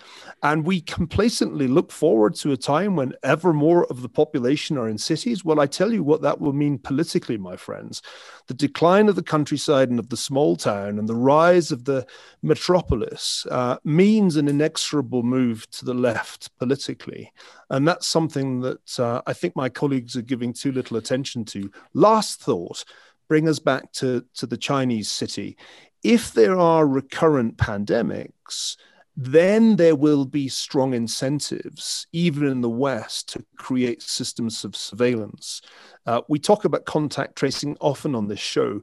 And 0.41 0.65
we 0.65 0.79
complacently 0.79 1.67
look 1.67 1.91
forward 1.91 2.33
to 2.35 2.53
a 2.53 2.57
time 2.57 2.95
when 2.95 3.13
ever 3.23 3.51
more 3.51 3.85
of 3.87 4.01
the 4.01 4.07
population 4.07 4.77
are 4.77 4.87
in 4.87 4.97
cities. 4.97 5.43
Well, 5.43 5.59
I 5.59 5.67
tell 5.67 5.91
you 5.91 6.01
what 6.01 6.21
that 6.21 6.39
will 6.39 6.53
mean 6.53 6.79
politically, 6.79 7.37
my 7.37 7.57
friends. 7.57 8.01
The 8.47 8.53
decline 8.53 9.09
of 9.09 9.17
the 9.17 9.21
countryside 9.21 9.89
and 9.89 9.99
of 9.99 10.09
the 10.09 10.17
small 10.17 10.55
town 10.55 10.97
and 10.97 11.09
the 11.09 11.15
rise 11.15 11.73
of 11.73 11.83
the 11.83 12.07
metropolis 12.41 13.45
uh, 13.51 13.77
means 13.83 14.37
an 14.37 14.47
inexorable 14.47 15.23
move 15.23 15.69
to 15.71 15.83
the 15.83 15.93
left 15.93 16.57
politically. 16.57 17.33
And 17.69 17.85
that's 17.85 18.07
something 18.07 18.61
that 18.61 18.97
uh, 18.97 19.21
I 19.27 19.33
think 19.33 19.57
my 19.57 19.67
colleagues 19.67 20.15
are 20.15 20.21
giving 20.21 20.53
too 20.53 20.71
little 20.71 20.95
attention 20.95 21.43
to. 21.45 21.69
Last 21.93 22.39
thought 22.39 22.85
bring 23.27 23.47
us 23.47 23.59
back 23.59 23.91
to, 23.93 24.25
to 24.33 24.47
the 24.47 24.57
Chinese 24.57 25.07
city 25.07 25.55
if 26.03 26.33
there 26.33 26.57
are 26.57 26.87
recurrent 26.87 27.57
pandemics, 27.57 28.77
then 29.15 29.75
there 29.75 29.95
will 29.95 30.23
be 30.23 30.47
strong 30.47 30.93
incentives, 30.93 32.07
even 32.13 32.47
in 32.47 32.61
the 32.61 32.69
West, 32.69 33.27
to 33.29 33.43
create 33.57 34.01
systems 34.01 34.63
of 34.63 34.77
surveillance. 34.77 35.61
Uh, 36.05 36.21
we 36.29 36.39
talk 36.39 36.63
about 36.63 36.85
contact 36.85 37.35
tracing 37.35 37.75
often 37.81 38.15
on 38.15 38.29
this 38.29 38.39
show. 38.39 38.81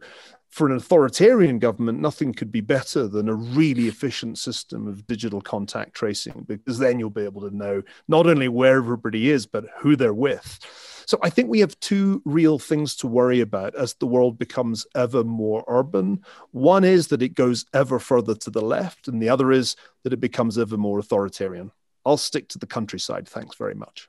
For 0.50 0.66
an 0.66 0.76
authoritarian 0.76 1.58
government, 1.58 2.00
nothing 2.00 2.32
could 2.32 2.50
be 2.50 2.62
better 2.62 3.06
than 3.06 3.28
a 3.28 3.34
really 3.34 3.88
efficient 3.88 4.38
system 4.38 4.86
of 4.86 5.06
digital 5.06 5.40
contact 5.40 5.94
tracing, 5.94 6.44
because 6.48 6.78
then 6.78 6.98
you'll 6.98 7.10
be 7.10 7.24
able 7.24 7.42
to 7.42 7.54
know 7.54 7.82
not 8.08 8.26
only 8.26 8.48
where 8.48 8.78
everybody 8.78 9.30
is, 9.30 9.44
but 9.44 9.66
who 9.78 9.96
they're 9.96 10.14
with. 10.14 10.58
So 11.06 11.18
I 11.22 11.30
think 11.30 11.48
we 11.48 11.60
have 11.60 11.78
two 11.80 12.22
real 12.24 12.58
things 12.58 12.96
to 12.96 13.06
worry 13.06 13.40
about 13.40 13.74
as 13.76 13.94
the 13.94 14.06
world 14.06 14.38
becomes 14.38 14.86
ever 14.94 15.22
more 15.22 15.62
urban. 15.68 16.24
One 16.50 16.84
is 16.84 17.08
that 17.08 17.22
it 17.22 17.34
goes 17.34 17.66
ever 17.74 17.98
further 17.98 18.34
to 18.34 18.50
the 18.50 18.62
left, 18.62 19.08
and 19.08 19.22
the 19.22 19.28
other 19.28 19.52
is 19.52 19.76
that 20.04 20.12
it 20.12 20.20
becomes 20.20 20.58
ever 20.58 20.76
more 20.76 20.98
authoritarian. 20.98 21.70
I'll 22.04 22.16
stick 22.16 22.48
to 22.50 22.58
the 22.58 22.66
countryside. 22.66 23.28
Thanks 23.28 23.56
very 23.56 23.74
much. 23.74 24.08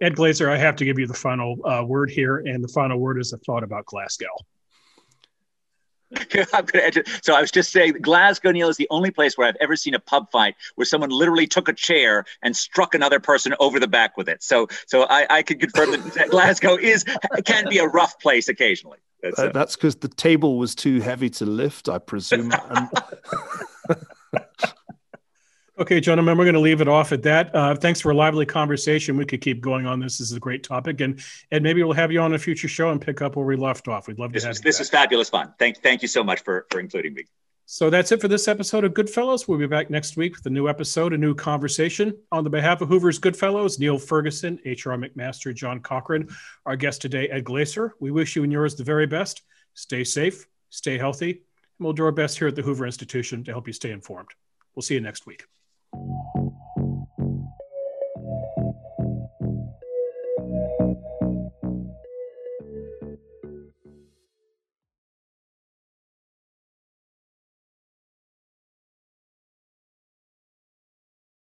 Ed 0.00 0.16
Glaeser, 0.16 0.48
I 0.48 0.56
have 0.56 0.76
to 0.76 0.84
give 0.84 0.98
you 0.98 1.06
the 1.06 1.14
final 1.14 1.58
uh, 1.66 1.84
word 1.84 2.10
here, 2.10 2.38
and 2.38 2.64
the 2.64 2.68
final 2.68 2.98
word 2.98 3.20
is 3.20 3.32
a 3.32 3.38
thought 3.38 3.62
about 3.62 3.84
Glasgow. 3.86 4.34
I'm 6.52 6.64
going 6.66 6.92
to 6.92 7.04
so 7.22 7.34
I 7.34 7.40
was 7.40 7.50
just 7.50 7.72
saying, 7.72 7.94
Glasgow, 8.00 8.52
Niall, 8.52 8.68
is 8.68 8.76
the 8.76 8.88
only 8.90 9.10
place 9.10 9.36
where 9.36 9.46
I've 9.46 9.56
ever 9.60 9.76
seen 9.76 9.94
a 9.94 9.98
pub 9.98 10.30
fight 10.30 10.54
where 10.74 10.84
someone 10.84 11.10
literally 11.10 11.46
took 11.46 11.68
a 11.68 11.72
chair 11.72 12.24
and 12.42 12.56
struck 12.56 12.94
another 12.94 13.20
person 13.20 13.54
over 13.60 13.78
the 13.80 13.88
back 13.88 14.16
with 14.16 14.28
it. 14.28 14.42
So, 14.42 14.68
so 14.86 15.04
I, 15.04 15.26
I 15.30 15.42
can 15.42 15.58
confirm 15.58 15.90
that 15.90 16.28
Glasgow 16.30 16.76
is 16.76 17.04
can 17.44 17.68
be 17.68 17.78
a 17.78 17.86
rough 17.86 18.18
place 18.20 18.48
occasionally. 18.48 18.98
That's 19.22 19.38
uh, 19.38 19.52
uh 19.54 19.66
because 19.66 19.96
the 19.96 20.08
table 20.08 20.58
was 20.58 20.74
too 20.74 21.00
heavy 21.00 21.30
to 21.30 21.46
lift, 21.46 21.88
I 21.88 21.98
presume. 21.98 22.52
Okay, 25.78 26.00
gentlemen, 26.00 26.36
we're 26.36 26.44
going 26.44 26.54
to 26.54 26.60
leave 26.60 26.82
it 26.82 26.88
off 26.88 27.12
at 27.12 27.22
that. 27.22 27.54
Uh, 27.54 27.74
thanks 27.74 27.98
for 27.98 28.10
a 28.10 28.14
lively 28.14 28.44
conversation. 28.44 29.16
We 29.16 29.24
could 29.24 29.40
keep 29.40 29.62
going 29.62 29.86
on 29.86 30.00
this. 30.00 30.18
This 30.18 30.30
is 30.30 30.36
a 30.36 30.40
great 30.40 30.62
topic, 30.62 31.00
and 31.00 31.18
and 31.50 31.62
maybe 31.62 31.82
we'll 31.82 31.94
have 31.94 32.12
you 32.12 32.20
on 32.20 32.34
a 32.34 32.38
future 32.38 32.68
show 32.68 32.90
and 32.90 33.00
pick 33.00 33.22
up 33.22 33.36
where 33.36 33.46
we 33.46 33.56
left 33.56 33.88
off. 33.88 34.06
We'd 34.06 34.18
love 34.18 34.34
this 34.34 34.42
to 34.42 34.48
have 34.48 34.54
was, 34.56 34.60
This 34.60 34.80
is 34.80 34.90
fabulous 34.90 35.30
fun. 35.30 35.54
Thank 35.58 35.82
thank 35.82 36.02
you 36.02 36.08
so 36.08 36.22
much 36.22 36.42
for 36.42 36.66
for 36.70 36.78
including 36.78 37.14
me. 37.14 37.24
So 37.64 37.88
that's 37.88 38.12
it 38.12 38.20
for 38.20 38.28
this 38.28 38.48
episode 38.48 38.84
of 38.84 38.92
Goodfellows. 38.92 39.48
We'll 39.48 39.58
be 39.58 39.66
back 39.66 39.88
next 39.88 40.18
week 40.18 40.36
with 40.36 40.44
a 40.44 40.50
new 40.50 40.68
episode, 40.68 41.14
a 41.14 41.16
new 41.16 41.34
conversation. 41.34 42.18
On 42.30 42.44
the 42.44 42.50
behalf 42.50 42.82
of 42.82 42.88
Hoover's 42.88 43.18
Goodfellows, 43.18 43.78
Niall 43.78 43.98
Ferguson, 43.98 44.58
HR 44.66 45.00
McMaster, 45.00 45.54
John 45.54 45.80
Cochrane, 45.80 46.28
our 46.66 46.76
guest 46.76 47.00
today, 47.00 47.28
Ed 47.28 47.44
Glaeser, 47.44 47.92
We 47.98 48.10
wish 48.10 48.36
you 48.36 48.42
and 48.42 48.52
yours 48.52 48.74
the 48.74 48.84
very 48.84 49.06
best. 49.06 49.40
Stay 49.72 50.04
safe, 50.04 50.46
stay 50.68 50.98
healthy, 50.98 51.30
and 51.30 51.40
we'll 51.78 51.94
do 51.94 52.04
our 52.04 52.12
best 52.12 52.38
here 52.38 52.48
at 52.48 52.56
the 52.56 52.62
Hoover 52.62 52.84
Institution 52.84 53.42
to 53.44 53.52
help 53.52 53.66
you 53.66 53.72
stay 53.72 53.90
informed. 53.90 54.28
We'll 54.74 54.82
see 54.82 54.94
you 54.94 55.00
next 55.00 55.24
week. 55.24 55.44
Thank 55.94 56.06
you. 56.36 56.41